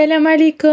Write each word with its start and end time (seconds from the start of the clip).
السلام 0.00 0.28
عليكم. 0.28 0.68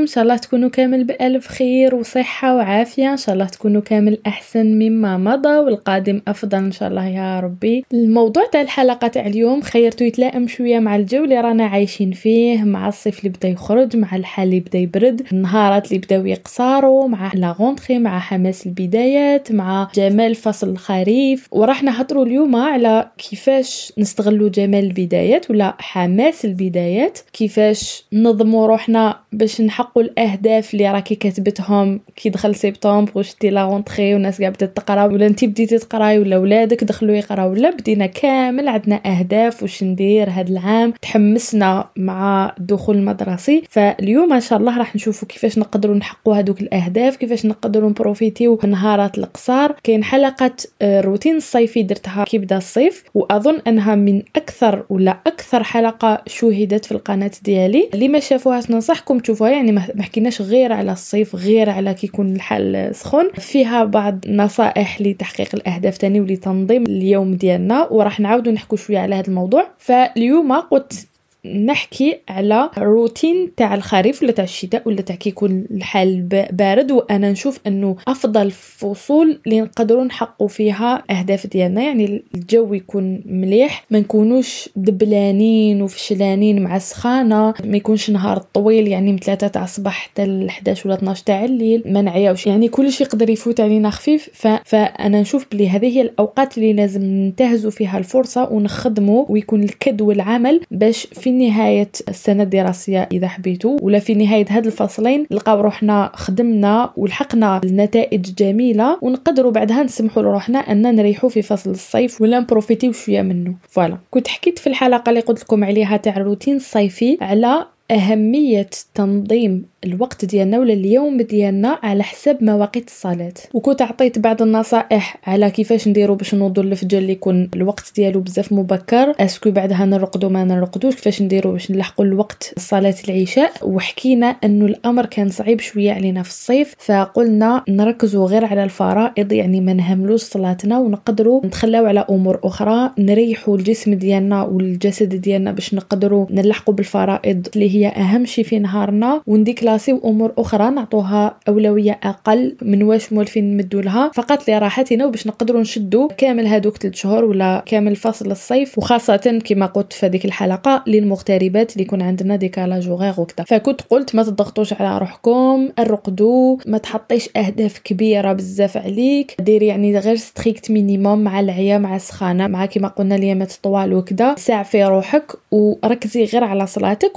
إن 0.00 0.06
شاء 0.06 0.22
الله 0.22 0.36
تكونوا 0.36 0.68
كامل 0.68 1.04
بألف 1.04 1.46
خير 1.46 1.94
وصحة 1.94 2.56
وعافية. 2.56 3.10
إن 3.10 3.16
شاء 3.16 3.34
الله 3.34 3.46
تكونوا 3.46 3.80
كامل 3.80 4.18
أحسن 4.26 4.66
مما 4.66 5.18
مضى 5.18 5.58
والقادم 5.58 6.20
أفضل. 6.28 6.58
إن 6.58 6.72
شاء 6.72 6.88
الله 6.88 7.06
يا 7.06 7.40
ربي. 7.40 7.84
الموضوع 7.92 8.44
تاع 8.52 8.60
الحلقة 8.60 9.08
تاع 9.08 9.26
اليوم 9.26 9.60
خيرتو 9.60 10.04
يتلائم 10.04 10.48
شوية 10.48 10.78
مع 10.78 10.96
الجو 10.96 11.24
اللي 11.24 11.40
رانا 11.40 11.64
عايشين 11.64 12.12
فيه 12.12 12.64
مع 12.64 12.88
الصيف 12.88 13.18
اللي 13.18 13.28
بدا 13.28 13.48
يخرج 13.48 13.96
مع 13.96 14.16
الحال 14.16 14.48
اللي 14.48 14.60
بدا 14.60 14.78
يبرد 14.78 15.26
النهارات 15.32 15.86
اللي 15.86 15.98
بداو 15.98 16.26
يقصاروا 16.26 17.08
مع 17.08 17.32
لا 17.34 17.74
مع 17.90 18.18
حماس 18.18 18.66
البدايات 18.66 19.52
مع 19.52 19.88
جمال 19.94 20.34
فصل 20.34 20.68
الخريف. 20.68 21.48
وراح 21.50 21.82
نهضروا 21.82 22.24
اليوم 22.24 22.56
على 22.56 23.10
كيفاش 23.18 23.92
نستغلوا 23.98 24.48
جمال 24.48 24.84
البدايات 24.84 25.50
ولا 25.50 25.76
حماس 25.78 26.44
البدايات 26.44 27.18
كيفاش 27.32 28.04
ننظموا 28.12 28.71
روحنا 28.72 29.20
باش 29.32 29.60
نحققوا 29.60 30.02
الأهداف 30.02 30.74
اللي 30.74 30.92
راكي 30.92 31.14
كتبتهم 31.14 32.00
كي 32.16 32.30
دخل 32.30 32.54
سبتمبر 32.54 33.12
وشتي 33.14 33.50
la 33.50 33.64
rentrée 33.64 34.14
والناس 34.14 34.40
قاعدة 34.40 34.54
بدات 34.54 34.76
تقرا 34.76 35.04
ولا 35.04 35.26
انت 35.26 35.44
بديتي 35.44 35.78
تقراي 35.78 36.18
ولا 36.18 36.38
ولادك 36.38 36.84
دخلوا 36.84 37.14
يقراو 37.14 37.50
ولا 37.50 37.70
بدينا 37.70 38.06
كامل 38.06 38.68
عندنا 38.68 39.00
أهداف 39.06 39.62
واش 39.62 39.82
ندير 39.82 40.30
هذا 40.30 40.48
العام. 40.48 40.92
تحمسنا 41.02 41.88
مع 41.96 42.54
الدخول 42.58 42.96
المدرسي. 42.96 43.62
فاليوم 43.70 44.32
إن 44.32 44.40
شاء 44.40 44.58
الله 44.58 44.78
راح 44.78 44.96
نشوفوا 44.96 45.28
كيفاش 45.28 45.58
نقدروا 45.58 45.96
نحققوا 45.96 46.34
هذوك 46.34 46.60
الأهداف 46.60 47.16
كيفاش 47.16 47.46
نقدروا 47.46 47.90
نبروفيتيو 47.90 48.58
نهارات 48.64 49.18
القصار. 49.18 49.76
كاين 49.82 50.04
حلقه 50.04 50.50
الروتين 50.82 51.36
الصيفي 51.36 51.82
درتها 51.82 52.24
كي 52.24 52.38
بدا 52.38 52.56
الصيف 52.56 53.04
وأظن 53.14 53.60
أنها 53.66 53.94
من 53.94 54.22
أكثر 54.36 54.84
ولا 54.90 55.18
أكثر 55.26 55.62
حلقة 55.62 56.22
شوهدت 56.26 56.84
في 56.84 56.92
القناة 56.92 57.30
ديالي. 57.44 57.88
اللي 57.94 58.08
ما 58.08 58.18
شافوهاش 58.52 58.70
ننصحكم 58.70 59.18
تشوفوها 59.18 59.50
يعني 59.50 59.72
ما 59.72 60.02
حكيناش 60.02 60.42
غير 60.42 60.72
على 60.72 60.92
الصيف 60.92 61.36
غير 61.36 61.70
على 61.70 61.94
كي 61.94 62.06
يكون 62.06 62.34
الحال 62.34 62.94
سخون. 62.94 63.30
فيها 63.32 63.84
بعض 63.84 64.18
نصائح 64.28 65.00
لتحقيق 65.00 65.48
الأهداف 65.54 65.98
تاني 65.98 66.20
ولتنظيم 66.20 66.86
اليوم 66.86 67.34
ديالنا 67.34 67.88
وراح 67.90 68.20
نعاودوا 68.20 68.52
نحكوا 68.52 68.78
شوية 68.78 68.98
على 68.98 69.14
هذا 69.14 69.28
الموضوع. 69.28 69.66
فاليوم 69.78 70.52
قلت 70.52 71.06
نحكي 71.46 72.18
على 72.28 72.70
روتين 72.78 73.54
تاع 73.56 73.74
الخريف 73.74 74.22
ولا 74.22 74.32
تاع 74.32 74.44
الشتاء 74.44 74.82
ولا 74.86 75.00
تاع 75.00 75.16
كيكون 75.16 75.66
الحال 75.70 76.22
بارد. 76.52 76.92
وأنا 76.92 77.32
نشوف 77.32 77.60
أنه 77.66 77.96
أفضل 78.08 78.50
فصول 78.50 79.40
اللي 79.46 79.60
نقدروا 79.60 80.04
نحققوا 80.04 80.48
فيها 80.48 81.04
أهداف 81.10 81.46
ديالنا. 81.46 81.82
يعني 81.82 82.22
الجو 82.34 82.74
يكون 82.74 83.22
مليح 83.26 83.84
ما 83.90 84.00
نكونوش 84.00 84.68
دبلانين 84.76 85.82
وفشلانين 85.82 86.62
مع 86.62 86.76
السخانة 86.76 87.54
ما 87.64 87.76
يكونش 87.76 88.10
نهار 88.10 88.38
طويل 88.38 88.88
يعني 88.88 89.12
من 89.12 89.18
3 89.18 89.48
تاع 89.48 89.64
الصباح 89.64 89.94
حتى 89.94 90.26
ل 90.26 90.46
11 90.46 90.88
ولا 90.88 90.98
12 90.98 91.24
تاع 91.24 91.44
الليل 91.44 91.82
ما 91.86 92.02
نعياوش. 92.02 92.46
يعني 92.46 92.68
كلش 92.68 93.00
يقدر 93.00 93.30
يفوت 93.30 93.60
علينا 93.60 93.90
خفيف. 93.90 94.30
ف... 94.32 94.46
فأنا 94.46 95.20
نشوف 95.20 95.46
بلي 95.52 95.68
هذه 95.68 95.96
هي 95.96 96.00
الأوقات 96.00 96.58
اللي 96.58 96.72
لازم 96.72 97.02
ننتهزوا 97.02 97.70
فيها 97.70 97.98
الفرصة 97.98 98.52
ونخدموا 98.52 99.24
ويكون 99.28 99.62
الكد 99.62 100.02
والعمل 100.02 100.60
باش 100.70 101.06
في 101.06 101.31
نهاية 101.32 101.90
السنة 102.08 102.42
الدراسية 102.42 103.08
إذا 103.12 103.28
حبيتوا 103.28 103.78
ولا 103.82 103.98
في 103.98 104.14
نهاية 104.14 104.46
هاد 104.48 104.66
الفصلين 104.66 105.26
نلقاو 105.32 105.60
روحنا 105.60 106.10
خدمنا 106.14 106.90
ولحقنا 106.96 107.60
النتائج 107.64 108.34
جميلة 108.34 108.98
ونقدروا 109.02 109.52
بعدها 109.52 109.82
نسمحوا 109.82 110.22
لروحنا 110.22 110.58
أن 110.58 110.96
نريحوا 110.96 111.30
في 111.30 111.42
فصل 111.42 111.70
الصيف 111.70 112.22
ولا 112.22 112.40
نبروفيتيو 112.40 112.92
شوية 112.92 113.22
منه. 113.22 113.54
voilà. 113.68 113.98
كنت 114.10 114.28
حكيت 114.28 114.58
في 114.58 114.66
الحلقة 114.66 115.10
اللي 115.10 115.20
قلت 115.20 115.42
لكم 115.42 115.64
عليها 115.64 115.96
تاع 115.96 116.16
الروتين 116.16 116.56
الصيفي 116.56 117.18
على 117.20 117.66
أهمية 117.92 118.70
تنظيم 118.94 119.64
الوقت 119.84 120.24
ديالنا 120.24 120.58
ولا 120.58 120.72
اليوم 120.72 121.20
ديالنا 121.20 121.78
على 121.82 122.02
حسب 122.02 122.44
مواقيت 122.44 122.88
الصلاة 122.88 123.32
وكنت 123.54 123.82
عطيت 123.82 124.18
بعض 124.18 124.42
النصائح 124.42 125.16
على 125.26 125.50
كيفاش 125.50 125.88
نديرو 125.88 126.14
باش 126.14 126.34
نوضوا 126.34 126.62
الفجر 126.62 126.98
اللي 126.98 127.12
يكون 127.12 127.50
الوقت 127.54 127.92
ديالو 127.96 128.20
بزاف 128.20 128.52
مبكر. 128.52 129.14
est-ce 129.20 129.40
que 129.40 129.50
بعدها 129.50 129.84
نرقدو 129.84 130.28
ما 130.28 130.44
نرقدوش 130.44 130.94
كيفاش 130.94 131.22
نديرو 131.22 131.52
باش 131.52 131.70
نلحقوا 131.70 132.04
الوقت 132.04 132.54
صلاة 132.58 132.94
العشاء. 133.08 133.52
وحكينا 133.62 134.26
انه 134.26 134.66
الأمر 134.66 135.06
كان 135.06 135.28
صعيب 135.28 135.60
شوية 135.60 135.92
علينا 135.92 136.22
في 136.22 136.30
الصيف 136.30 136.74
فقلنا 136.78 137.64
نركزوا 137.68 138.26
غير 138.26 138.44
على 138.44 138.64
الفرائض 138.64 139.32
يعني 139.32 139.60
ما 139.60 139.72
نهملوش 139.72 140.22
صلاتنا 140.22 140.78
ونقدروا 140.78 141.46
نتخلاو 141.46 141.86
على 141.86 142.06
أمور 142.10 142.40
أخرى. 142.44 142.90
نريحوا 142.98 143.56
الجسم 143.56 143.94
ديالنا 143.94 144.42
والجسد 144.42 145.14
ديالنا 145.14 145.52
باش 145.52 145.74
نقدروا 145.74 146.26
نلحقوا 146.30 146.74
بالفرائض 146.74 147.48
اللي 147.54 147.76
هي 147.76 147.81
أهم 147.88 148.24
شيء 148.24 148.44
في 148.44 148.58
نهارنا 148.58 149.22
ونديك 149.26 149.62
كلاسي 149.62 149.92
وأمور 149.92 150.32
أخرى 150.38 150.70
نعطوها 150.70 151.36
أولوية 151.48 152.00
أقل 152.02 152.56
من 152.62 152.82
واش 152.82 153.12
مولفين 153.12 153.56
نمدو 153.56 153.80
لها. 153.80 154.10
فقط 154.14 154.50
لراحتنا 154.50 155.06
وباش 155.06 155.26
نقدروا 155.26 155.60
نشدوا 155.60 156.08
كامل 156.16 156.46
هذوك 156.46 156.76
3 156.76 156.96
شهور 156.96 157.24
ولا 157.24 157.62
كامل 157.66 157.96
فصل 157.96 158.30
الصيف 158.30 158.78
وخاصة 158.78 159.40
كما 159.44 159.66
قلت 159.66 159.92
في 159.92 160.06
هذيك 160.06 160.24
الحلقة 160.24 160.84
للمغتربات 160.86 161.72
اللي 161.72 161.84
يكون 161.84 162.02
عندنا 162.02 162.36
décalage 162.36 162.88
وغير 162.88 163.14
وكذا 163.18 163.44
فكنت 163.44 163.80
قلت 163.80 164.14
ما 164.14 164.22
تضغطوش 164.22 164.72
على 164.72 164.98
روحكم 164.98 165.68
ارقدوا 165.78 166.56
ما 166.66 166.78
تحطيش 166.78 167.28
أهداف 167.36 167.78
كبيرة 167.78 168.32
بزاف 168.32 168.76
عليك. 168.76 169.36
ديري 169.40 169.66
يعني 169.66 169.98
غير 169.98 170.16
strict 170.16 170.70
minimum 170.70 171.18
مع 171.18 171.40
العيا 171.40 171.78
مع 171.78 171.96
السخانة 171.96 172.46
مع 172.46 172.66
كما 172.66 172.88
قلنا 172.88 173.14
اليامات 173.14 173.52
طوال 173.62 173.94
وكذا 173.94 174.34
ساعفي 174.38 174.84
روحك 174.84 175.32
وركزي 175.50 176.24
غير 176.24 176.44
على 176.44 176.66
صلاتك 176.66 177.12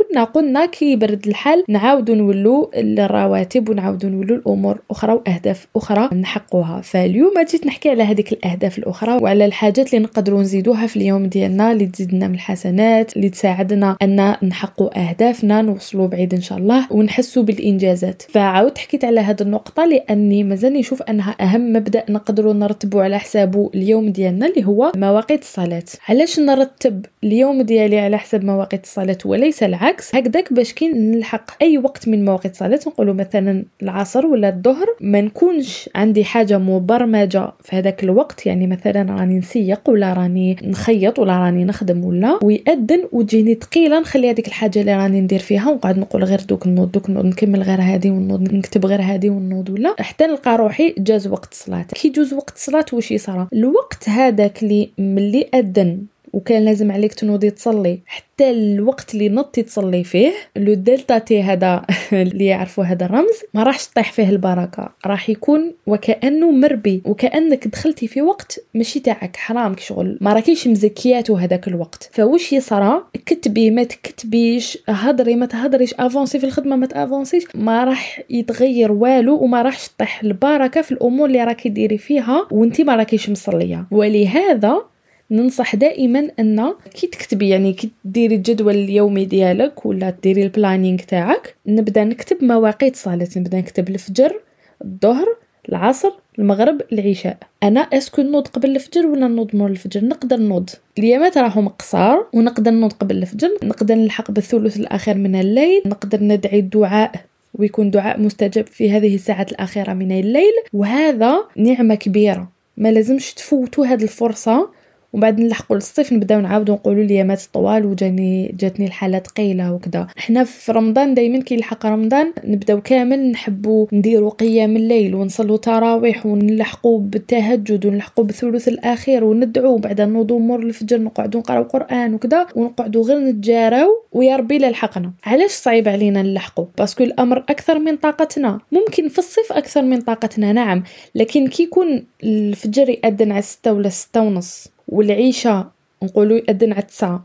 وكنا 0.00 0.24
قلنا 0.24 0.66
كي 0.66 0.92
يبرد 0.92 1.26
الحال 1.26 1.64
نعاود 1.68 1.98
نعاودو 1.98 2.14
نولو 2.14 2.70
الرواتب 2.74 3.68
ونعاودو 3.68 4.08
نولو 4.08 4.34
الأمور 4.34 4.78
أخرى 4.90 5.12
وأهداف 5.12 5.66
أخرى 5.76 6.08
نحقوها 6.14 6.80
فاليوم 6.80 7.32
جيت 7.50 7.66
نحكي 7.66 7.90
على 7.90 8.02
هذيك 8.02 8.32
الأهداف 8.32 8.78
الأخرى 8.78 9.18
وعلى 9.22 9.44
الحاجات 9.44 9.94
اللي 9.94 10.04
نقدروا 10.04 10.40
نزيدوها 10.40 10.86
في 10.86 10.96
اليوم 10.96 11.26
ديالنا 11.26 11.72
اللي 11.72 11.86
تزيدنا 11.86 12.28
من 12.28 12.34
الحسنات 12.34 13.16
اللي 13.16 13.28
تساعدنا 13.28 13.96
أن 14.02 14.36
نحققوا 14.42 15.08
أهدافنا 15.08 15.62
نوصلوا 15.62 16.06
بعيد 16.06 16.34
إن 16.34 16.40
شاء 16.40 16.58
الله 16.58 16.86
ونحسوا 16.90 17.42
بالإنجازات. 17.42 18.22
فعاود 18.22 18.78
حكيت 18.78 19.04
على 19.04 19.20
هذه 19.20 19.42
النقطة 19.42 19.84
لأني 19.84 20.44
مازال 20.44 20.72
نشوف 20.72 21.02
أنها 21.02 21.36
أهم 21.40 21.72
مبدأ 21.72 22.04
نقدروا 22.08 22.52
نرتبوا 22.52 23.02
على 23.02 23.18
حسابه 23.18 23.70
اليوم 23.74 24.08
ديالنا 24.08 24.46
اللي 24.46 24.66
هو 24.66 24.92
مواقيت 24.96 25.42
الصلاة. 25.42 25.84
علاش 26.08 26.40
نرتب 26.40 27.06
اليوم 27.24 27.62
ديالي 27.62 27.98
على 27.98 28.18
حسب 28.18 28.44
مواقيت 28.44 28.84
الصلاة 28.84 29.18
وليس 29.24 29.62
العكس 29.62 29.77
هكذاك 30.14 30.52
باش 30.52 30.72
كي 30.72 30.88
نلحق 30.88 31.50
أي 31.62 31.78
وقت 31.78 32.08
من 32.08 32.24
مواقيت 32.24 32.52
الصلاه 32.52 32.80
نقولوا 32.86 33.14
مثلا 33.14 33.64
العصر 33.82 34.26
ولا 34.26 34.48
الظهر 34.48 34.86
ما 35.00 35.20
نكونش 35.20 35.90
عندي 35.94 36.24
حاجة 36.24 36.58
مبرمجة 36.58 37.52
في 37.62 37.76
هذاك 37.76 38.04
الوقت. 38.04 38.46
يعني 38.46 38.66
مثلا 38.66 39.12
راني 39.12 39.38
نسيق 39.38 39.90
ولا 39.90 40.12
راني 40.12 40.56
نخيط 40.62 41.18
ولا 41.18 41.38
راني 41.38 41.64
نخدم 41.64 42.04
ولا 42.04 42.38
ويأذن 42.42 43.08
وتجيني 43.12 43.54
ثقيلة 43.54 44.00
نخلي 44.00 44.30
هذيك 44.30 44.48
الحاجة 44.48 44.80
اللي 44.80 44.96
راني 44.96 45.20
ندير 45.20 45.38
فيها 45.38 45.70
ونقعد 45.70 45.98
نقول 45.98 46.24
غير 46.24 46.40
دوك 46.40 46.66
نوض 46.66 46.92
دوك 46.92 47.10
نوض 47.10 47.24
نكمل 47.24 47.62
غير 47.62 47.80
هذه 47.80 48.10
ونوض 48.10 48.52
نكتب 48.52 48.86
غير 48.86 49.02
هذه 49.02 49.30
ونوض 49.30 49.70
ولا. 49.70 49.94
حتى 49.98 50.26
نلقى 50.26 50.56
روحي 50.56 50.94
جاز 50.98 51.26
وقت 51.26 51.52
الصلاة. 51.52 51.82
كي 51.82 52.08
يجوز 52.08 52.34
وقت 52.34 52.56
الصلاة 52.56 52.84
واش 52.92 53.10
يصرى؟ 53.10 53.48
الوقت 53.52 54.08
هذاك 54.08 54.62
اللي 54.62 54.90
ملي 54.98 55.48
أذن. 55.54 56.02
وكان 56.38 56.64
لازم 56.64 56.92
عليك 56.92 57.14
تنوضي 57.14 57.50
تصلي. 57.50 57.98
حتى 58.06 58.50
الوقت 58.50 59.14
اللي 59.14 59.28
نضتي 59.28 59.62
تصلي 59.62 60.04
فيه 60.04 60.32
le 60.56 60.74
delta 60.74 61.18
t 61.18 61.42
هذا 61.42 61.82
اللي 62.12 62.46
يعرفوا 62.46 62.84
هذا 62.84 63.04
الرمز 63.04 63.42
ما 63.54 63.62
راحش 63.62 63.86
تطيح 63.86 64.12
فيه 64.12 64.28
البركة. 64.28 64.88
راح 65.06 65.30
يكون 65.30 65.72
وكأنه 65.86 66.50
مربي 66.50 67.02
وكأنك 67.04 67.68
دخلتي 67.68 68.08
في 68.08 68.22
وقت 68.22 68.60
ماشي 68.74 69.00
تاعك 69.00 69.36
حرام 69.36 69.76
شغل. 69.78 70.18
ما 70.20 70.32
راكيش 70.32 70.68
مزكياتو 70.68 71.34
هذاك 71.34 71.68
الوقت. 71.68 72.10
فوش 72.12 72.52
يصرى 72.52 73.04
كتبي 73.26 73.70
ما 73.70 73.84
تكتبيش 73.84 74.78
هضري 74.88 75.36
ما 75.36 75.46
تهضريش 75.46 75.94
افونسي 75.94 76.38
في 76.38 76.46
الخدمة 76.46 76.76
ما 76.76 76.86
تأفونسيش. 76.86 77.44
ما 77.54 77.84
راح 77.84 78.22
يتغير 78.30 78.92
والو 78.92 79.36
وما 79.44 79.62
راحش 79.62 79.88
تطيح 79.88 80.22
البركة 80.22 80.82
في 80.82 80.92
الأمور 80.92 81.26
اللي 81.26 81.44
راكي 81.44 81.68
ديري 81.68 81.98
فيها 81.98 82.48
وانت 82.50 82.80
ما 82.80 82.96
راكيش 82.96 83.30
مصلية. 83.30 83.86
ولهذا 83.90 84.82
ننصح 85.30 85.76
دائما 85.76 86.30
أن 86.38 86.74
كي 86.94 87.06
تكتبي 87.06 87.48
يعني 87.48 87.72
كي 87.72 87.90
ديري 88.04 88.34
الجدول 88.34 88.74
اليومي 88.74 89.24
ديالك 89.24 89.86
ولا 89.86 90.14
ديري 90.22 90.42
ال 90.42 90.48
planning 90.48 90.98
تاعك 90.98 91.54
نبدأ 91.66 92.04
نكتب 92.04 92.44
مواقيت 92.44 92.96
صلاه 92.96 93.28
نبدأ 93.36 93.58
نكتب 93.58 93.88
الفجر 93.88 94.40
الظهر 94.84 95.36
العصر 95.68 96.10
المغرب 96.38 96.82
العشاء. 96.92 97.36
أنا 97.62 97.80
est-ce 97.80 98.08
que 98.08 98.22
نوض 98.22 98.46
قبل 98.48 98.70
الفجر 98.70 99.06
ولا 99.06 99.28
نوض 99.28 99.56
مور 99.56 99.70
الفجر؟ 99.70 100.04
نقدر 100.04 100.36
نوض. 100.36 100.70
اليامات 100.98 101.38
راهم 101.38 101.68
قصار 101.68 102.26
ونقدر 102.32 102.70
نوض 102.70 102.92
قبل 102.92 103.16
الفجر. 103.16 103.50
نقدر 103.62 103.94
نلحق 103.94 104.30
بالثلث 104.30 104.76
الأخير 104.76 105.14
من 105.14 105.34
الليل. 105.34 105.82
نقدر 105.86 106.22
ندعي 106.22 106.58
الدعاء 106.58 107.12
ويكون 107.54 107.90
دعاء 107.90 108.20
مستجاب 108.20 108.66
في 108.66 108.90
هذه 108.90 109.14
الساعات 109.14 109.52
الأخيرة 109.52 109.92
من 109.92 110.20
الليل. 110.20 110.52
وهذا 110.72 111.44
نعمة 111.56 111.94
كبيرة. 111.94 112.48
ما 112.76 112.92
لازمش 112.92 113.34
تفوتوا 113.34 113.86
هذه 113.86 114.02
الفرصة. 114.02 114.70
ومن 115.12 115.20
بعد 115.20 115.40
نلحقوا 115.40 115.76
للصيف 115.76 116.12
نبداو 116.12 116.40
نعاودوا 116.40 116.74
نقولوا 116.74 117.02
اليامات 117.04 117.42
طوال 117.52 117.86
وجاني 117.86 118.54
جاتني 118.58 118.86
الحاله 118.86 119.18
ثقيله 119.18 119.72
وكذا 119.72 120.06
حنا 120.16 120.44
في 120.44 120.72
رمضان 120.72 121.14
دائما 121.14 121.40
كيلحق 121.40 121.86
رمضان 121.86 122.32
نبداو 122.44 122.80
كامل 122.80 123.30
نحبوا 123.30 123.86
نديروا 123.92 124.30
قيام 124.30 124.76
الليل 124.76 125.14
ونصلوا 125.14 125.56
تراويح 125.56 126.26
ونلحقوا 126.26 126.98
بالتهجد 127.00 127.86
ونلحقوا 127.86 128.24
بالثلث 128.24 128.68
الأخير 128.68 129.24
وندعوا 129.24 129.74
وبعد 129.74 130.00
نوضوا 130.00 130.38
مور 130.38 130.62
الفجر 130.62 131.00
نقعدوا 131.00 131.40
نقراو 131.40 131.62
قرآن 131.62 132.14
وكذا 132.14 132.46
ونقعدوا 132.56 133.04
غير 133.04 133.18
نتجاراو 133.18 134.02
ويا 134.12 134.36
ربي 134.36 134.58
لحقنا. 134.58 135.12
علاش 135.24 135.50
صعيب 135.50 135.88
علينا 135.88 136.22
نلحقوا 136.22 136.64
parce 136.78 136.94
que 136.94 137.04
الأمر 137.04 137.38
أكثر 137.38 137.78
من 137.78 137.96
طاقتنا. 137.96 138.60
ممكن 138.72 139.08
في 139.08 139.18
الصيف 139.18 139.52
أكثر 139.52 139.82
من 139.82 140.00
طاقتنا 140.00 140.52
نعم 140.52 140.82
لكن 141.14 141.46
كي 141.46 141.62
يكون 141.62 142.04
الفجر 142.24 142.88
يأذن 142.88 143.32
على 143.32 143.42
ستة 143.42 143.72
ولا 143.72 143.88
ستة 143.88 144.20
ونص. 144.20 144.77
والعيشة 144.88 145.66
نقولوا 146.02 146.38
يأذن 146.38 146.72
على 146.72 146.82
تسعة 146.82 147.24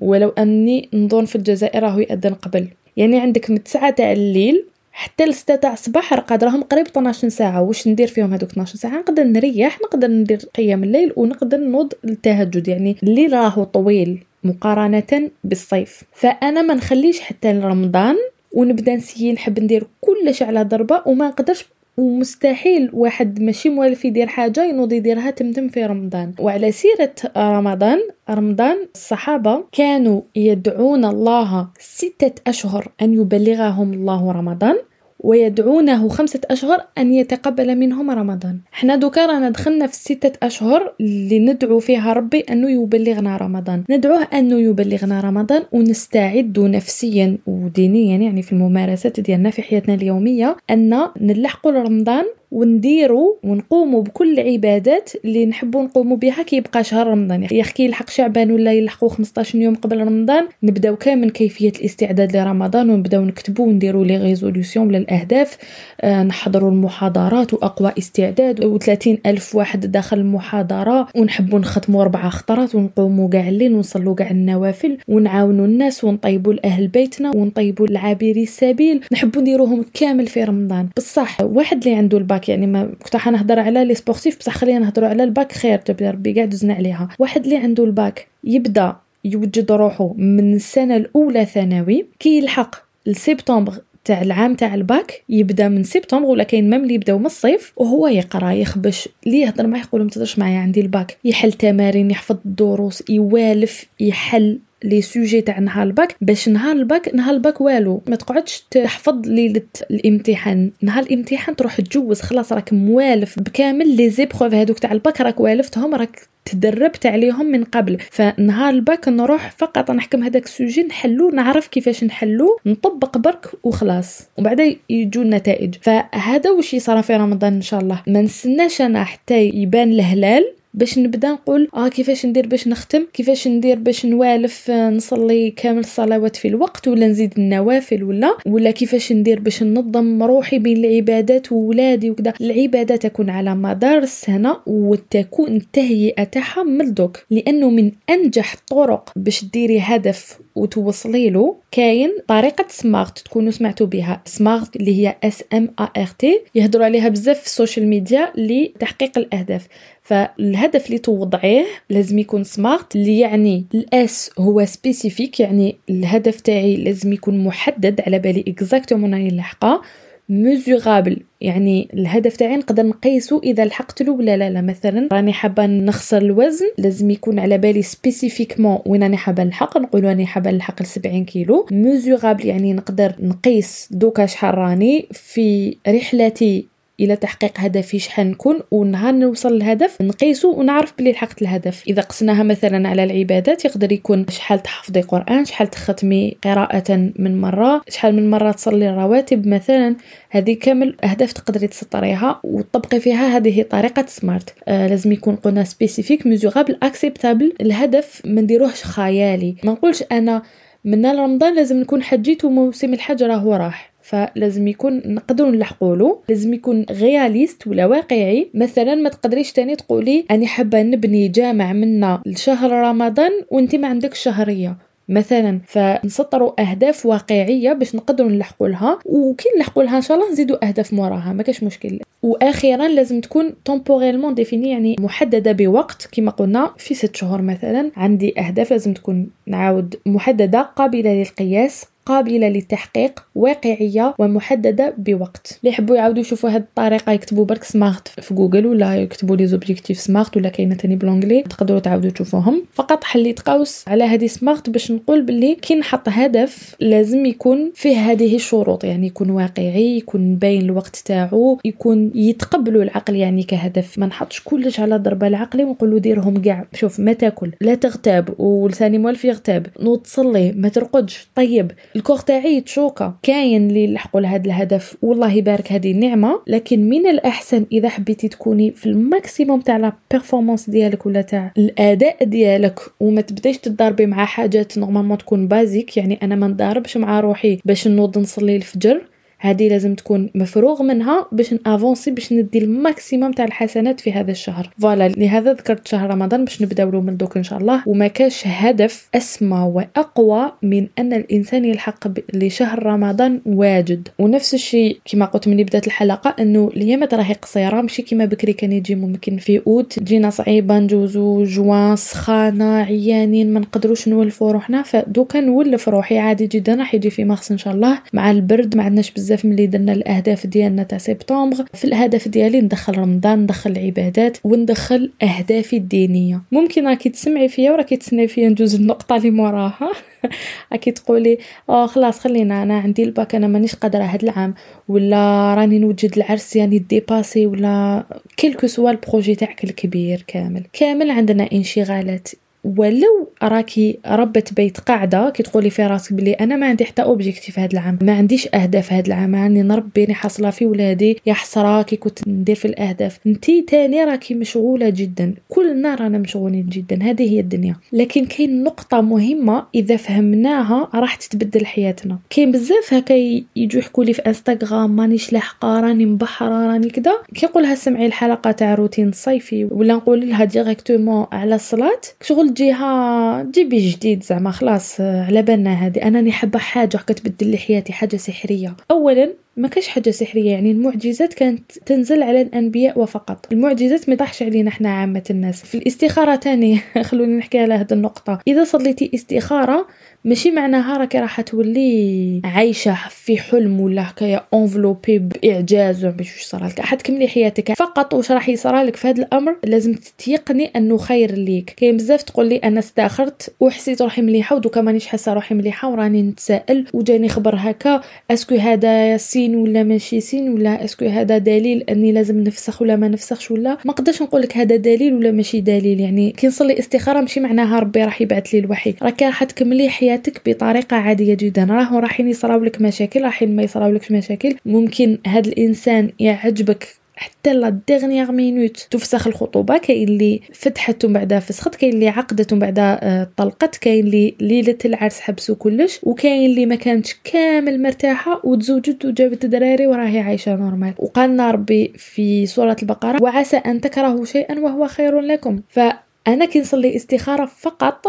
ولو 0.00 0.28
أني 0.28 0.88
نظن 0.94 1.24
في 1.24 1.36
الجزائر 1.36 1.82
راهو 1.82 2.00
يأذن 2.00 2.34
قبل. 2.34 2.68
يعني 2.96 3.20
عندك 3.20 3.50
من 3.50 3.62
تسعة 3.62 3.90
تاع 3.90 4.12
الليل 4.12 4.64
حتى 4.92 5.24
لستة 5.26 5.56
تاع 5.56 5.72
الصباح 5.72 6.12
راه 6.12 6.38
راهم 6.42 6.62
قريب 6.62 6.86
12 6.86 7.28
ساعة. 7.28 7.62
واش 7.62 7.88
ندير 7.88 8.06
فيهم 8.06 8.32
هذوك 8.34 8.50
12 8.50 8.76
ساعة؟ 8.76 8.98
نقدر 8.98 9.24
نريح 9.24 9.78
نقدر 9.80 10.08
ندير 10.08 10.38
قيام 10.56 10.84
الليل 10.84 11.12
ونقدر 11.16 11.58
نوض 11.58 11.92
التهجد 12.04 12.68
يعني 12.68 12.96
الليل 13.02 13.32
راهو 13.32 13.64
طويل 13.64 14.24
مقارنة 14.44 15.30
بالصيف. 15.44 16.02
فأنا 16.12 16.62
ما 16.62 16.74
نخليش 16.74 17.20
حتى 17.20 17.52
لرمضان 17.52 18.16
ونبدا 18.52 18.96
نسيي 18.96 19.32
نحب 19.32 19.60
ندير 19.60 19.86
كلش 20.00 20.42
على 20.42 20.62
ضربة 20.62 21.02
وما 21.06 21.28
نقدرش 21.28 21.64
ومستحيل 21.96 22.90
واحد 22.92 23.42
ماشي 23.42 23.68
موالف 23.68 24.04
يدير 24.04 24.26
حاجة 24.26 24.64
ينوض 24.64 24.92
يديرها 24.92 25.30
تمتم 25.30 25.68
في 25.68 25.86
رمضان. 25.86 26.32
وعلى 26.40 26.72
سيرة 26.72 27.14
رمضان 27.36 27.98
رمضان 28.30 28.76
الصحابة 28.94 29.64
كانوا 29.72 30.20
يدعون 30.36 31.04
الله 31.04 31.68
ستة 31.78 32.32
أشهر 32.46 32.88
أن 33.02 33.14
يبلغهم 33.14 33.92
الله 33.92 34.32
رمضان. 34.32 34.76
ويدعونه 35.20 36.08
خمسة 36.08 36.40
أشهر 36.50 36.84
أن 36.98 37.12
يتقبل 37.12 37.78
منهم 37.78 38.10
رمضان. 38.10 38.58
حنا 38.72 38.96
دوكا 38.96 39.26
رانا 39.26 39.50
دخلنا 39.50 39.86
في 39.86 39.92
الستة 39.92 40.32
أشهر 40.42 40.94
اللي 41.00 41.38
ندعو 41.38 41.78
فيها 41.78 42.12
ربي 42.12 42.40
أنه 42.40 42.70
يبلغنا 42.70 43.36
رمضان. 43.36 43.84
ندعوه 43.90 44.22
أنه 44.22 44.58
يبلغنا 44.58 45.20
رمضان 45.20 45.62
ونستعد 45.72 46.58
نفسيا 46.58 47.38
ودينيا 47.46 48.16
يعني 48.18 48.42
في 48.42 48.52
الممارسات 48.52 49.20
ديالنا 49.20 49.50
في 49.50 49.62
حياتنا 49.62 49.94
اليومية 49.94 50.56
أن 50.70 51.00
نلحق 51.20 51.66
رمضان 51.66 52.24
ونديروا 52.50 53.34
ونقوموا 53.44 54.02
بكل 54.02 54.38
العبادات 54.38 55.10
اللي 55.24 55.46
نحبوا 55.46 55.82
نقوموا 55.82 56.16
بها. 56.16 56.42
كي 56.42 56.56
يبقى 56.56 56.84
شهر 56.84 57.06
رمضان 57.06 57.46
يخي 57.52 57.84
يلحق 57.84 58.10
شعبان 58.10 58.50
ولا 58.50 58.72
يلحقوا 58.72 59.08
15 59.08 59.58
يوم 59.58 59.74
قبل 59.74 60.00
رمضان 60.00 60.46
نبداو 60.62 60.96
كامل 60.96 61.30
كيفية 61.30 61.72
الاستعداد 61.80 62.36
لرمضان 62.36 62.90
ونبداو 62.90 63.24
نكتبوا 63.24 63.66
ونديروا 63.66 64.04
les 64.04 64.16
résolutions 64.16 64.80
ولا 64.80 64.98
الاهداف 64.98 65.56
آه 66.00 66.22
نحضروا 66.22 66.70
المحاضرات 66.70 67.54
وأقوى 67.54 67.92
استعداد. 67.98 68.64
و30 68.64 69.08
ألف 69.26 69.54
واحد 69.54 69.92
داخل 69.92 70.18
المحاضرة. 70.18 71.08
ونحبوا 71.16 71.58
نختموا 71.58 72.02
أربع 72.02 72.28
خطرات 72.28 72.74
ونقوموا 72.74 73.28
كاع 73.28 73.48
الليل 73.48 73.74
ونصلوا 73.74 74.14
كاع 74.14 74.30
النوافل. 74.30 74.98
ونعاونوا 75.08 75.66
الناس 75.66 76.04
ونطيبوا 76.04 76.52
لأهل 76.52 76.88
بيتنا 76.88 77.36
ونطيبوا 77.36 77.86
لعابري 77.86 78.42
السبيل. 78.42 79.00
نحبوا 79.12 79.42
نديروهم 79.42 79.84
كامل 79.94 80.26
في 80.26 80.44
رمضان. 80.44 80.88
بصح 80.96 81.40
واحد 81.40 81.84
اللي 81.86 81.96
عنده 81.98 82.18
الباك 82.18 82.45
يعني 82.48 82.66
ما 82.66 82.90
كنت 83.02 83.16
حنهضر 83.16 83.58
على 83.58 83.84
les 83.84 83.94
sportifs 83.94 84.38
بصح 84.38 84.56
خلينا 84.56 84.78
نهضروا 84.78 85.08
على 85.08 85.24
الباك 85.24 85.52
خير 85.52 85.80
جاب 85.88 86.02
ربي 86.02 86.32
كاع 86.32 86.44
دزنا 86.44 86.74
عليها. 86.74 87.08
واحد 87.18 87.44
اللي 87.44 87.56
عنده 87.56 87.84
الباك 87.84 88.26
يبدأ 88.44 88.96
يوجد 89.24 89.72
روحه 89.72 90.14
من 90.16 90.54
السنة 90.54 90.96
الأولى 90.96 91.44
ثانوي 91.44 92.06
كي 92.18 92.38
يلحق 92.38 92.76
لسبتمبر 93.06 93.74
تاع 94.04 94.22
العام 94.22 94.54
تاع 94.54 94.74
الباك 94.74 95.22
يبدأ 95.28 95.68
من 95.68 95.82
سبتمبر 95.82 96.26
ولا 96.26 96.44
كاين 96.44 96.70
même 96.70 96.82
اللي 96.82 96.94
يبداو 96.94 97.18
من 97.18 97.26
الصيف 97.26 97.72
وهو 97.76 98.06
يقرأ 98.06 98.52
يخبش. 98.52 99.08
اللي 99.26 99.40
يهضر 99.40 99.66
معاه 99.66 99.80
يقول 99.80 100.02
ما 100.02 100.10
تهضرش 100.10 100.38
معايا 100.38 100.58
عندي 100.58 100.80
الباك. 100.80 101.16
يحل 101.24 101.52
تمارين 101.52 102.10
يحفظ 102.10 102.36
الدروس 102.46 103.02
يوالف 103.08 103.86
يحل 104.00 104.58
les 104.84 105.02
sujets 105.02 105.40
تاع 105.40 105.58
نهار 105.58 105.86
الباك 105.86 106.16
باش 106.20 106.48
نهار 106.48 106.76
الباك 106.76 107.14
نهار 107.14 107.34
الباك 107.34 107.60
والو 107.60 108.02
ما 108.06 108.16
تقعدش 108.16 108.64
تحفظ 108.70 109.28
ليله 109.28 109.62
الامتحان. 109.90 110.70
نهار 110.82 111.02
الامتحان 111.02 111.56
تروح 111.56 111.80
تجوز 111.80 112.20
خلاص 112.20 112.52
راك 112.52 112.72
موالف 112.72 113.38
بكامل 113.40 113.96
les 113.96 114.10
épreuves 114.10 114.54
هذوك 114.54 114.78
تاع 114.78 114.92
الباك 114.92 115.20
راك 115.20 115.40
والفتهم 115.40 115.94
راك 115.94 116.20
تدربت 116.44 117.06
عليهم 117.06 117.46
من 117.46 117.64
قبل. 117.64 117.98
فنهار 118.10 118.74
الباك 118.74 119.08
نروح 119.08 119.50
فقط 119.50 119.90
نحكم 119.90 120.22
هذاك 120.22 120.44
ال 120.44 120.50
sujet 120.50 120.82
نحلو 120.82 121.30
نعرف 121.30 121.68
كيفاش 121.68 122.04
نحلو 122.04 122.58
نطبق 122.66 123.18
برك 123.18 123.46
وخلاص. 123.62 124.22
وبعد 124.38 124.76
يجوا 124.90 125.22
النتائج. 125.22 125.74
فهذا 125.82 126.50
وش 126.50 126.74
يصرى 126.74 127.02
في 127.02 127.16
رمضان 127.16 127.54
إن 127.54 127.62
شاء 127.62 127.80
الله. 127.80 128.02
ما 128.06 128.22
نستناش 128.22 128.80
أنا 128.80 129.04
حتى 129.04 129.48
يبان 129.48 129.92
الهلال. 129.92 130.52
باش 130.76 130.98
نبدا 130.98 131.28
نقول 131.28 131.68
آه 131.74 131.88
كيفاش 131.88 132.26
ندير 132.26 132.46
باش 132.46 132.68
نختم؟ 132.68 133.06
كيفاش 133.12 133.48
ندير 133.48 133.78
باش 133.78 134.06
نوالف 134.06 134.70
آه، 134.70 134.90
نصلي 134.90 135.50
كامل 135.50 135.78
الصلوات 135.78 136.36
في 136.36 136.48
الوقت 136.48 136.88
ولا 136.88 137.08
نزيد 137.08 137.34
النوافل 137.38 138.04
ولا؟ 138.04 138.36
ولا 138.46 138.70
كيفاش 138.70 139.12
ندير 139.12 139.40
باش 139.40 139.62
ننظم 139.62 140.22
روحي 140.22 140.58
بين 140.58 140.76
العبادات 140.76 141.52
وولادي 141.52 142.10
وكذا 142.10 142.32
العبادة 142.40 142.96
تكون 142.96 143.30
على 143.30 143.54
مدار 143.54 143.98
السنة 143.98 144.56
وتكون 144.66 145.56
التهيئه 145.56 146.24
تاعها 146.24 146.62
من 146.62 146.94
دوك. 146.94 147.18
لأنه 147.30 147.70
من 147.70 147.92
أنجح 148.10 148.52
الطرق 148.52 149.12
باش 149.16 149.44
ديري 149.44 149.78
هدف 149.78 150.38
وتوصلي 150.54 151.30
له 151.30 151.56
كاين 151.70 152.10
طريقة 152.28 152.64
SMART 152.68 153.18
تكونوا 153.18 153.50
سمعتوا 153.50 153.86
بها. 153.86 154.22
SMART 154.24 154.76
اللي 154.76 155.06
هي 155.06 155.16
S 155.24 155.44
M 155.52 155.68
A 155.78 155.82
R 155.82 156.08
T 156.18 156.40
يهضروا 156.54 156.84
عليها 156.84 157.08
بزاف 157.08 157.40
في 157.40 157.46
ال 157.46 157.52
social 157.52 157.86
media 157.88 158.32
لتحقيق 158.36 159.18
الأهداف. 159.18 159.68
فالهدف 160.06 160.86
اللي 160.86 160.98
توضعيه 160.98 161.66
لازم 161.90 162.18
يكون 162.18 162.44
SMART 162.44 162.96
اللي 162.96 163.18
يعني 163.18 163.64
ال 163.74 164.02
S 164.02 164.30
هو 164.38 164.64
spécifique 164.64 165.40
يعني 165.40 165.76
الهدف 165.90 166.40
تاعي 166.40 166.76
لازم 166.76 167.12
يكون 167.12 167.44
محدد 167.44 168.00
على 168.06 168.18
بالي 168.18 168.44
exactement 168.48 169.14
راني 169.14 169.28
لاحقه 169.28 169.82
mesurable 170.28 171.20
يعني 171.40 171.88
الهدف 171.94 172.36
تاعي 172.36 172.56
نقدر 172.56 172.86
نقيسو 172.86 173.38
إذا 173.38 173.64
لحقت 173.64 174.02
له 174.02 174.12
ولا 174.12 174.36
لا 174.36 174.50
لا 174.50 174.60
مثلا 174.60 175.08
راني 175.12 175.32
حابة 175.32 175.66
نخسر 175.66 176.18
الوزن 176.22 176.70
لازم 176.78 177.10
يكون 177.10 177.38
على 177.38 177.58
بالي 177.58 177.82
spécifiquement 177.82 178.78
وين 178.86 179.02
راني 179.02 179.16
حابة 179.16 179.44
نلحق 179.44 179.78
نقول 179.78 180.04
راني 180.04 180.26
حابة 180.26 180.50
نلحق 180.50 180.82
ل 180.82 180.86
70 180.86 181.24
كيلو. 181.24 181.66
mesurable 181.70 182.46
يعني 182.46 182.72
نقدر 182.72 183.12
نقيس 183.20 183.88
دوكا 183.90 184.26
شحال 184.26 184.54
راني 184.54 185.08
في 185.12 185.76
رحلتي 185.88 186.75
إلى 187.00 187.16
تحقيق 187.16 187.52
هدفي 187.56 187.98
شحال 187.98 188.30
نكون 188.30 188.60
ونهار 188.70 189.14
نوصل 189.14 189.54
للهدف 189.54 190.02
نقيسو 190.02 190.52
ونعرف 190.52 190.92
بلي 190.98 191.12
لحقت 191.12 191.42
الهدف. 191.42 191.84
إذا 191.88 192.02
قسناها 192.02 192.42
مثلا 192.42 192.88
على 192.88 193.04
العبادات 193.04 193.64
يقدر 193.64 193.92
يكون 193.92 194.26
شحال 194.30 194.62
تحفظي 194.62 195.00
قرآن 195.00 195.44
شحال 195.44 195.70
تختمي 195.70 196.36
قراءة 196.44 197.12
من 197.16 197.40
مرة 197.40 197.82
شحال 197.88 198.14
من 198.16 198.30
مرة 198.30 198.52
تصلي 198.52 198.90
الرواتب 198.90 199.46
مثلا. 199.46 199.96
هذه 200.30 200.54
كامل 200.54 200.96
أهداف 201.04 201.32
تقدري 201.32 201.66
تسطريها 201.66 202.40
وتطبقي 202.44 203.00
فيها. 203.00 203.36
هذه 203.36 203.62
طريقة 203.62 204.04
SMART. 204.06 204.54
آه 204.68 204.86
لازم 204.86 205.12
يكون 205.12 205.36
قلنا 205.36 205.64
spécifique 205.64 206.26
mesurable 206.26 206.78
acceptable 206.82 207.52
الهدف 207.60 208.22
ما 208.24 208.40
نديروهش 208.40 208.84
خيالي. 208.84 209.56
ما 209.64 209.72
نقولش 209.72 210.04
أنا 210.12 210.42
من 210.84 211.06
رمضان 211.06 211.56
لازم 211.56 211.80
نكون 211.80 212.02
حجيت 212.02 212.44
وموسم 212.44 212.94
الحج 212.94 213.22
راهو 213.22 213.54
راح. 213.54 213.95
فلازم 214.08 214.68
يكون 214.68 215.02
نقدروا 215.06 215.50
نلحقوا 215.50 215.96
له. 215.96 216.18
لازم 216.28 216.54
يكون 216.54 216.86
réaliste 216.90 217.66
ولا 217.66 217.86
واقعي. 217.86 218.50
مثلا 218.54 218.94
ما 218.94 219.08
تقدريش 219.08 219.52
تاني 219.52 219.76
تقولي 219.76 220.24
أني 220.30 220.46
حابة 220.46 220.82
نبني 220.82 221.28
جامع 221.28 221.72
منا 221.72 222.22
لشهر 222.26 222.70
رمضان 222.70 223.30
وأنت 223.50 223.74
ما 223.74 223.88
عندكش 223.88 224.18
شهرية. 224.18 224.76
مثلا 225.08 225.60
فنسطروا 225.66 226.60
أهداف 226.60 227.06
واقعية 227.06 227.72
باش 227.72 227.94
نقدروا 227.94 228.30
نلحقوا 228.30 228.68
لها. 228.68 228.98
وكي 229.04 229.48
نلحقوا 229.56 229.82
لها 229.82 229.96
إن 229.96 230.02
شاء 230.02 230.16
الله 230.16 230.32
نزيدوا 230.32 230.68
أهداف 230.68 230.92
موراها 230.92 231.32
ما 231.32 231.42
كاش 231.42 231.62
مشكل. 231.62 231.98
وأخيرا 232.22 232.88
لازم 232.88 233.20
تكون 233.20 233.54
temporellement 233.64 234.34
défini 234.34 234.70
يعني 234.70 234.96
محددة 234.98 235.52
بوقت. 235.52 236.08
كما 236.12 236.30
قلنا 236.30 236.70
في 236.78 236.94
ست 236.94 237.16
شهور 237.16 237.42
مثلا 237.42 237.90
عندي 237.96 238.40
أهداف 238.40 238.70
لازم 238.70 238.92
تكون 238.92 239.30
نعاود 239.46 239.94
محددة 240.06 240.62
قابلة 240.62 241.14
للقياس. 241.14 241.84
قابلة 242.06 242.48
للتحقيق 242.48 243.24
واقعية 243.34 244.14
ومحددة 244.18 244.94
بوقت. 244.98 245.58
اللي 245.60 245.72
يحبوا 245.72 245.96
يعاودوا 245.96 246.20
يشوفوا 246.20 246.50
هذه 246.50 246.56
الطريقة 246.56 247.12
يكتبوا 247.12 247.44
برك 247.44 247.64
SMART 247.64 248.08
في 248.08 248.34
جوجل 248.34 248.66
ولا 248.66 248.96
يكتبوا 248.96 249.36
les 249.36 249.46
objectifs 249.46 250.00
SMART 250.00 250.36
ولا 250.36 250.48
كاينة 250.48 250.74
تاني 250.74 250.96
ب 250.96 251.01
l'anglais 251.01 251.42
تقدروا 251.42 251.80
تعاودوا 251.80 252.10
تشوفوهم. 252.10 252.64
فقط 252.74 253.04
حليت 253.04 253.40
قوس 253.40 253.84
على 253.88 254.04
هذه 254.04 254.26
SMART 254.26 254.70
باش 254.70 254.92
نقول 254.92 255.22
باللي 255.22 255.54
كي 255.54 255.74
نحط 255.74 256.08
هدف 256.08 256.76
لازم 256.80 257.26
يكون 257.26 257.72
فيه 257.74 257.96
هذه 257.96 258.34
الشروط 258.36 258.84
يعني 258.84 259.06
يكون 259.06 259.30
واقعي 259.30 259.96
يكون 259.96 260.36
باين 260.36 260.62
الوقت 260.62 260.96
تاعو 260.96 261.58
يكون 261.64 262.10
يتقبلوا 262.14 262.82
العقل 262.82 263.16
يعني 263.16 263.42
كهدف. 263.42 263.98
ما 263.98 264.06
نحطش 264.06 264.40
كلش 264.44 264.80
على 264.80 264.96
ضربة 264.96 265.26
العقلي 265.26 265.64
ونقول 265.64 265.90
له 265.90 265.98
ديرهم 265.98 266.42
كاع. 266.42 266.66
شوف 266.74 267.00
ما 267.00 267.12
تاكل 267.12 267.52
لا 267.60 267.74
تغتاب 267.74 268.40
ولساني 268.40 268.98
موالف 268.98 269.24
يغتاب. 269.24 269.66
نوض 269.80 269.98
تصلي 269.98 270.52
ما 270.52 270.68
ترقدش. 270.68 271.28
طيب 271.34 271.72
ال 271.96 272.00
corps 272.00 272.18
تاعي 272.18 272.56
يتشوكا 272.56 273.14
كاين 273.22 273.68
اللي 273.68 273.92
لحقوا 273.92 274.20
لهذا 274.20 274.46
الهدف. 274.46 274.96
والله 275.02 275.32
يبارك 275.32 275.72
هذه 275.72 275.92
النعمة. 275.92 276.40
لكن 276.46 276.88
من 276.88 277.06
الأحسن 277.06 277.66
إذا 277.72 277.88
حبيتي 277.88 278.28
تكوني 278.28 278.70
في 278.70 278.86
ال 278.86 278.95
maximum 278.95 279.60
تاع 279.60 279.76
la 279.76 279.92
performance 280.10 280.70
ديالك 280.70 281.06
ولا 281.06 281.22
تاع 281.22 281.52
الأداء 281.58 282.24
ديالك 282.24 282.80
وما 283.00 283.20
تبدايش 283.20 283.58
تضاربي 283.58 284.06
مع 284.06 284.24
حاجات 284.24 284.78
normalement 284.78 285.18
تكون 285.18 285.48
basique 285.48 285.96
يعني 285.96 286.18
أنا 286.22 286.34
ما 286.34 286.46
نضاربش 286.46 286.96
مع 286.96 287.20
روحي 287.20 287.58
باش 287.64 287.88
نوض 287.88 288.18
نصلي 288.18 288.56
الفجر. 288.56 289.02
هذه 289.38 289.68
لازم 289.68 289.94
تكون 289.94 290.30
مفروغ 290.34 290.82
منها 290.82 291.26
باش 291.32 291.54
ن 291.66 291.71
avancer 291.71 292.10
باش 292.10 292.32
ندي 292.32 292.58
ال 292.58 292.67
maximum 292.67 293.32
تاع 293.32 293.44
الحسنات 293.44 294.00
في 294.00 294.12
هذا 294.12 294.30
الشهر. 294.30 294.70
voilà 294.78 295.08
لهذا 295.08 295.52
ذكرت 295.52 295.88
شهر 295.88 296.10
رمضان 296.10 296.44
باش 296.44 296.62
نبداو 296.62 296.90
له 296.90 297.00
من 297.00 297.16
دوك 297.16 297.36
إن 297.36 297.42
شاء 297.42 297.58
الله. 297.58 297.82
وما 297.86 298.06
كاش 298.06 298.46
هدف 298.46 299.08
أسمى 299.14 299.58
وأقوى 299.58 300.52
من 300.62 300.86
أن 300.98 301.12
الإنسان 301.12 301.64
يلحق 301.64 302.08
لشهر 302.34 302.86
رمضان 302.86 303.40
واجد. 303.46 304.08
ونفس 304.18 304.54
الشيء 304.54 304.98
كما 305.04 305.24
قلت 305.24 305.48
من 305.48 305.56
بداية 305.56 305.82
الحلقة 305.86 306.36
إنه 306.40 306.70
الايامات 306.76 307.14
راهي 307.14 307.34
قصيره 307.34 307.80
ماشي 307.80 308.02
كما 308.02 308.24
بكري 308.24 308.52
كان 308.52 308.72
يجي 308.72 308.94
ممكن 308.94 309.36
في 309.36 309.62
أوت. 309.66 309.92
تجينا 309.92 310.30
صعيبة 310.30 310.78
نجوزو 310.78 311.44
جوان 311.44 311.96
سخانه 311.96 312.76
عيانين 312.82 313.52
ما 313.52 313.60
نقدروش 313.60 314.08
نولفوا 314.08 314.52
روحنا. 314.52 314.82
فدوكا 314.82 315.40
نولف 315.40 315.88
روحي 315.88 316.18
عادي 316.18 316.46
جدا 316.46 316.74
راح 316.74 316.94
يجي 316.94 317.10
في 317.10 317.24
مارس 317.24 317.50
إن 317.50 317.58
شاء 317.58 317.74
الله. 317.74 317.98
مع 318.12 318.30
البرد 318.30 318.76
ما 318.76 318.82
عندناش 318.82 319.10
ملي 319.44 319.66
درنا 319.66 319.92
الأهداف 319.92 320.46
ديالنا 320.46 320.82
تاع 320.82 320.98
سبتمبر 320.98 321.64
في 321.74 321.84
الأهداف 321.84 322.28
ديالي 322.28 322.60
ندخل 322.60 322.98
رمضان 322.98 323.38
ندخل 323.38 323.70
العبادات 323.70 324.38
وندخل 324.44 325.12
أهدافي 325.22 325.76
الدينية. 325.76 326.42
ممكن 326.52 326.88
راكي 326.88 327.08
تسمعي 327.08 327.48
فيا 327.48 327.72
وراكي 327.72 327.96
تسمعي 327.96 328.28
فيا 328.28 328.48
ندوز 328.48 328.74
النقطة 328.74 329.16
اللي 329.16 329.30
موراها. 329.30 329.92
راكي 330.72 330.90
تقولي 330.90 331.38
آه 331.68 331.86
خلاص 331.86 332.20
خلينا 332.20 332.62
أنا 332.62 332.78
عندي 332.78 333.02
الباك 333.04 333.34
أنا 333.34 333.46
مانيش 333.46 333.74
قادرة 333.74 334.02
هاد 334.02 334.22
العام. 334.22 334.54
ولا 334.88 335.54
راني 335.54 335.78
نوجد 335.78 336.16
العرس 336.16 336.56
يعني 336.56 336.78
dépassée 336.78 337.46
ولا 337.46 338.04
quel 338.36 338.53
que 338.53 338.66
soit 338.66 338.90
ال 338.90 338.96
projet 338.96 339.34
تاعك 339.34 339.64
الكبير 339.64 340.24
كامل. 340.26 340.66
كامل 340.72 341.10
عندنا 341.10 341.48
انشغالات 341.52 342.28
ولو 342.76 343.28
راكي 343.42 343.98
ربة 344.06 344.44
بيت 344.56 344.80
قاعدة 344.80 345.30
كي 345.30 345.42
تقولي 345.42 345.70
في 345.70 345.86
راسك 345.86 346.12
بلي 346.12 346.32
أنا 346.32 346.56
ما 346.56 346.66
عندي 346.66 346.84
حتى 346.84 347.02
objectif 347.02 347.58
هذا 347.58 347.72
العام 347.72 347.98
ما 348.02 348.12
عنديش 348.12 348.48
أهداف 348.54 348.92
هذا 348.92 349.06
العام 349.06 349.34
راني 349.34 349.62
نربي 349.62 350.04
راني 350.04 350.14
حاصلة 350.14 350.50
في 350.50 350.66
ولادي 350.66 351.18
يا 351.26 351.32
حسرة 351.32 351.82
كي 351.82 351.96
كنت 351.96 352.28
ندير 352.28 352.54
في 352.54 352.64
الأهداف. 352.64 353.18
أنتي 353.26 353.62
تاني 353.62 354.04
راكي 354.04 354.34
مشغولة 354.34 354.88
جدا 354.88 355.34
كلنا 355.48 355.94
رانا 355.94 356.18
مشغولين 356.18 356.66
جدا 356.68 357.02
هذه 357.02 357.30
هي 357.30 357.40
الدنيا. 357.40 357.76
لكن 357.92 358.24
كاين 358.26 358.62
نقطة 358.62 359.00
مهمة 359.00 359.66
إذا 359.74 359.96
فهمناها 359.96 360.88
راح 360.94 361.14
تتبدل 361.14 361.66
حياتنا. 361.66 362.18
كاين 362.30 362.52
بزاف 362.52 362.94
هكا 362.94 363.14
يجوا 363.56 363.80
يحكوا 363.80 364.04
لي 364.04 364.12
في 364.12 364.22
انستغرام 364.22 364.96
مانيش 364.96 365.32
لاحقه 365.32 365.80
راني 365.80 366.06
مبحرة 366.06 366.66
راني 366.66 366.90
كذا 366.90 367.12
كي 367.34 367.46
نقولها 367.46 367.74
سمعي 367.74 368.06
الحلقة 368.06 368.50
تاع 368.50 368.74
روتين 368.74 369.12
صيفي 369.12 369.64
ولا 369.64 369.94
نقول 369.94 370.28
لها 370.28 370.44
directement 370.44 371.26
على 371.32 371.54
الصلاة 371.54 372.00
شغل 372.22 372.54
تجيها 372.56 373.42
جيبي 373.42 373.90
جديد 373.90 374.22
زعما 374.22 374.50
خلاص 374.50 375.00
على 375.00 375.42
بالنا 375.42 375.72
هذه. 375.86 376.02
أنا 376.02 376.32
حابة 376.32 376.58
حاجة 376.58 376.96
كتبدل 376.96 377.46
لي 377.50 377.58
حياتي 377.58 377.92
حاجة 377.92 378.16
سحرية. 378.16 378.76
اولا 378.90 379.32
ما 379.56 379.68
كاش 379.68 379.88
حاجة 379.88 380.10
سحرية 380.10 380.50
يعني 380.50 380.70
المعجزات 380.70 381.34
كانت 381.34 381.72
تنزل 381.86 382.22
على 382.22 382.40
الأنبياء 382.42 382.98
وفقط. 382.98 383.46
المعجزات 383.52 384.08
ما 384.08 384.14
طاحش 384.14 384.42
علينا 384.42 384.68
إحنا 384.68 384.88
عامة 384.88 385.22
الناس. 385.30 385.62
في 385.62 385.78
الاستخارة 385.78 386.36
تاني 386.36 386.78
خلوني 387.08 387.36
نحكي 387.36 387.58
على 387.58 387.74
هذه 387.74 387.92
النقطة. 387.92 388.38
إذا 388.48 388.64
صليتي 388.64 389.10
استخارة 389.14 389.86
ماشي 390.26 390.50
معناها 390.50 390.98
راكي 390.98 391.18
راح 391.18 391.40
تولي 391.40 392.40
عايشة 392.44 392.96
في 393.10 393.38
حلم 393.38 393.80
ولا 393.80 394.10
هكايا 394.10 394.44
enveloppée 394.54 395.18
بإعجاز 395.18 396.06
باش 396.06 396.34
واش 396.34 396.42
صرالك 396.42 396.78
راح 396.78 396.94
تكملي 396.94 397.28
حياتك 397.28 397.72
فقط 397.72 398.14
واش 398.14 398.32
راح 398.32 398.48
يصرالك 398.48 398.96
في 398.96 399.08
هذا 399.08 399.22
الأمر؟ 399.22 399.56
لازم 399.64 399.94
تتيقني 399.94 400.70
أنه 400.76 400.96
خير 400.96 401.32
ليك. 401.32 401.74
كاين 401.76 401.96
بزاف 401.96 402.22
تقول 402.22 402.48
لي 402.48 402.56
أنا 402.56 402.78
استخرت 402.78 403.54
وحسيت 403.60 404.02
روحي 404.02 404.22
مليحة 404.22 404.56
ودوكا 404.56 404.80
مانيش 404.80 405.06
حاسة 405.06 405.32
روحي 405.32 405.54
مليحة 405.54 405.90
وراني 405.90 406.22
نتسائل 406.22 406.86
وجاني 406.92 407.28
خبر 407.28 407.54
هكا. 407.58 408.00
est-ce 408.30 408.46
que 408.46 408.54
هذا 408.54 409.16
signe 409.16 409.56
ولا 409.56 409.82
ماشي 409.82 410.20
signe 410.20 410.48
ولا 410.48 410.84
est-ce 410.84 410.97
que 410.97 411.04
هذا 411.04 411.38
دليل 411.38 411.84
أني 411.90 412.12
لازم 412.12 412.40
نفسخ 412.40 412.82
ولا 412.82 412.96
ما 412.96 413.08
نفسخش 413.08 413.50
ولا؟ 413.50 413.70
ما 413.70 413.92
نقدرش 413.92 414.22
نقول 414.22 414.42
لك 414.42 414.56
هذا 414.56 414.76
دليل 414.76 415.14
ولا 415.14 415.30
ماشي 415.30 415.60
دليل. 415.60 416.00
يعني 416.00 416.30
كي 416.30 416.46
نصلي 416.46 416.78
استخارة 416.78 417.20
ماشي 417.20 417.40
معناها 417.40 417.78
ربي 417.78 418.04
راح 418.04 418.20
يبعث 418.20 418.46
لي 418.46 418.58
الوحي. 418.58 418.94
راك 419.02 419.22
راح 419.22 419.44
تكملي 419.44 419.88
حياتك 419.88 420.15
بطريقة 420.46 420.96
عادية 420.96 421.34
جدا. 421.34 421.64
راهو 421.64 421.98
راح 421.98 422.20
يصراو 422.20 422.64
لك 422.64 422.80
مشاكل 422.80 423.22
راح 423.22 423.42
ما 423.42 423.62
يصراو 423.62 423.92
لك 423.92 424.12
مشاكل. 424.12 424.56
ممكن 424.66 425.18
هذا 425.26 425.48
الإنسان 425.48 426.10
يعجبك 426.20 426.88
حتى 427.16 427.54
la 427.54 427.68
dernière 427.86 428.32
minute 428.32 428.76
تفسخ 428.90 429.26
الخطوبة 429.26 429.78
كاين 429.78 430.08
اللي 430.08 430.40
فتحت 430.52 431.04
ومن 431.04 431.14
بعد 431.14 431.38
فسخت 431.38 431.74
كاين 431.74 431.92
اللي 431.92 432.08
عقدت 432.08 432.52
ومن 432.52 432.60
بعد 432.60 432.78
آه، 432.78 433.28
طلقت 433.36 433.76
كاين 433.76 434.06
اللي 434.06 434.34
ليلة 434.40 434.78
العرس 434.84 435.20
حبسوا 435.20 435.54
كلش 435.54 436.00
وكاين 436.02 436.50
اللي 436.50 436.66
ما 436.66 436.74
كانتش 436.74 437.16
كامل 437.24 437.82
مرتاحة 437.82 438.40
وتزوجت 438.44 439.04
وجابت 439.04 439.46
دراري 439.46 439.86
وراهي 439.86 440.20
عايشة 440.20 440.56
normal 440.56 440.94
وقالنا 440.98 441.50
ربي 441.50 441.92
في 441.96 442.46
سورة 442.46 442.76
البقرة 442.82 443.22
وعسى 443.22 443.56
أن 443.56 443.80
تكرهوا 443.80 444.24
شيئا 444.24 444.58
وهو 444.60 444.86
خير 444.86 445.20
لكم. 445.20 445.60
فأنا 445.68 446.44
كنصلي 446.52 446.96
استخارة 446.96 447.46
فقط 447.46 448.06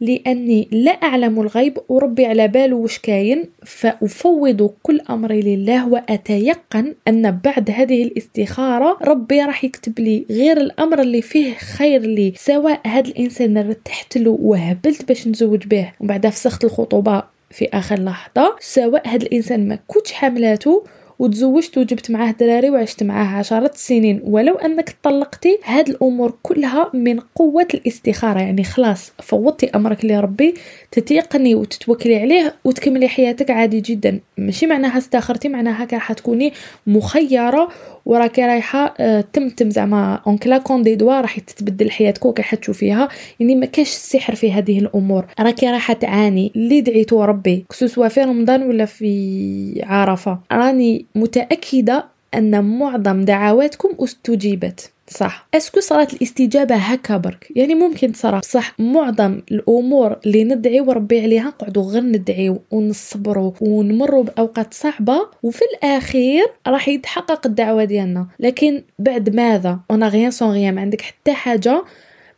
لأني 0.00 0.68
لا 0.72 0.90
أعلم 0.90 1.40
الغيب 1.40 1.78
وربي 1.88 2.26
على 2.26 2.48
باله 2.48 2.76
وش 2.76 2.98
كاين 2.98 3.44
فأفوض 3.64 4.70
كل 4.82 5.00
امري 5.10 5.40
لله 5.40 5.88
وأتيقن 5.88 6.94
أن 7.08 7.30
بعد 7.30 7.70
هذه 7.70 8.02
الاستخارة 8.02 8.98
ربي 9.02 9.42
راح 9.42 9.64
يكتب 9.64 10.00
لي 10.00 10.26
غير 10.30 10.56
الأمر 10.56 11.00
اللي 11.00 11.22
فيه 11.22 11.54
خير 11.54 12.00
لي 12.00 12.32
سواء 12.36 12.80
هذا 12.86 13.08
الإنسان 13.08 13.56
ارتحت 13.56 14.18
له 14.18 14.38
وهبلت 14.40 15.08
باش 15.08 15.28
نزوج 15.28 15.66
به 15.66 15.92
بعد 16.00 16.28
فسخت 16.28 16.64
الخطوبة 16.64 17.22
في 17.50 17.68
آخر 17.72 18.00
لحظة 18.00 18.56
سواء 18.60 19.08
هذا 19.08 19.22
الإنسان 19.26 19.68
ما 19.68 19.78
كنتش 19.86 20.12
حاملاته 20.12 20.84
وتزوجت 21.18 21.78
وجبت 21.78 22.10
معاه 22.10 22.30
دراري 22.30 22.70
وعشت 22.70 23.02
معاه 23.02 23.38
عشرات 23.38 23.74
السنين 23.74 24.20
ولو 24.24 24.54
أنك 24.54 24.96
طلقتي 25.02 25.58
هاد 25.64 25.88
الأمور 25.88 26.34
كلها 26.42 26.90
من 26.94 27.20
قوة 27.34 27.66
الاستخارة. 27.74 28.40
يعني 28.40 28.64
خلاص 28.64 29.12
فوضتي 29.22 29.70
أمرك 29.74 30.04
لربي 30.04 30.54
تتيقني 30.92 31.54
وتتوكلي 31.54 32.16
عليه 32.20 32.54
وتكملي 32.64 33.08
حياتك 33.08 33.50
عادي 33.50 33.80
جدا. 33.80 34.20
ماشي 34.38 34.66
معناها 34.66 34.98
استخرتي 34.98 35.48
معناها 35.48 35.88
راح 35.92 36.12
تكوني 36.12 36.52
مخيرة 36.86 37.68
وراكي 38.06 38.42
رايحة 38.42 38.94
آه، 39.00 39.24
تمتم 39.32 39.70
زعما 39.70 40.20
en 40.26 40.38
claquant 40.38 40.82
des 40.82 40.94
doigts 40.94 41.20
راح 41.20 41.38
تتبدل 41.38 41.90
حياتك 41.90 42.26
وكي 42.26 42.56
تشوفيها 42.56 43.08
يعني 43.40 43.54
ما 43.54 43.66
كاش 43.66 43.88
السحر 43.88 44.34
في 44.34 44.52
هذه 44.52 44.78
الأمور. 44.78 45.26
راكي 45.40 45.66
رايحة 45.66 45.94
تعاني 45.94 46.52
اللي 46.56 46.80
دعيتو 46.80 47.24
ربي 47.24 47.64
سواء 47.70 48.08
في 48.08 48.22
رمضان 48.22 48.62
ولا 48.62 48.84
في 48.84 49.82
عرفة. 49.86 50.38
راني 50.52 51.06
متأكدة 51.14 52.04
أن 52.34 52.64
معظم 52.78 53.24
دعواتكم 53.24 54.04
استجيبت. 54.04 54.92
صح. 55.10 55.48
est-ce 55.54 55.71
que 55.71 55.80
صارت 55.80 56.14
الاستجابة 56.14 56.74
هكا 56.74 57.16
برك. 57.16 57.48
يعني 57.56 57.74
ممكن 57.74 58.12
تصرى 58.12 58.40
صح. 58.44 58.80
معظم 58.80 59.40
الأمور 59.50 60.16
اللي 60.26 60.44
ندعيو 60.44 60.92
ربي 60.92 61.20
عليها 61.20 61.48
نقعدوا 61.48 61.82
غير 61.82 62.02
ندعيو 62.02 62.62
ونصبروا 62.70 63.52
ونمروا 63.60 64.24
بأوقات 64.24 64.74
صعبة 64.74 65.26
وفي 65.42 65.62
الآخير 65.74 66.46
راح 66.66 66.88
يتحقق 66.88 67.46
الدعوة 67.46 67.84
ديالنا. 67.84 68.26
لكن 68.40 68.82
بعد 68.98 69.36
ماذا؟ 69.36 69.80
on 69.90 70.08
a 70.08 70.12
rien 70.12 70.30
sans 70.30 70.50
rien 70.50 70.74
ما 70.74 70.80
عندك 70.80 71.00
حتى 71.00 71.32
حاجة 71.32 71.84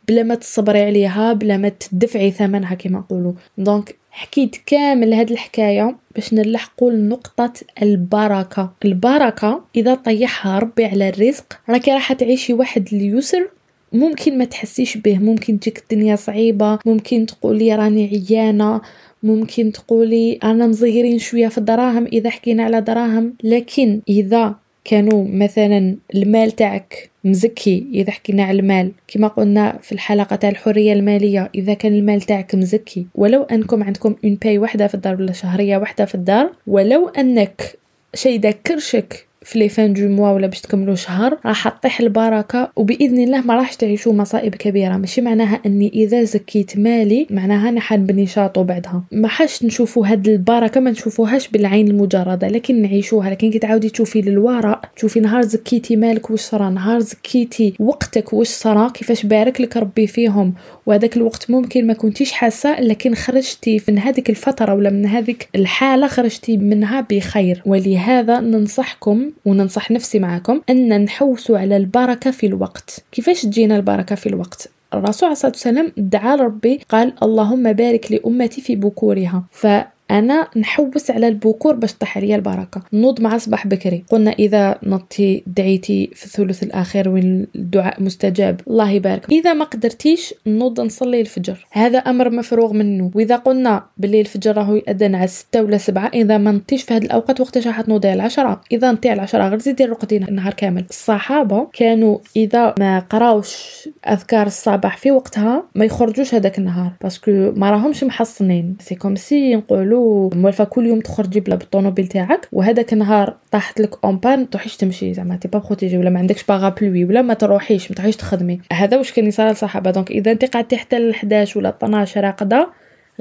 بلا 0.07 0.23
ما 0.23 0.35
تصبري 0.35 0.81
عليها 0.81 1.33
بلا 1.33 1.57
ما 1.57 1.69
تدفعي 1.69 2.31
ثمنها 2.31 2.75
كما 2.75 2.99
نقولوا 2.99 3.33
دونك 3.57 3.95
حكيت 4.11 4.55
كامل 4.65 5.13
هاد 5.13 5.31
الحكاية 5.31 5.95
باش 6.15 6.33
نلحقوا 6.33 6.91
لنقطة 6.91 7.53
البركة. 7.81 8.73
البركة 8.85 9.63
إذا 9.75 9.95
طيحها 9.95 10.59
ربي 10.59 10.85
على 10.85 11.09
الرزق 11.09 11.59
راكي 11.69 11.91
راح 11.91 12.13
تعيشي 12.13 12.53
واحد 12.53 12.87
اليسر 12.93 13.49
ممكن 13.93 14.37
ما 14.37 14.45
تحسيش 14.45 14.97
به. 14.97 15.19
ممكن 15.19 15.59
تجيك 15.59 15.77
الدنيا 15.77 16.15
صعيبة 16.15 16.79
ممكن 16.85 17.25
تقولي 17.25 17.75
راني 17.75 18.23
عيانة 18.29 18.81
ممكن 19.23 19.71
تقولي 19.71 20.39
أنا 20.43 20.67
مزيرين 20.67 21.19
شوية 21.19 21.47
في 21.47 21.57
الدراهم 21.57 22.05
إذا 22.05 22.29
حكينا 22.29 22.63
على 22.63 22.81
دراهم. 22.81 23.33
لكن 23.43 24.01
إذا 24.09 24.55
كانوا 24.85 25.25
مثلا 25.27 25.97
المال 26.15 26.51
تاعك 26.51 27.10
مزكي 27.23 27.87
إذا 27.93 28.11
حكينا 28.11 28.43
على 28.43 28.59
المال. 28.59 28.91
كما 29.07 29.27
قلنا 29.27 29.79
في 29.81 29.91
الحلقة 29.91 30.35
تاع 30.35 30.49
الحرية 30.49 30.93
المالية 30.93 31.49
إذا 31.55 31.73
كان 31.73 31.93
المال 31.93 32.21
تاعك 32.21 32.55
مزكي 32.55 33.07
ولو 33.15 33.43
أنكم 33.43 33.83
عندكم 33.83 34.15
une 34.23 34.35
paye 34.35 34.57
وحده 34.57 34.87
في 34.87 34.95
الدار 34.95 35.15
ولا 35.15 35.31
شهرية 35.31 35.77
وحده 35.77 36.05
في 36.05 36.15
الدار 36.15 36.51
ولو 36.67 37.09
أنك 37.09 37.77
شي 38.15 38.37
ذكرشك 38.37 39.27
في 39.43 39.59
les 39.59 39.69
fins 39.69 39.93
de 39.93 40.07
mois 40.07 40.31
ولا 40.31 40.47
باش 40.47 40.61
تكملوا 40.61 40.95
شهر 40.95 41.37
راح 41.45 41.69
تطيح 41.69 41.99
البركة 41.99 42.71
وبإذن 42.75 43.23
الله 43.23 43.41
ما 43.41 43.55
راحش 43.55 43.75
تعيشوا 43.75 44.13
مصائب 44.13 44.55
كبيرة. 44.55 44.97
ماشي 44.97 45.21
معناها 45.21 45.59
إني 45.65 45.91
إذا 45.93 46.23
زكيت 46.23 46.77
مالي 46.77 47.27
معناها 47.29 47.69
أنا 47.69 47.81
حنبني 47.81 48.25
château 48.25 48.63
بعدها. 48.63 49.03
ما 49.11 49.27
حاش 49.27 49.63
نشوفوا 49.63 50.07
هاد 50.07 50.27
البركة 50.27 50.79
ما 50.81 50.91
نشوفوهاش 50.91 51.47
بالعين 51.47 51.87
المجردة 51.87 52.47
لكن 52.47 52.81
نعيشوها. 52.81 53.29
لكن 53.29 53.51
كي 53.51 53.59
تعاودي 53.59 53.89
تشوفي 53.89 54.21
للوراء 54.21 54.81
تشوفي 54.95 55.19
نهار 55.19 55.41
زكيتي 55.41 55.95
مالك 55.95 56.29
واش 56.29 56.39
صرا 56.39 56.69
نهار 56.69 56.99
زكيتي 56.99 57.73
وقتك 57.79 58.33
واش 58.33 58.47
صرا 58.47 58.89
كيفاش 58.89 59.25
بارك 59.25 59.61
لك 59.61 59.77
ربي 59.77 60.07
فيهم. 60.07 60.53
وهذاك 60.85 61.17
الوقت 61.17 61.51
ممكن 61.51 61.87
ما 61.87 61.93
كنتيش 61.93 62.31
حاسة 62.31 62.81
لكن 62.81 63.15
خرجتي 63.15 63.81
من 63.89 63.99
هذيك 63.99 64.29
الفترة 64.29 64.73
ولا 64.73 64.89
من 64.89 65.05
هذيك 65.05 65.49
الحالة 65.55 66.07
خرجتي 66.07 66.57
منها 66.57 67.07
بخير. 67.09 67.61
ولهذا 67.65 68.39
ننصحكم 68.39 69.30
وننصح 69.45 69.91
نفسي 69.91 70.19
معكم 70.19 70.61
أن 70.69 71.03
نحوسوا 71.03 71.57
على 71.57 71.77
البركة 71.77 72.31
في 72.31 72.45
الوقت. 72.45 73.03
كيفاش 73.11 73.41
تجينا 73.41 73.75
البركة 73.75 74.15
في 74.15 74.29
الوقت؟ 74.29 74.69
الرسول 74.93 75.25
عليه 75.27 75.33
الصلاة 75.33 75.51
والسلام 75.51 75.91
دعا 75.97 76.35
لربي 76.35 76.79
قال 76.89 77.13
اللهم 77.23 77.73
بارك 77.73 78.11
لأمتي 78.11 78.61
في 78.61 78.75
بكورها. 78.75 79.43
ف 79.51 79.67
أنا 80.11 80.47
نحوس 80.57 81.11
على 81.11 81.27
البكور 81.27 81.75
باش 81.75 81.93
طيح 81.93 82.17
عليا 82.17 82.35
البركة. 82.35 82.81
نوض 82.93 83.21
مع 83.21 83.37
صباح 83.37 83.67
بكري. 83.67 84.03
قلنا 84.09 84.31
إذا 84.31 84.79
نضتي 84.83 85.43
دعيتي 85.47 86.09
في 86.13 86.25
الثلث 86.25 86.63
الأخير 86.63 87.09
وين 87.09 87.47
الدعاء 87.55 88.03
مستجاب. 88.03 88.61
الله 88.67 88.91
يبارك. 88.91 89.31
إذا 89.31 89.53
ما 89.53 89.65
قدرتيش 89.65 90.33
نوض 90.47 90.81
نصلي 90.81 91.21
الفجر. 91.21 91.65
هذا 91.71 91.97
أمر 91.97 92.29
مفروغ 92.29 92.73
منه. 92.73 93.11
وإذا 93.15 93.35
قلنا 93.35 93.83
بالليل 93.97 94.19
الفجر 94.19 94.57
راهو 94.57 94.75
يأذن 94.75 95.15
على 95.15 95.27
6 95.27 95.63
ولا 95.63 95.77
7 95.77 96.07
إذا 96.13 96.37
ما 96.37 96.51
نطيش 96.51 96.83
في 96.83 96.93
هذه 96.93 97.05
الأوقات 97.05 97.41
وقتاش 97.41 97.67
راح 97.67 97.81
تنوضي 97.81 98.07
على 98.07 98.23
10 98.23 98.61
إذا 98.71 98.91
نطي 98.91 99.09
على 99.09 99.21
10 99.21 99.47
غير 99.47 99.59
زيدي 99.59 99.85
رقدي 99.85 100.17
النهار 100.17 100.53
كامل. 100.53 100.85
الصحابة 100.89 101.67
كانوا 101.73 102.17
إذا 102.35 102.75
ما 102.79 102.99
قراوش 102.99 103.89
أذكار 104.07 104.47
الصباح 104.47 104.97
في 104.97 105.11
وقتها 105.11 105.63
ما 105.75 105.85
يخرجوش 105.85 106.35
هذاك 106.35 106.57
النهار. 106.57 106.91
parce 107.01 107.20
que 107.20 107.31
ما 107.31 107.71
راهمش 107.71 108.03
محصنين. 108.03 108.77
c'est 108.79 108.95
comme 108.95 109.15
si 109.15 109.55
نقولوا 109.55 110.00
موالفه 110.35 110.63
كل 110.63 110.87
يوم 110.87 110.99
تخرجي 110.99 111.39
بلا 111.39 111.55
بالطوموبيل 111.55 112.07
تاعك 112.07 112.47
وهذاك 112.51 112.93
النهار 112.93 113.37
طاحت 113.51 113.81
لك 113.81 114.05
en 114.05 114.17
panne 114.17 114.49
تروحيش 114.49 114.77
تمشي 114.77 115.13
زعما 115.13 115.35
t'es 115.35 115.47
pas 115.47 115.59
protégée 115.59 115.97
ولا 115.97 116.09
ما 116.09 116.19
عندكش 116.19 116.43
parapluie 116.43 117.05
ولا 117.05 117.21
ما 117.21 117.33
تروحيش 117.33 117.91
ما 117.91 117.95
تروحيش 117.95 118.15
تخدمي. 118.15 118.61
هذا 118.73 118.97
واش 118.97 119.11
كان 119.11 119.25
يصير 119.25 119.47
للصحابه 119.47 119.91
donc 119.91 120.11
إذا 120.11 120.31
أنت 120.31 120.45
قعدتي 120.45 120.77
حتى 120.77 120.99
ل 120.99 121.09
11 121.09 121.59
ولا 121.59 121.69
12 121.69 122.21
راقدة 122.21 122.69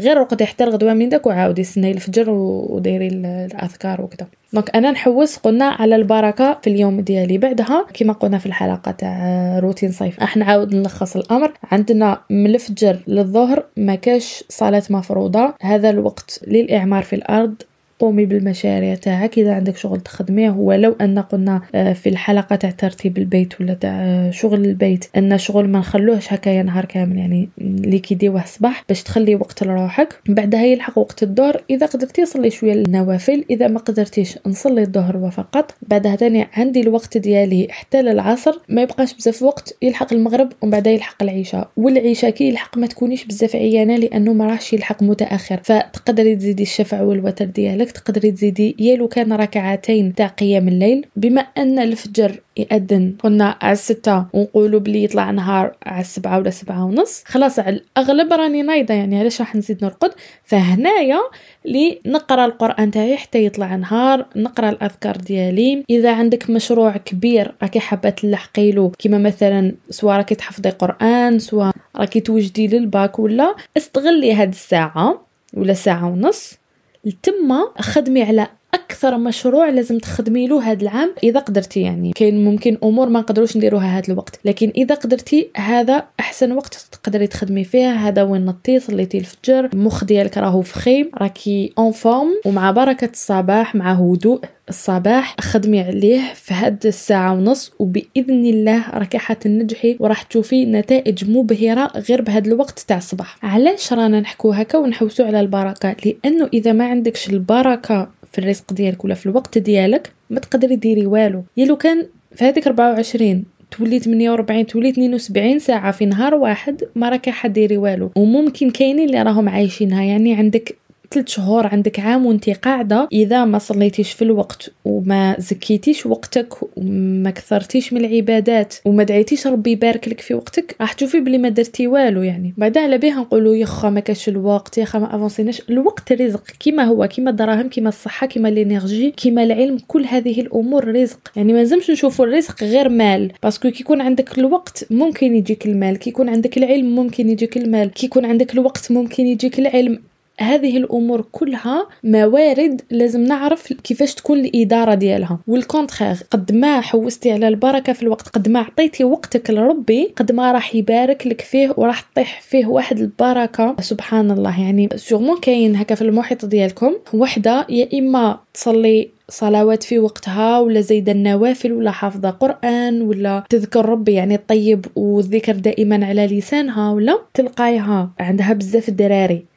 غير 0.01 0.17
رقدي 0.17 0.47
حتى 0.47 0.65
الغدوة 0.65 0.95
من 0.95 1.09
داك 1.09 1.27
وعاودي 1.27 1.65
سني 1.65 1.91
الفجر 1.91 2.31
وديري 2.31 3.09
الأذكار 3.09 4.01
وكذا 4.01 4.27
donc 4.53 4.77
أنا 4.77 4.91
نحوس 4.91 5.37
قلنا 5.37 5.65
على 5.65 5.97
البركة 5.97 6.59
في 6.63 6.71
اليوم 6.71 7.01
ديالي. 7.01 7.39
بعدها 7.39 7.87
كما 7.95 8.13
قلنا 8.13 8.39
في 8.39 8.47
الحلقة 8.47 8.91
تاع 8.91 9.59
روتين 9.59 9.93
صيف. 9.93 10.21
راح 10.21 10.37
نعاود 10.37 10.75
نلخص 10.75 11.17
الأمر. 11.17 11.53
عندنا 11.73 12.21
من 12.31 12.47
الفجر 12.47 12.99
للظهر 13.07 13.65
ما 13.77 13.95
كاش 13.95 14.45
صلاة 14.49 14.83
مفروضة. 14.91 15.55
هذا 15.61 15.91
الوقت 15.91 16.41
للإعمار 16.47 17.03
في 17.03 17.17
الأرض. 17.17 17.55
قومي 18.01 18.25
بالمشاريع 18.25 18.95
تاعك. 18.95 19.39
إذا 19.39 19.55
عندك 19.55 19.77
شغل 19.77 20.01
تخدميه 20.01 20.51
ولو 20.51 20.97
أن 21.01 21.19
قلنا 21.19 21.63
آه، 21.75 21.93
في 21.93 22.09
الحلقة 22.09 22.57
تاع 22.57 22.71
ترتيب 22.71 23.19
البيت 23.19 23.61
ولا 23.61 23.75
تاع 23.75 23.91
آه، 23.91 24.31
شغل 24.31 24.65
البيت 24.65 25.05
أن 25.17 25.39
شغل 25.39 25.69
ما 25.69 25.79
نخلوهش 25.79 26.33
هكايا 26.33 26.63
نهار 26.63 26.85
كامل 26.85 27.19
يعني 27.19 27.49
اللي 27.61 27.99
كيديوه 27.99 28.45
صباح 28.45 28.85
باش 28.89 29.03
تخلي 29.03 29.35
وقت 29.35 29.65
لروحك. 29.65 30.21
بعدها 30.29 30.65
يلحق 30.65 30.99
وقت 30.99 31.23
الظهر 31.23 31.63
إذا 31.71 31.87
قدرتي 31.87 32.27
صلي 32.27 32.51
شوية 32.51 32.73
النوافل 32.73 33.45
إذا 33.51 33.69
ما 33.69 33.79
قدرتيش 33.79 34.39
نصلي 34.47 34.83
الظهر 34.83 35.17
وفقط. 35.17 35.75
بعدها 35.83 36.17
تاني 36.17 36.47
عندي 36.53 36.81
الوقت 36.81 37.19
ديالي 37.19 37.67
حتى 37.71 38.03
للعصر 38.03 38.59
ما 38.69 38.83
يبقاش 38.83 39.15
بزاف 39.15 39.43
وقت 39.43 39.77
يلحق 39.83 40.13
المغرب 40.13 40.53
ومن 40.63 40.71
بعد 40.71 40.87
يلحق 40.87 41.23
العشاء. 41.23 41.71
والعشاء 41.77 42.31
كي 42.31 42.49
يلحق 42.49 42.79
ما 42.79 42.87
تكونيش 42.87 43.25
بزاف 43.25 43.57
عيانة 43.57 43.97
لأنه 43.97 44.33
ما 44.33 44.47
راحش 44.47 44.73
يلحق 44.73 45.03
متأخر. 45.03 45.61
فتقدري 45.65 46.37
تزيدي 46.37 46.63
الشفع 46.63 47.03
والوتر 47.03 47.45
ديالك. 47.45 47.90
لك 47.91 47.99
تقدري 47.99 48.31
تزيدي 48.31 48.77
يا 48.79 48.97
لو 48.97 49.09
كان 49.09 49.33
ركعتين 49.33 50.15
تاع 50.15 50.27
قيام 50.27 50.69
الليل 50.69 51.07
بما 51.17 51.41
أن 51.41 51.79
الفجر 51.79 52.41
يأذن. 52.57 53.15
قلنا 53.23 53.57
على 53.63 53.73
الستة 53.73 54.27
ونقولوا 54.33 54.81
بلي 54.81 55.05
يطلع 55.05 55.31
نهار 55.31 55.77
على 55.87 56.01
السبعة 56.01 56.39
ولا 56.39 56.51
سبعة 56.51 56.85
ونص. 56.85 57.23
خلاص 57.27 57.59
على 57.59 57.77
الأغلب 57.77 58.33
راني 58.33 58.63
نايضة 58.63 58.95
يعني 58.95 59.19
علاش 59.19 59.41
راح 59.41 59.57
نزيد 59.57 59.85
نرقد؟ 59.85 60.11
فهنايا 60.45 61.19
لي 61.65 62.01
نقرأ 62.07 62.45
القرآن 62.45 62.91
تاعي 62.91 63.17
حتى 63.17 63.45
يطلع 63.45 63.77
نهار 63.77 64.27
نقرأ 64.37 64.71
الأذكار 64.71 65.17
ديالي. 65.17 65.85
إذا 65.91 66.15
عندك 66.15 66.51
مشروع 66.51 66.97
كبير 66.97 67.55
راكي 67.63 67.81
حابة 67.81 68.11
تلحقيلو 68.11 68.91
كيما 68.91 69.19
مثلا 69.19 69.73
سوا 69.91 70.17
راكي 70.17 70.35
تحفظي 70.35 70.71
قرآن 70.71 71.39
سوا 71.39 71.71
راكي 71.97 72.21
توجدي 72.21 72.67
للباك 72.67 73.19
ولا 73.19 73.55
استغلي 73.77 74.33
هاد 74.33 74.49
الساعة 74.49 75.27
ولا 75.55 75.73
ساعة 75.73 76.09
ونص. 76.09 76.60
لتما 77.05 77.73
خدمي 77.79 78.23
على 78.23 78.49
أكثر 78.75 79.19
مشروع 79.19 79.69
لازم 79.69 79.99
تخدمي 79.99 80.47
له 80.47 80.63
هذا 80.63 80.83
العام 80.83 81.15
إذا 81.23 81.41
قدرتي 81.41 81.81
يعني. 81.81 82.13
كاين 82.13 82.45
ممكن 82.45 82.79
أمور 82.85 83.09
ما 83.09 83.21
نقدروش 83.21 83.57
نديروها 83.57 83.99
هذا 83.99 84.13
الوقت 84.13 84.41
لكن 84.45 84.73
إذا 84.77 84.95
قدرتي 84.95 85.51
هذا 85.57 86.05
أحسن 86.21 86.53
وقت 86.53 86.89
تقدري 86.93 87.27
تخدمي 87.27 87.65
فيه. 87.65 87.91
هذا 87.93 88.23
وين 88.23 88.45
انتي 88.45 88.81
صليتي 88.81 89.19
الفجر 89.19 89.65
المخ 89.75 90.05
ديالك 90.05 90.39
راهو 90.39 90.63
فخيم 90.63 91.11
راكي 91.19 91.73
en 91.79 91.93
forme 91.93 92.29
ومع 92.47 92.71
بركة 92.71 93.11
الصباح 93.13 93.75
مع 93.75 93.93
هدوء 93.93 94.41
الصباح 94.69 95.37
خدمي 95.41 95.81
عليه 95.81 96.21
في 96.35 96.55
هاد 96.55 96.87
الساعة 96.87 97.33
ونص 97.33 97.73
وبإذن 97.79 98.45
الله 98.47 98.91
راكي 98.91 99.19
حتنجحي 99.19 99.97
وراح 100.01 100.23
تشوفي 100.23 100.65
نتائج 100.65 101.31
مبهرة 101.31 101.91
غير 101.97 102.23
بهاد 102.23 102.47
الوقت 102.47 102.79
تاع 102.79 102.97
الصباح. 102.97 103.37
علاش 103.43 103.93
رانا 103.93 104.21
نحكو 104.21 104.51
هكا 104.53 104.79
ونحوسو 104.79 105.25
على 105.25 105.41
البركة؟ 105.41 105.97
لأنه 106.05 106.49
إذا 106.55 106.73
ما 106.73 106.85
عندكش 106.85 107.31
البركة 107.31 108.20
في 108.33 108.39
الرزق 108.39 108.73
ديالك 108.73 109.05
ولا 109.05 109.15
في 109.15 109.27
الوقت 109.27 109.59
ديالك 109.59 110.13
ما 110.31 110.41
تقدري 110.41 110.77
ديري 110.77 111.07
والو. 111.07 111.43
يا 111.57 111.65
لو 111.65 111.77
كان 111.77 112.07
في 112.35 112.45
هذيك 112.45 112.67
24 112.67 113.45
تولي 113.71 113.99
48 113.99 114.67
تولي 114.67 114.89
72 114.89 115.59
ساعة 115.59 115.93
في 115.93 116.07
نهار 116.07 116.35
واحد 116.35 116.85
ما 116.95 117.09
راكي 117.09 117.31
حديري 117.31 117.77
والو. 117.77 118.11
وممكن 118.17 118.71
كاينين 118.71 119.07
اللي 119.07 119.23
راهم 119.23 119.49
عايشينها 119.49 120.03
يعني 120.03 120.35
عندك 120.35 120.77
ثلاث 121.15 121.29
شهور 121.29 121.67
عندك 121.67 122.01
عام 122.01 122.27
وانت 122.27 122.51
قاعدة 122.51 123.09
إذا 123.13 123.45
ما 123.45 123.59
صليتيش 123.59 124.13
في 124.13 124.23
الوقت 124.23 124.71
وما 124.85 125.37
زكيتيش 125.39 126.07
وقتك 126.07 126.55
وما 126.77 127.31
كثرتيش 127.31 127.93
من 127.93 128.05
العبادات 128.05 128.75
وما 128.85 129.03
دعيتيش 129.03 129.47
ربي 129.47 129.71
يبارك 129.71 130.09
لك 130.09 130.21
في 130.21 130.35
وقتك 130.35 130.77
راح 130.81 130.93
تشوفي 130.93 131.21
بلي 131.21 131.39
ما 131.39 131.49
درتي 131.49 131.87
والو 131.87 132.23
يعني. 132.23 132.55
بعدا 132.57 132.81
على 132.81 132.99
بها 132.99 133.21
نقولوا 133.21 133.55
يخا 133.55 133.91
ما 133.91 134.01
كاش 134.01 134.29
الوقت 134.29 134.79
يخا 134.79 134.99
ما 134.99 135.17
أفونسيناش. 135.17 135.63
الوقت 135.71 136.13
رزق 136.13 136.45
كيما 136.45 136.85
هو 136.85 137.09
كيما 137.09 137.31
الدراهم 137.31 137.69
كيما 137.69 137.89
الصحة 137.89 138.27
كيما 138.27 138.49
ال 138.49 138.57
énergie 138.57 139.11
كيما 139.11 139.43
العلم 139.43 139.79
كل 139.89 140.05
هذه 140.05 140.41
الأمور 140.41 140.89
رزق. 140.95 141.19
يعني 141.37 141.53
ما 141.53 141.59
لازمش 141.59 141.91
نشوفوا 141.91 142.27
الرزق 142.27 142.65
غير 142.65 142.89
مال 142.89 143.33
parce 143.43 143.60
que 143.60 143.71
كي 143.71 143.81
يكون 143.81 144.01
عندك 144.01 144.39
الوقت 144.39 144.87
ممكن 144.91 145.37
يجيك 145.37 145.67
المال 145.67 145.97
كي 145.97 146.11
يكون 146.11 146.29
عندك 146.29 146.59
العلم 146.59 146.95
ممكن 146.95 147.29
يجيك 147.31 147.57
المال 147.57 147.91
كي 147.91 148.07
يكون 148.07 148.25
عندك 148.25 148.55
الوقت 148.55 148.93
ممكن 148.93 149.27
يجيك 149.27 149.59
العلم. 149.59 150.10
هذه 150.43 150.77
الأمور 150.77 151.25
كلها 151.33 151.89
موارد 152.05 152.83
لازم 152.91 153.25
نعرف 153.25 153.73
كيفاش 153.73 154.15
تكون 154.15 154.39
الإدارة 154.39 154.95
ديالها. 154.95 155.39
والكونتخير 155.47 156.17
قد 156.31 156.53
ما 156.53 156.81
حوستي 156.81 157.33
على 157.33 157.49
البركة 157.49 157.93
في 157.93 158.03
الوقت 158.03 158.29
قد 158.29 158.49
ما 158.49 158.61
عطيتي 158.61 159.05
وقتك 159.05 159.51
لربي 159.51 160.13
قد 160.17 160.33
ما 160.33 160.53
راح 160.53 160.75
يبارك 160.75 161.27
لك 161.27 161.41
فيه 161.41 161.75
وراح 161.77 162.01
تطيح 162.01 162.41
فيه 162.41 162.67
واحد 162.67 162.99
البركة. 162.99 163.77
سبحان 163.81 164.31
الله 164.31 164.61
يعني 164.61 164.89
سيغمون 164.97 165.41
كاين 165.41 165.77
هكا 165.77 165.95
في 165.95 166.03
المحيط 166.03 166.45
ديالكم 166.45 166.95
وحدة 167.15 167.67
يا 167.69 167.99
إما 167.99 168.39
تصلي 168.55 169.11
صلوات 169.29 169.83
في 169.83 169.99
وقتها 169.99 170.59
ولا 170.59 170.81
زيد 170.81 171.09
النوافل 171.09 171.73
ولا 171.73 171.91
حافظة 171.91 172.31
قرآن 172.31 173.03
ولا 173.03 173.45
تذكر 173.51 173.89
ربي 173.89 174.13
يعني 174.13 174.35
الطيب 174.35 174.87
والذكر 174.97 175.53
دائما 175.53 176.07
على 176.07 176.27
لسانها 176.27 176.93
ولا 176.93 177.19
تلقايها 177.35 178.11
عندها 178.21 178.53
بزاف 178.53 178.89
الدراري. 178.89 179.50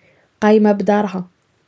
قايمة 0.43 0.71
بدارها. 0.71 1.25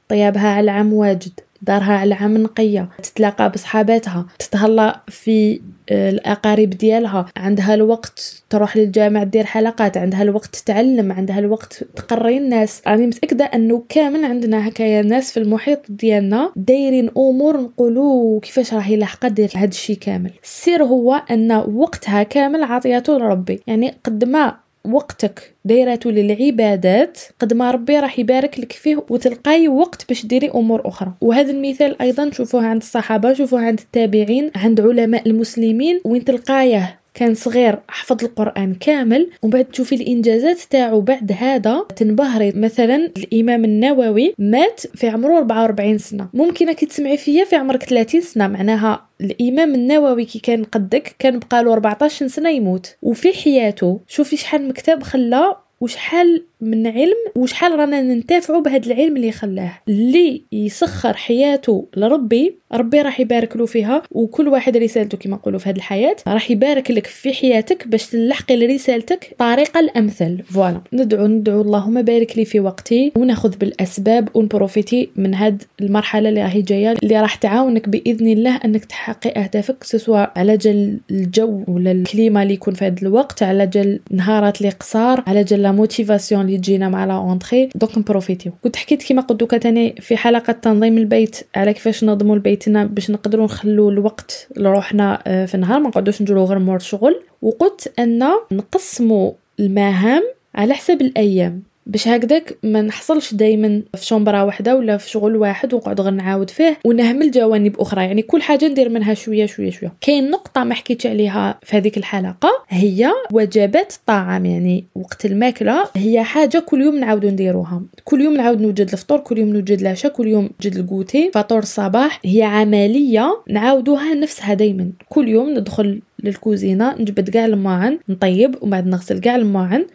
طيابها 0.09 0.47
على 0.47 0.63
العام 0.63 0.93
واجد. 0.93 1.39
دارها 1.61 1.93
على 1.93 2.15
عام 2.15 2.37
نقية. 2.37 2.89
تتلاقى 3.03 3.49
بصحاباتها. 3.49 4.25
تتهلا 4.39 5.01
في 5.07 5.61
آه، 5.89 6.09
الأقارب 6.09 6.69
ديالها. 6.69 7.25
عندها 7.37 7.73
الوقت 7.73 8.43
تروح 8.49 8.77
للجامع 8.77 9.23
دير 9.23 9.43
حلقات. 9.43 9.97
عندها 9.97 10.21
الوقت 10.21 10.55
تتعلم. 10.55 11.11
عندها 11.11 11.39
الوقت 11.39 11.83
تقري 11.95 12.37
الناس. 12.37 12.81
راني 12.87 13.07
متأكدة 13.07 13.45
أنه 13.45 13.83
كامل 13.89 14.25
عندنا 14.25 14.67
هكايا 14.67 15.01
ناس 15.01 15.31
في 15.31 15.37
المحيط 15.39 15.79
ديالنا 15.89 16.51
دايرين 16.55 17.09
أمور 17.17 17.61
نقولوا 17.61 18.39
كيفاش 18.39 18.73
راهي 18.73 18.95
لاحقة 18.95 19.27
دير 19.27 19.51
هذا 19.55 19.65
الشيء 19.65 19.97
كامل. 19.97 20.31
السر 20.43 20.83
هو 20.83 21.21
أن 21.31 21.51
وقتها 21.51 22.23
كامل 22.23 22.63
عطياته 22.63 23.17
لربي. 23.17 23.59
يعني 23.67 23.93
قد 24.03 24.23
ما 24.23 24.64
وقتك 24.93 25.53
دايرته 25.65 26.11
للعبادات 26.11 27.19
قد 27.39 27.53
ما 27.53 27.71
ربي 27.71 27.99
راح 27.99 28.19
يبارك 28.19 28.59
لك 28.59 28.71
فيه 28.71 29.03
وتلقاي 29.09 29.67
وقت 29.67 30.07
باش 30.09 30.25
ديري 30.25 30.49
أمور 30.49 30.81
أخرى. 30.87 31.11
وهذا 31.21 31.51
المثال 31.51 32.01
أيضا 32.01 32.25
نشوفوه 32.25 32.65
عند 32.65 32.81
الصحابة 32.81 33.31
نشوفوه 33.31 33.61
عند 33.61 33.79
التابعين 33.79 34.51
عند 34.55 34.81
علماء 34.81 35.29
المسلمين 35.29 36.01
وين 36.05 36.25
تلقايه 36.25 36.99
كان 37.15 37.33
صغير 37.33 37.79
حفظ 37.87 38.23
القرآن 38.23 38.73
كامل. 38.73 39.29
ومن 39.41 39.51
بعد 39.51 39.65
تشوفي 39.65 39.95
الإنجازات 39.95 40.59
تاعو 40.59 41.01
بعد 41.01 41.31
هذا. 41.31 41.85
تنبهري 41.95 42.51
مثلا 42.55 43.11
الإمام 43.17 43.65
النووي 43.65 44.33
مات 44.39 44.81
في 44.95 45.07
عمره 45.07 45.37
44 45.37 45.97
سنة. 45.97 46.29
ممكن 46.33 46.75
تسمعي 46.75 47.17
فيا 47.17 47.45
في 47.45 47.55
عمرك 47.55 47.83
30 47.83 48.21
سنة. 48.21 48.47
معناها 48.47 49.07
الإمام 49.21 49.75
النووي 49.75 50.25
كي 50.25 50.39
كان 50.39 50.63
قدك 50.63 51.15
كان 51.19 51.39
بقاله 51.39 51.73
14 51.73 52.27
سنة 52.27 52.49
يموت. 52.49 52.95
وفي 53.01 53.33
حياته 53.33 53.99
شوفي 54.07 54.37
شحال 54.37 54.67
مكتب 54.67 55.03
خلاه 55.03 55.65
وشحال 55.81 56.43
من 56.61 56.87
علم 56.87 57.15
وشحال 57.35 57.79
رانا 57.79 58.01
ننتفعوا 58.01 58.61
بهذا 58.61 58.85
العلم 58.85 59.17
اللي 59.17 59.31
خلاه. 59.31 59.71
اللي 59.89 60.43
يسخر 60.51 61.13
حياته 61.13 61.87
لربي 61.97 62.55
ربي 62.73 63.01
راح 63.01 63.19
يبارك 63.19 63.57
له 63.57 63.65
فيها 63.65 64.01
وكل 64.11 64.47
واحد 64.47 64.77
رسالته 64.77 65.17
كما 65.17 65.35
نقولوا 65.35 65.59
في 65.59 65.69
هذه 65.69 65.75
الحياة 65.75 66.15
راح 66.27 66.51
يبارك 66.51 66.91
لك 66.91 67.07
في 67.07 67.33
حياتك 67.33 67.87
باش 67.87 68.07
تلحقي 68.07 68.55
لرسالتك 68.55 69.35
طريقه 69.37 69.79
الأمثل. 69.79 70.43
voilà. 70.43 70.81
ندعو 70.93 71.27
ندعو 71.27 71.61
اللهم 71.61 72.01
بارك 72.01 72.37
لي 72.37 72.45
في 72.45 72.59
وقتي 72.59 73.11
وناخذ 73.15 73.57
بالأسباب 73.57 74.29
ونبروفيتي 74.33 75.09
من 75.15 75.33
هاد 75.35 75.63
المرحلة 75.81 76.29
اللي 76.29 76.41
راهي 76.41 76.61
جاية 76.61 76.91
اللي 77.03 77.21
راح 77.21 77.35
تعاونك 77.35 77.89
بإذن 77.89 78.27
الله 78.27 78.59
أنك 78.65 78.85
تحققي 78.85 79.43
أهدافك 79.43 79.83
سواء 79.83 80.31
على 80.35 80.57
جال 80.57 80.99
الجو 81.11 81.63
ولا 81.67 81.91
ال 81.91 81.99
climat 81.99 82.43
اللي 82.43 82.53
يكون 82.53 82.73
في 82.73 82.85
هذا 82.85 82.95
الوقت 83.01 83.43
على 83.43 83.67
جال 83.67 83.99
نهارات 84.11 84.57
اللي 84.57 84.69
قصار 84.69 85.23
على 85.27 85.43
جال 85.43 85.61
la 85.61 85.71
motivation 85.71 86.49
اللي 86.55 86.63
تجينا 86.63 86.89
مع 86.89 87.05
la 87.05 87.13
rentrée 87.13 87.69
donc 87.75 87.97
نبروفيتيو. 87.97 88.51
كنت 88.63 88.75
حكيت 88.75 89.03
كيما 89.03 89.21
قلت 89.21 89.39
دوكا 89.39 89.57
تاني 89.57 89.95
في 90.01 90.17
حلقة 90.17 90.53
تنظيم 90.53 90.97
البيت 90.97 91.37
على 91.55 91.73
كيفاش 91.73 92.03
ننظموا 92.03 92.37
بيتنا 92.37 92.85
باش 92.85 93.11
نقدروا 93.11 93.45
نخلوا 93.45 93.91
الوقت 93.91 94.47
لروحنا 94.57 95.23
آه، 95.27 95.45
في 95.45 95.55
النهار. 95.55 95.79
ما 95.79 95.87
نقعدوش 95.87 96.21
نديرو 96.21 96.45
غير 96.45 96.59
مور 96.59 96.79
شغل. 96.79 97.21
وقلت 97.41 97.93
أن 97.99 98.23
نقسموا 98.51 99.31
المهام 99.59 100.23
على 100.55 100.73
حسب 100.73 101.01
الأيام. 101.01 101.63
باش 101.85 102.07
هكذاك 102.07 102.57
ما 102.63 102.81
نحصلش 102.81 103.33
دائما 103.33 103.81
في 103.95 104.05
شومبرا 104.05 104.41
واحدة 104.41 104.75
ولا 104.75 104.97
في 104.97 105.09
شغل 105.09 105.35
واحد 105.35 105.73
ونقعد 105.73 106.01
غير 106.01 106.13
نعاود 106.13 106.49
فيه 106.49 106.77
ونهمل 106.85 107.31
جوانب 107.31 107.79
أخرى. 107.79 108.03
يعني 108.05 108.21
كل 108.21 108.41
حاجة 108.41 108.67
ندير 108.67 108.89
منها 108.89 109.13
شوية 109.13 109.45
شوية 109.45 109.69
شوية. 109.71 109.93
كاين 110.01 110.29
نقطة 110.31 110.63
ما 110.63 110.73
حكيتش 110.73 111.07
عليها 111.07 111.59
في 111.63 111.77
هذيك 111.77 111.97
الحلقة 111.97 112.49
هي 112.69 113.11
وجبات 113.31 113.93
الطعام 113.93 114.45
يعني 114.45 114.85
وقت 114.95 115.25
الماكلة 115.25 115.83
هي 115.95 116.23
حاجة 116.23 116.59
كل 116.59 116.81
يوم 116.81 116.95
نعاودو 116.95 117.29
نديروها. 117.29 117.81
كل 118.03 118.21
يوم 118.21 118.33
نعاود 118.33 118.61
نوجد 118.61 118.89
الفطور 118.91 119.19
كل 119.19 119.37
يوم 119.37 119.49
نوجد 119.49 119.81
العشاء 119.81 120.11
كل 120.11 120.27
يوم 120.27 120.49
نوجد 120.63 120.77
الكوتي 120.77 121.31
فطور 121.33 121.59
الصباح 121.59 122.19
هي 122.25 122.43
عملية 122.43 123.43
نعاودوها 123.49 124.13
نفسها 124.13 124.53
دائما 124.53 124.91
كل 125.09 125.27
يوم 125.27 125.49
ندخل 125.49 126.01
للكوزينة 126.23 126.95
نجبد 126.99 127.29
كاع 127.29 127.45
الماعن 127.45 127.99
نطيب 128.09 128.55
ومن 128.61 128.71
بعد 128.71 128.87
نغسل 128.87 129.19
كاع 129.19 129.35
الماعن. 129.35 129.85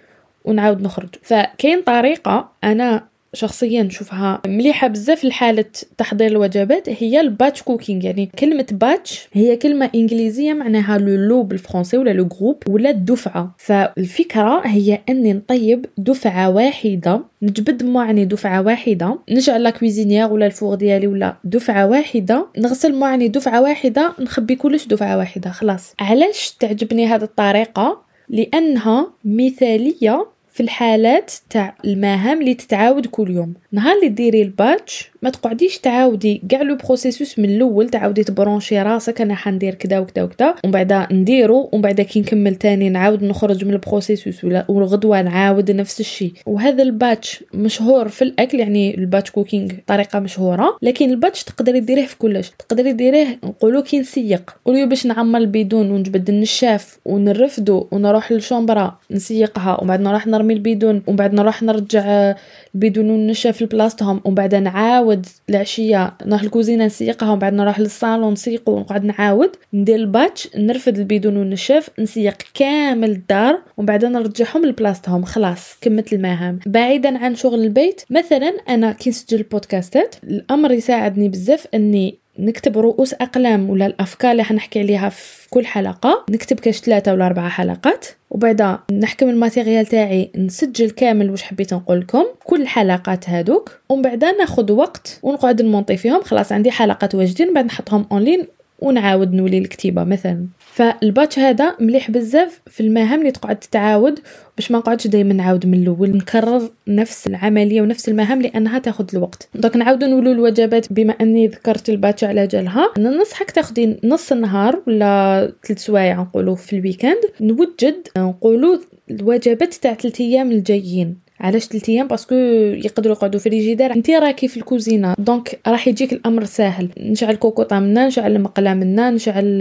ونعاود 0.45 0.83
نخرج. 0.83 1.09
فكاين 1.23 1.83
طريقة 1.83 2.53
أنا 2.65 3.11
شخصيا 3.35 3.83
نشوفها 3.83 4.41
مليحة 4.47 4.89
بزاف 4.89 5.25
لحالة 5.25 5.65
تحضير 5.99 6.27
الوجبات 6.27 6.89
هي 6.89 7.21
ال 7.21 7.28
batch 7.28 7.63
cooking. 7.63 8.05
يعني 8.05 8.31
كلمة 8.39 8.67
batch 8.73 9.29
هي 9.33 9.57
كلمة 9.57 9.91
إنجليزية 9.95 10.53
معناها 10.53 10.99
le 10.99 11.15
lot 11.15 11.43
بالفرنسي 11.43 11.97
ولا 11.99 12.11
le 12.11 12.25
groupe 12.25 12.63
ولا 12.69 12.91
الدفعه 12.91 13.55
فالفكرة 13.59 14.63
هي 14.67 14.99
أني 15.09 15.33
نطيب 15.33 15.87
دفعة 15.99 16.51
واحدة 16.51 17.21
نجبد 17.43 17.83
معني 17.83 18.25
دفعة 18.25 18.63
واحدة 18.63 19.19
نشعل 19.31 19.63
la 19.63 19.71
cuisinière 19.71 20.33
ولا 20.33 20.47
ال 20.47 20.52
four 20.52 20.75
ديالي 20.75 21.07
ولا 21.07 21.37
دفعة 21.45 21.87
واحدة 21.87 22.47
نغسل 22.59 22.95
معني 22.95 23.29
دفعة 23.29 23.63
واحدة 23.63 24.13
نخبي 24.21 24.55
كلش 24.57 24.87
دفعة 24.87 25.19
واحدة 25.19 25.51
خلاص. 25.51 25.95
علاش 26.01 26.57
تعجبني 26.61 27.07
هذه 27.07 27.23
الطريقة؟ 27.23 28.10
لأنها 28.31 29.13
مثالية 29.25 30.27
في 30.61 30.65
الحالات 30.65 31.33
تاع 31.51 31.75
المهام 31.85 32.41
اللي 32.41 32.55
تتعاود 32.55 33.07
كل 33.07 33.31
يوم. 33.31 33.55
نهار 33.73 33.97
اللي 33.97 34.09
ديري 34.09 34.43
ال 34.43 34.54
batch 34.54 35.11
ما 35.23 35.31
تقعديش 35.31 35.79
تعاودي 35.79 36.43
كاع 36.49 36.63
le 36.63 36.77
processus 36.77 37.39
من 37.39 37.45
الأول 37.45 37.89
تعاودي 37.89 38.25
تبرونشي 38.25 38.83
راسك 38.83 39.21
أنا 39.21 39.35
حندير 39.35 39.75
كذا 39.75 39.99
وكذا 39.99 40.23
وكذا 40.23 40.55
ومن 40.65 40.73
بعد 40.73 41.13
نديرو 41.13 41.69
ومن 41.73 41.83
بعد 41.83 42.01
كي 42.01 42.21
نكمل 42.21 42.55
تاني 42.55 42.89
نعاود 42.89 43.25
نخرج 43.25 43.65
من 43.65 43.73
ال 43.73 43.80
processus 43.80 44.45
ولا 44.45 44.65
والغدوة 44.69 45.23
نعاود 45.23 45.71
نفس 45.71 46.01
الشيء. 46.01 46.33
وهذا 46.47 46.83
ال 46.83 46.93
batch 46.93 47.45
مشهور 47.55 48.09
في 48.09 48.23
الأكل 48.23 48.61
يعني 48.61 48.95
ال 48.99 49.04
batch 49.04 49.31
cooking 49.31 49.71
طريقة 49.87 50.19
مشهورة 50.19 50.77
لكن 50.83 51.11
ال 51.11 51.17
batch 51.17 51.45
تقدري 51.45 51.81
ديريه 51.81 52.07
في 52.07 52.19
كلش. 52.19 52.51
تقدري 52.59 52.93
ديريه 52.93 53.39
نقولوا 53.45 53.83
كي 53.83 53.99
نسيق 53.99 54.57
couloir 54.65 54.85
باش 54.85 55.07
نعمر 55.07 55.39
البيدون 55.39 55.91
ونجبد 55.91 56.29
النشاف 56.29 56.99
ونرفدو 57.05 57.87
ونروح 57.91 58.33
للشومبرا 58.33 58.99
نسيقها 59.11 59.81
ومن 59.81 59.89
بعد 59.89 60.01
نروح 60.01 60.27
نرمي 60.27 60.50
البيدون 60.53 61.03
ومن 61.07 61.17
بعد 61.17 61.35
نروح 61.35 61.63
نرجع 61.63 62.35
البيدون 62.75 63.11
والنشاف 63.11 63.63
لبلاصتهم 63.63 64.21
ومن 64.25 64.35
بعد 64.35 64.55
نعاود 64.55 65.27
العشية 65.51 66.15
نروح 66.27 66.43
الكوزينة 66.43 66.87
نسيقها 66.87 67.31
ومن 67.31 67.39
بعد 67.39 67.53
نروح 67.53 67.81
للصالون 67.81 68.33
نسيقو 68.33 68.73
ونقعد 68.73 69.05
نعاود 69.05 69.51
ندير 69.75 69.97
ال 69.97 70.06
batch 70.06 70.49
نرفد 70.57 70.99
البيدون 70.99 71.37
والنشاف 71.37 71.91
نسيق 71.99 72.37
كامل 72.55 73.11
الدار 73.11 73.63
ومن 73.77 73.87
بعد 73.87 74.05
نرجعهم 74.05 74.67
لبلاصتهم 74.67 75.25
خلاص 75.25 75.77
كملت 75.81 76.13
المهام 76.13 76.59
بعيدا 76.67 77.19
عن 77.19 77.35
شغل 77.35 77.65
البيت 77.65 78.03
مثلا 78.11 78.49
أنا 78.69 78.93
كي 78.93 79.11
نسجل 79.11 79.39
البودكاستات 79.39 80.15
الأمر 80.25 80.73
يساعدني 80.73 81.29
بزاف 81.29 81.67
إني 81.75 82.19
نكتب 82.41 82.79
رؤوس 82.79 83.15
أقلام 83.15 83.71
ولا 83.71 83.87
الأفكار 83.87 84.33
اللي 84.33 84.45
حنحكي 84.45 84.81
عليها 84.81 85.09
في 85.09 85.49
كل 85.51 85.67
حلقة. 85.67 86.25
نكتب 86.31 86.61
كاش 86.61 86.79
ثلاثة 86.79 87.13
ولا 87.13 87.27
أربعة 87.27 87.49
حلقات. 87.49 88.07
وبعدا 88.31 88.79
نحكم 88.93 89.29
ال 89.29 89.35
matériel 89.35 89.87
تاعي 89.87 90.31
نسجل 90.37 90.91
كامل 90.91 91.31
واش 91.31 91.43
حبيت 91.43 91.75
نقول 91.75 92.01
لكم 92.01 92.25
كل 92.45 92.63
الحلقات 92.63 93.29
هادوك. 93.29 93.79
ومن 93.89 94.03
بعد 94.03 94.25
ناخذ 94.25 94.73
وقت 94.73 95.19
ونقعد 95.23 95.63
نمونطي 95.63 95.97
فيهم. 95.97 96.23
خلاص 96.23 96.53
عندي 96.53 96.71
حلقات 96.71 97.15
واجدين 97.15 97.55
بعد 97.55 97.65
نحطهم 97.65 98.07
اونلاين 98.13 98.47
ونعاود 98.79 99.33
نولي 99.33 99.59
الكتيبة 99.59 100.05
مثلا. 100.05 100.47
فال 100.73 100.92
batch 100.92 101.39
هذا 101.39 101.77
مليح 101.81 102.11
بزاف 102.11 102.61
في 102.67 102.81
المهام 102.81 103.21
اللي 103.21 103.31
تقعد 103.31 103.59
تتعاود 103.59 104.21
باش 104.57 104.71
ما 104.71 104.79
نقعدش 104.79 105.07
دائما 105.07 105.35
نعاود 105.35 105.67
من 105.67 105.83
الأول. 105.83 106.17
نكرر 106.17 106.71
نفس 106.89 107.27
العملية 107.27 107.83
ونفس 107.83 108.09
المهام 108.09 108.43
لأنها 108.43 108.79
تاخذ 108.79 109.07
الوقت. 109.15 109.49
donc 109.55 109.77
نعاودو 109.77 110.07
نولو 110.07 110.33
الوجبات 110.33 110.93
بما 110.93 111.13
أني 111.13 111.47
ذكرت 111.47 111.91
ال 111.91 111.97
batch 111.97 112.25
على 112.25 112.47
جالها. 112.47 112.93
ننصحك 112.99 113.51
تاخدي 113.51 113.97
نص 114.05 114.33
النهار 114.33 114.83
ولا 114.87 115.53
ثلاث 115.67 115.79
سوايع 115.79 116.21
نقولوا 116.21 116.57
في 116.57 116.77
ال 116.77 116.81
week-end. 116.81 117.21
نوجد 117.41 118.09
نقولوا 118.19 118.79
الوجبات 119.11 119.75
تاع 119.75 119.95
ثلاث 119.95 120.21
أيام 120.21 120.53
الجايين. 120.53 121.17
علاش 121.41 121.65
3 121.65 121.93
أيام؟ 121.93 122.09
parce 122.09 122.25
que 122.25 122.35
يقدروا 122.35 123.17
يقعدوا 123.17 123.41
في 123.41 123.47
الفريجيدار 123.47 123.93
انت 123.93 124.11
راكي 124.11 124.49
في 124.49 124.57
الكوزينة 124.57 125.15
donc 125.19 125.61
راح 125.67 125.89
يجيك 125.89 126.13
الأمر 126.13 126.45
ساهل. 126.45 126.89
نشعل 126.99 127.35
كوكوطة 127.35 127.79
منا 127.79 128.07
نشعل 128.07 128.37
المقله 128.37 128.75
منا 128.75 129.11
نشعل 129.11 129.59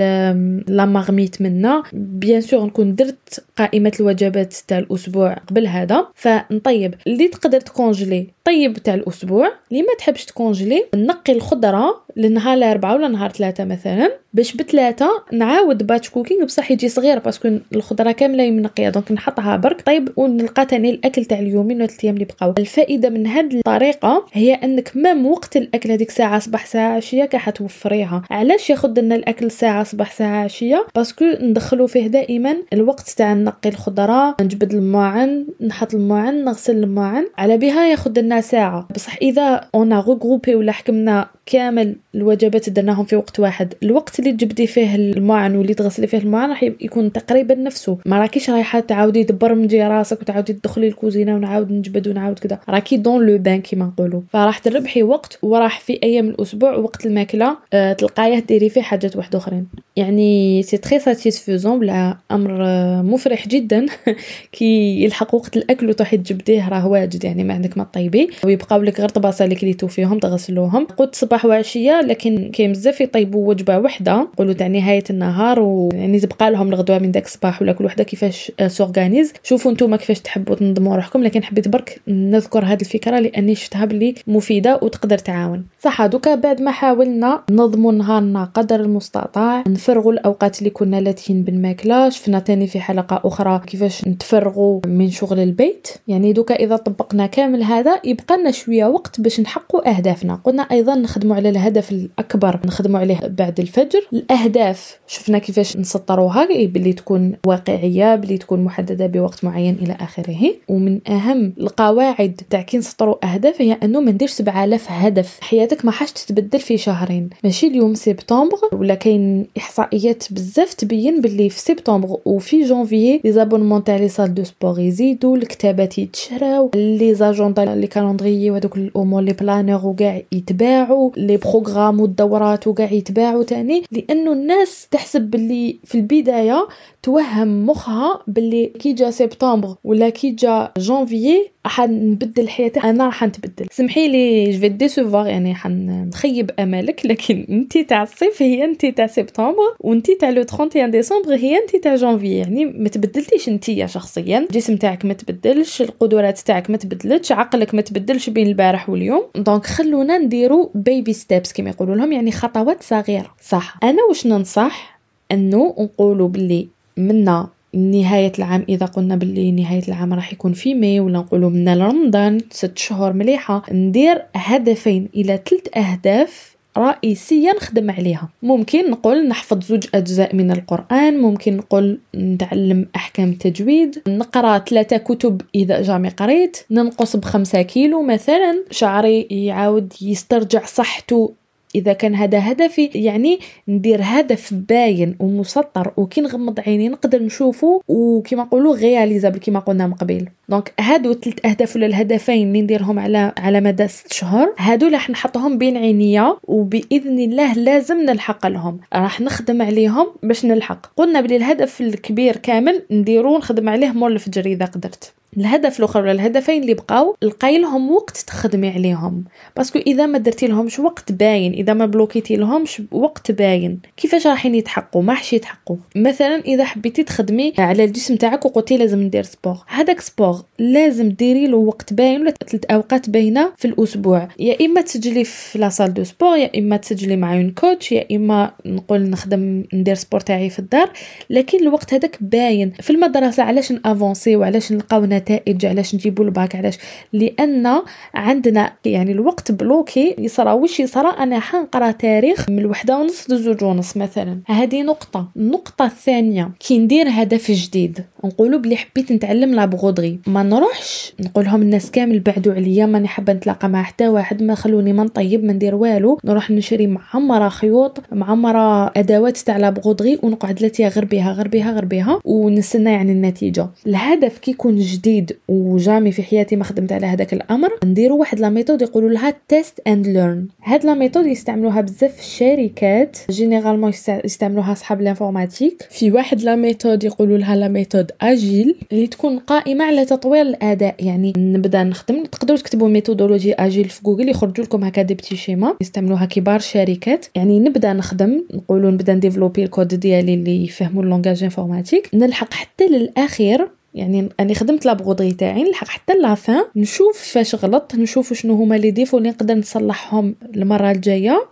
la 0.68 0.86
marmite 0.86 1.42
منا. 1.42 1.84
bien 1.94 2.42
sûr 2.42 2.66
نكون 2.66 2.96
درت 2.96 3.46
قائمة 3.58 3.92
الوجبات 4.00 4.54
تاع 4.68 4.80
الأسبوع 4.80 5.34
قبل 5.34 5.68
هذا. 5.68 6.08
فنطيب. 6.16 6.96
اللي 7.08 7.28
تقدر 7.28 7.60
ت 7.60 7.67
congeler. 7.67 8.28
طيب 8.46 8.74
تاع 8.74 8.94
الأسبوع. 8.94 9.52
اللي 9.72 9.82
ما 9.82 9.94
تحبش 9.98 10.26
ت 10.26 10.33
congeler 10.33 10.86
نقي 10.96 11.34
الخضرة. 11.34 12.02
لنهار 12.20 12.58
الاربعاء 12.58 12.98
ولا 12.98 13.08
نهار 13.08 13.30
ثلاثة 13.30 13.66
مثلا 13.66 14.12
باش 14.34 14.56
بثلاثة 14.56 15.10
نعاود 15.32 15.88
batch 15.88 16.10
cooking 16.10 16.46
بصح 16.46 16.72
يجي 16.72 16.90
صغير 16.90 17.20
parce 17.20 17.43
que 17.44 17.58
الخضرة 17.76 18.12
كاملة 18.12 18.52
منقيه 18.52 18.90
دونك 18.90 19.12
نحطها 19.12 19.58
برك. 19.58 19.82
طيب 19.86 20.10
ونلقى 20.18 20.66
تاني 20.66 20.90
الأكل 20.90 21.26
تاع 21.26 21.40
اليومين 21.40 21.82
ولا 21.82 21.90
أيام 22.04 22.14
اللي 22.14 22.26
بقاو. 22.26 22.54
الفائدة 22.58 23.10
من 23.10 23.28
هذه 23.28 23.58
الطريقة 23.58 24.26
هي 24.34 24.54
أنك 24.54 24.92
même 24.96 25.26
وقت 25.26 25.58
الاكل 25.58 25.92
هذيك 25.92 26.10
ساعه 26.10 26.40
صباح 26.40 26.66
ساعة 26.66 26.96
عشيه 26.96 27.26
كاع 27.26 27.40
حتوفريها. 27.40 28.24
علاش 28.32 28.70
ياخذ 28.70 29.00
لنا 29.00 29.16
الأكل 29.16 29.52
ساعة 29.52 29.84
صباح 29.84 30.12
ساعة 30.12 30.44
عشيه 30.44 30.88
parce 30.96 31.14
que 31.15 31.26
ندخلوا 31.42 31.88
فيه 31.88 32.08
دائما 32.08 32.56
الوقت 32.74 33.10
تاع 33.10 33.34
نقي 33.34 33.70
الخضرة 33.70 34.36
نجبد 34.42 34.74
الماعن 34.74 35.46
نحط 35.62 35.94
الماعن 35.94 36.44
نغسل 36.44 36.84
الماعن 36.84 37.26
على 37.38 37.58
بها 37.58 37.88
ياخذ 37.88 38.20
لنا 38.20 38.42
ساعة. 38.42 38.88
بصح 38.96 39.18
إذا 39.22 39.68
on 39.76 39.94
groupait 39.94 40.56
ولا 40.56 40.72
حكمنا 40.72 41.28
كامل 41.46 41.96
الوجبات 42.16 42.70
درناهم 42.70 43.06
في 43.06 43.16
وقت 43.16 43.40
واحد. 43.40 43.74
الوقت 43.84 44.20
اللي 44.20 44.32
تجبدي 44.32 44.68
فيه 44.68 44.96
الماعن 44.96 45.56
واللي 45.56 45.74
تغسلي 45.74 46.08
فيه 46.08 46.18
الماعن 46.18 46.50
راح 46.50 46.64
يكون 46.64 47.12
تقريبا 47.12 47.56
نفسه. 47.56 47.98
ما 48.06 48.20
راكيش 48.20 48.50
رايحة 48.50 48.80
تعاودي 48.80 49.24
تبرمجي 49.24 49.84
راسك 49.84 50.22
وتعاودي 50.22 50.54
تدخلي 50.54 50.88
الكوزينة 50.88 51.36
ونعاود 51.36 51.72
نجبد 51.72 52.08
ونعاود 52.08 52.40
كذا 52.40 52.60
راكي 52.70 52.98
dans 52.98 53.26
le 53.26 53.38
bain 53.38 53.62
كيما 53.62 53.86
نقولوا. 53.86 54.22
فراح 54.34 54.60
تربحي 54.60 55.04
وقت 55.04 55.40
وراح 55.42 55.80
في 55.80 56.00
أيام 56.04 56.30
الأسبوع 56.30 56.76
وقت 56.76 57.06
الماكلة 57.06 57.58
أه 57.74 57.94
تلقايه 57.94 58.40
ديري 58.40 58.70
فيه 58.70 58.82
حاجات 58.82 59.16
واحد 59.16 59.36
أخرين. 59.36 59.68
يعني 59.96 60.64
c'est 60.64 60.78
très 60.78 61.00
satisfaisant 61.00 61.80
بلا 61.80 62.18
أمر 62.32 62.64
مفرح 63.04 63.48
جدا. 63.48 63.86
كي 64.52 65.04
يلحق 65.04 65.36
وقت 65.36 65.58
الأكل 65.58 65.90
وتروحي 65.90 66.18
تجبديه 66.18 66.70
راه 66.70 66.88
واجد 66.88 67.24
يعني 67.24 67.44
ما 67.44 67.54
عندك 67.54 67.78
ما 67.78 67.84
طيبي 67.84 68.30
ويبقاو 68.44 68.82
لك 68.82 69.00
غير 69.00 69.10
طباسة 69.10 69.46
اللي 69.46 69.56
كليتو 69.56 69.88
فيهم 69.88 70.20
تغسلوهم. 70.20 70.86
قلت 70.86 71.16
صباح 71.16 71.46
وعشية 71.46 71.99
لكن 72.02 72.52
كاين 72.54 72.72
بزاف 72.72 73.02
يطيبوا 73.02 73.50
وجبة 73.50 73.78
وحدة. 73.78 74.28
نقولوا 74.34 74.54
تاع 74.54 74.68
نهاية 74.68 75.04
النهار 75.10 75.60
ويعني 75.60 76.20
تبقى 76.20 76.52
لهم 76.52 76.70
الغدوة 76.70 77.00
من 77.00 77.12
داك 77.12 77.26
الصباح 77.26 77.62
ولا 77.62 77.74
كل 77.74 77.86
وحدة 77.86 78.04
كيفاش 78.04 78.52
s'organise 78.68 79.34
شوفوا 79.44 79.72
نتوما 79.72 79.98
كيفاش 79.98 80.20
تحبوا 80.20 80.56
تنظموا 80.56 80.96
روحكم. 80.96 81.24
لكن 81.24 81.44
حبيت 81.44 81.68
برك 81.68 82.02
نذكر 82.08 82.66
هذه 82.66 82.82
الفكرة 82.82 83.20
لأني 83.20 83.56
شفتها 83.56 83.86
بلي 83.86 84.16
مفيدة 84.28 84.80
وتقدر 84.82 85.18
تعاون. 85.18 85.66
صح 85.80 86.06
دوكا 86.06 86.36
بعد 86.36 86.62
ما 86.62 86.72
حاولنا 86.72 87.42
نظموا 87.52 87.92
نهارنا 87.92 88.44
قدر 88.44 88.80
المستطاع. 88.80 89.64
نفرغوا 89.68 90.14
الأوقات 90.14 90.60
اللي 90.60 90.70
كنا 90.70 91.02
لاتين 91.02 91.44
بالماكلة. 91.44 92.10
شفنا 92.10 92.40
تاني 92.40 92.68
في 92.68 92.80
حلقة 92.80 93.22
أخرى 93.26 93.62
كيفاش 93.68 94.08
نتفرغوا 94.08 94.82
من 94.86 95.10
شغل 95.10 95.40
البيت. 95.40 95.88
يعني 96.08 96.34
دوكا 96.34 96.56
إذا 96.56 96.76
طبقنا 96.76 97.26
كامل 97.26 97.64
هذا 97.64 98.02
يبقى 98.04 98.38
لنا 98.38 98.52
شوية 98.52 98.86
وقت 98.86 99.22
باش 99.22 99.40
نحققوا 99.40 99.90
أهدافنا. 99.90 100.36
قلنا 100.44 100.64
أيضا 100.64 100.96
نخدموا 100.96 101.36
على 101.36 101.50
الهدف 101.50 101.89
الأكبر 101.92 102.60
نخدموا 102.66 103.00
عليه 103.00 103.20
بعد 103.28 103.60
الفجر. 103.60 104.08
الأهداف 104.14 105.00
شفنا 105.08 105.38
كيفاش 105.38 105.78
نسطروها 105.78 106.48
باللي 106.66 106.94
تكون 106.94 107.36
واقعية 107.46 108.16
باللي 108.16 108.38
تكون 108.38 108.64
محددة 108.64 109.08
بوقت 109.08 109.44
معين 109.44 109.78
إلى 109.82 109.98
آخره. 110.00 110.54
ومن 110.68 111.00
أهم 111.08 111.54
القواعد 111.60 112.42
تاع 112.50 112.62
كي 112.62 112.78
نسطروا 112.78 113.34
أهداف 113.34 113.62
هي 113.62 113.78
أنه 113.84 114.00
ما 114.00 114.12
نديرش 114.12 114.32
7000 114.32 114.92
هدف. 114.92 115.40
حياتك 115.42 115.86
ما 115.86 115.92
حاش 115.92 116.12
تتبدل 116.12 116.60
في 116.60 116.78
شهرين. 116.78 117.30
ماشي 117.44 117.68
اليوم 117.68 117.94
سبتمبر 117.94 118.58
ولا 118.74 118.96
كاين 118.96 119.48
إحصائيات 119.58 120.24
بزاف 120.34 120.74
تبين 120.74 121.22
باللي 121.22 121.50
في 121.50 121.60
سبتمبر 121.60 122.18
وفي 122.26 122.64
janvier 122.64 123.22
les 123.24 123.32
abonnements 123.32 123.84
تاع 123.84 123.98
les 123.98 124.10
salles 124.10 124.34
de 124.34 124.44
sport 124.44 124.80
يزيدوا 124.80 125.38
الكتابات 125.38 125.98
يتشراو 125.98 126.72
les 126.76 127.16
agendas 127.16 127.66
les 127.76 127.88
calendriers 127.88 128.52
وهذوك 128.52 128.78
الأمور 128.78 129.22
les 129.22 129.34
planners 129.34 129.86
وكاع 129.86 130.22
يتباعوا 130.32 131.12
les 131.18 131.38
programmes 131.38 131.79
والدورات 131.88 132.68
وكاع 132.68 132.92
يتباعوا 132.92 133.44
تاني 133.44 133.84
لأنه 133.92 134.34
الناس 134.34 134.88
تحسب 134.92 135.22
باللي 135.22 135.80
في 135.84 135.96
البداية 135.96 136.68
توهم 137.04 137.66
مخها 137.66 138.20
باللي 138.28 138.66
كي 138.66 138.94
جا 138.94 139.12
سبتمبر 139.12 139.76
ولا 139.84 140.10
كي 140.10 140.32
جا 140.32 140.72
جانفيي 140.78 141.52
راح 141.70 141.80
نبدل 141.82 142.50
حياتي. 142.50 142.80
أنا 142.80 143.06
راح 143.06 143.24
نتبدل 143.24 143.66
سمحي 143.72 144.08
لي 144.08 144.52
je 144.52 144.60
vais 144.60 144.70
décevoir 144.70 145.28
يعني 145.28 145.56
حنخيب 145.56 146.52
أمالك 146.60 147.06
لكن 147.06 147.46
أنت 147.50 147.78
تاع 147.78 148.04
الصيف 148.04 148.42
هي 148.42 148.64
أنت 148.64 148.86
تاع 148.86 149.08
سبتمبر 149.08 149.76
وأنت 149.80 150.12
تاع 150.12 150.30
le 150.30 150.42
31 150.42 150.92
ديسمبر 150.92 151.36
هي 151.36 151.58
أنت 151.58 151.76
تاع 151.76 151.96
جانفي. 151.96 152.38
يعني 152.38 152.66
ما 152.66 152.90
تبدلتيش 152.90 153.50
أنت 153.50 153.86
شخصيا. 153.86 154.38
الجسم 154.40 154.76
تاعك 154.76 155.06
ما 155.06 155.14
تبدلش 155.14 155.82
القدرات 155.82 156.40
تاعك 156.40 156.70
ما 156.70 156.78
تبدلتش 156.78 157.32
عقلك 157.32 157.76
ما 157.76 157.82
تبدلش 157.82 158.30
بين 158.30 158.48
البارح 158.48 158.90
واليوم. 158.90 159.24
donc 159.36 159.66
خلونا 159.66 160.18
نديرو 160.18 160.72
baby 160.76 161.14
steps 161.14 161.54
كما 161.54 161.70
يقولوا 161.70 161.96
لهم 161.96 162.12
يعني 162.12 162.32
خطوات 162.32 162.84
صغيرة. 162.84 163.36
صح. 163.42 163.78
أنا 163.84 164.04
واش 164.10 164.28
ننصح؟ 164.28 165.00
أنه 165.32 165.76
نقولوا 165.80 166.28
باللي 166.28 166.68
منا 166.98 167.48
نهاية 167.74 168.32
العام 168.40 168.66
إذا 168.70 168.86
قلنا 168.86 169.16
باللي 169.16 169.52
نهاية 169.52 169.88
العام 169.88 170.14
راح 170.14 170.34
يكون 170.34 170.54
في 170.54 170.74
ماي 170.74 171.00
ولا 171.00 171.20
نقولوا 171.20 171.50
من 171.50 171.70
رمضان 171.70 172.40
ست 172.52 172.78
شهور 172.78 173.14
مليحة 173.14 173.64
ندير 173.72 174.26
هدفين 174.36 175.10
إلى 175.16 175.40
ثلاث 175.50 175.78
أهداف 175.78 176.60
رئيسية 176.78 177.52
نخدم 177.52 177.92
عليها. 177.92 178.30
ممكن 178.44 178.92
نقول 178.92 179.28
نحفظ 179.28 179.64
زوج 179.64 179.88
أجزاء 179.96 180.36
من 180.36 180.52
القرآن 180.52 181.18
ممكن 181.18 181.58
نقول 181.58 182.00
نتعلم 182.16 182.86
أحكام 182.96 183.30
التجويد 183.30 184.02
نقرأ 184.08 184.58
ثلاثة 184.58 184.98
كتب 184.98 185.42
إذا 185.56 185.82
جامي 185.82 186.10
قريت 186.10 186.58
ننقص 186.72 187.16
بخمسة 187.16 187.62
كيلو 187.62 188.04
مثلا 188.04 188.64
شعري 188.72 189.22
يعاود 189.22 189.94
يسترجع 190.02 190.66
صحته 190.66 191.34
إذا 191.76 191.94
كان 191.94 192.16
هذا 192.16 192.52
هدفي 192.52 192.90
يعني 192.96 193.40
ندير 193.68 194.00
هدف 194.04 194.54
باين 194.54 195.16
ومسطر 195.20 195.92
وكي 195.98 196.22
نغمض 196.22 196.60
عيني 196.60 196.90
نقدر 196.90 197.24
نشوفه 197.24 197.82
وكما 197.88 198.44
نقولوا 198.44 198.76
réalisable 198.76 199.40
كما 199.40 199.60
قلنا 199.60 199.88
من 199.88 199.94
قبل 199.94 200.28
donc 200.50 200.74
هادو 200.80 201.14
ثلاث 201.14 201.46
أهداف 201.46 201.76
ولا 201.76 201.86
الهدفين 201.86 202.48
اللي 202.48 202.62
نديرهم 202.62 203.00
على 203.00 203.34
على 203.38 203.62
مدى 203.62 203.88
ست 203.88 204.14
شهور 204.14 204.54
هادو 204.58 204.88
راح 204.88 205.10
نحطهم 205.10 205.58
بين 205.58 205.78
عينيا 205.78 206.38
وبإذن 206.44 207.20
الله 207.20 207.54
لازم 207.54 208.02
نلحق 208.02 208.48
لهم. 208.48 208.80
راح 208.94 209.22
نخدم 209.22 209.62
عليهم 209.62 210.08
باش 210.24 210.46
نلحق. 210.46 210.86
قلنا 210.96 211.22
بلي 211.22 211.36
الهدف 211.36 211.82
الكبير 211.82 212.36
كامل 212.36 212.82
نديرو 212.92 213.38
نخدم 213.38 213.70
عليه 213.70 213.92
مور 213.92 214.12
الفجر 214.12 214.46
إذا 214.46 214.66
قدرت. 214.66 215.19
الهدف 215.38 215.80
الأخر 215.80 216.02
ولا 216.02 216.12
الهدفين 216.12 216.62
اللي 216.62 216.74
بقاو 216.74 217.16
لقاي 217.22 217.58
لهم 217.58 217.92
وقت 217.92 218.18
تخدمي 218.18 218.70
عليهم. 218.70 219.24
parce 219.58 219.71
que 219.72 219.80
إذا 219.80 220.06
ما 220.06 220.18
درتي 220.18 220.48
لهمش 220.48 220.80
وقت 220.80 221.12
باين 221.12 221.54
إذا 221.54 221.74
ما 221.74 221.86
بلوكيتي 221.86 222.36
لهمش 222.36 222.82
وقت 222.92 223.32
باين. 223.32 223.80
كيفاش 223.98 224.28
راحين 224.28 224.56
يتحققوا؟ 224.56 225.02
ما 225.02 225.14
حش 225.14 225.34
يتحققوا. 225.34 225.78
مثلا 225.96 226.36
إذا 226.36 226.64
حبيتي 226.64 227.04
تخدمي 227.04 227.54
على 227.58 227.84
الجسم 227.84 228.16
تاعك 228.16 228.46
وقلتي 228.46 228.78
لازم 228.78 229.02
ندير 229.02 229.24
sport. 229.24 229.58
هذاك 229.68 230.00
sport 230.00 230.44
لازم 230.60 231.10
ديري 231.10 231.48
له 231.48 231.58
وقت 231.58 231.94
باين 231.94 232.22
ولا 232.22 232.34
ثلاث 232.48 232.66
أوقات 232.66 233.10
باينة 233.10 233.52
في 233.58 233.66
الأسبوع. 233.66 234.28
يا 234.40 234.66
إما 234.66 234.82
تسجلي 234.82 235.24
في 235.24 235.60
la 235.60 235.70
salle 235.70 235.94
de 235.94 236.04
sport 236.04 236.38
يا 236.38 236.60
إما 236.60 236.78
تسجلي 236.78 237.16
مع 237.16 237.34
un 237.34 237.52
coach 237.52 237.92
يا 237.92 238.08
إما 238.12 238.52
نقول 238.66 239.10
نخدم 239.10 239.64
ندير 239.74 239.96
sport 239.96 240.20
تاعي 240.20 240.50
في 240.50 240.60
الدار. 240.60 240.92
لكن 241.30 241.60
الوقت 241.60 241.94
هذاك 241.94 242.18
باين. 242.22 242.72
في 242.82 242.90
المدرسة 242.90 243.44
علاش 243.44 243.72
ن 243.72 243.80
avancer 243.80 244.36
وعلاش 244.36 244.72
نلقاو 244.72 245.06
نتائج 245.20 245.66
علاش 245.66 245.96
نجيبوا 245.96 246.26
الباك؟ 246.26 246.56
علاش؟ 246.56 246.78
لأن 247.14 247.82
عندنا 248.14 248.74
يعني 248.86 249.12
الوقت 249.12 249.52
bloqué 249.52 250.16
يصرى 250.18 250.52
وش 250.52 250.80
يصرى 250.80 251.10
أنا 251.20 251.40
حنقرا 251.40 251.92
تاريخ 251.92 252.50
من 252.50 252.60
الوحده 252.60 252.98
ونص 252.98 253.30
لزوج 253.30 253.64
ونص 253.64 253.98
مثلا. 253.98 254.40
هذه 254.48 254.84
نقطة. 254.84 255.28
النقطة 255.38 255.86
الثانية 255.86 256.52
كي 256.60 256.80
ندير 256.80 257.06
هدف 257.10 257.52
جديد. 257.52 258.00
نقولوا 258.26 258.60
بلي 258.60 258.76
حبيت 258.76 259.12
نتعلم 259.12 259.56
la 259.56 259.69
broderie 259.69 260.20
ما 260.28 260.44
نروحش 260.44 261.14
نقول 261.20 261.46
لهم 261.46 261.62
الناس 261.62 261.92
كامل 261.92 262.20
بعدوا 262.20 262.54
عليا 262.54 262.86
ماني 262.86 263.08
حابة 263.08 263.34
نتلاقى 263.34 263.70
مع 263.70 263.84
حتى 263.84 264.08
واحد 264.08 264.44
ما 264.44 264.56
خلوني 264.56 264.94
ما 264.94 265.04
نطيب 265.04 265.44
ما 265.44 265.54
ندير 265.54 265.76
والو. 265.76 266.20
نروح 266.26 266.52
نشري 266.52 266.88
معمرة 266.88 267.50
خيوط 267.50 268.02
معمرة 268.12 268.92
أدوات 268.98 269.38
تاع 269.38 269.58
la 269.58 269.70
broderie 269.70 270.20
ونقعد 270.24 270.62
لاتيا 270.62 270.88
غير 270.88 271.06
بها 271.06 271.32
غير 271.32 271.48
بها 271.48 271.72
غير 271.72 271.86
بها 271.86 272.20
ونستنى 272.26 272.92
يعني 272.92 273.12
النتيجة. 273.12 273.68
الهدف 273.88 274.38
كي 274.38 274.52
يكون 274.52 274.78
جديد 275.10 275.38
و 275.48 275.57
jamais 275.57 276.12
في 276.12 276.24
حياتي 276.24 276.56
ما 276.56 276.64
خدمت 276.64 276.92
على 276.92 277.06
هذاك 277.06 277.34
الأمر 277.34 277.70
نديروا 277.86 278.20
واحد 278.20 278.40
la 278.40 278.50
méthode 278.50 278.82
يقولوا 278.82 279.10
لها 279.10 279.34
test 279.48 279.80
and 279.88 280.08
learn 280.08 280.48
هاد 280.64 280.86
la 280.86 280.94
méthode 280.94 281.26
يستعملوها 281.26 281.82
بزاف 281.82 282.20
الشركات 282.20 283.18
généralement 283.30 283.92
يستعملوها 284.26 284.72
أصحاب 284.72 285.02
ال 285.02 285.08
informatique. 285.08 285.88
في 285.90 286.12
واحد 286.12 286.42
la 286.42 286.56
méthode 286.56 287.04
يقولوا 287.04 287.38
لها 287.38 287.56
la 287.56 287.68
méthode 287.68 288.12
agile 288.22 288.76
اللي 288.92 289.08
تكون 289.08 289.40
قائمة 289.40 289.86
على 289.86 290.06
تطوير 290.06 290.42
الأداء. 290.42 290.96
يعني 291.00 291.34
نبدأ 291.38 291.84
نخدم 291.84 292.24
تقدروا 292.26 292.58
تكتبوا 292.58 292.90
méthodologie 292.90 293.54
agile 293.54 293.90
في 293.90 294.04
جوجل 294.04 294.30
يخرجوا 294.30 294.66
لكم 294.66 294.84
هكا 294.84 295.02
des 295.02 295.14
petits 295.14 295.36
schémas. 295.36 295.76
يستعملوها 295.82 296.26
كبار 296.26 296.56
الشركات 296.56 297.26
يعني 297.36 297.60
نبدأ 297.60 297.94
نخدم 297.94 298.44
نقولوا 298.54 298.92
نبدأ 298.92 299.14
ن 299.14 299.18
développer 299.18 299.64
ال 299.64 299.69
code 299.69 299.88
ديالي 299.88 300.34
اللي 300.34 300.64
يفهموا 300.64 301.04
ال 301.04 301.09
langage 301.09 301.44
informatique. 301.44 302.10
نلحق 302.14 302.54
حتى 302.54 302.88
للأخير 302.88 303.68
يعني 303.94 304.30
أنا 304.40 304.54
خدمت 304.54 304.86
la 304.86 304.95
broderie 304.95 305.32
تاعي 305.32 305.64
نلحق 305.64 305.88
حتى 305.88 306.14
la 306.14 306.35
fin 306.35 306.66
نشوف 306.76 307.18
فاش 307.18 307.56
غلطت 307.56 307.96
نشوف 307.96 308.34
شنو 308.34 308.54
هما 308.54 308.76
les 308.76 308.92
défauts 308.92 309.18
اللي 309.18 309.30
نقدر 309.30 309.56
نصلحهم 309.56 310.36
المرة 310.56 310.92
الجاية 310.92 311.46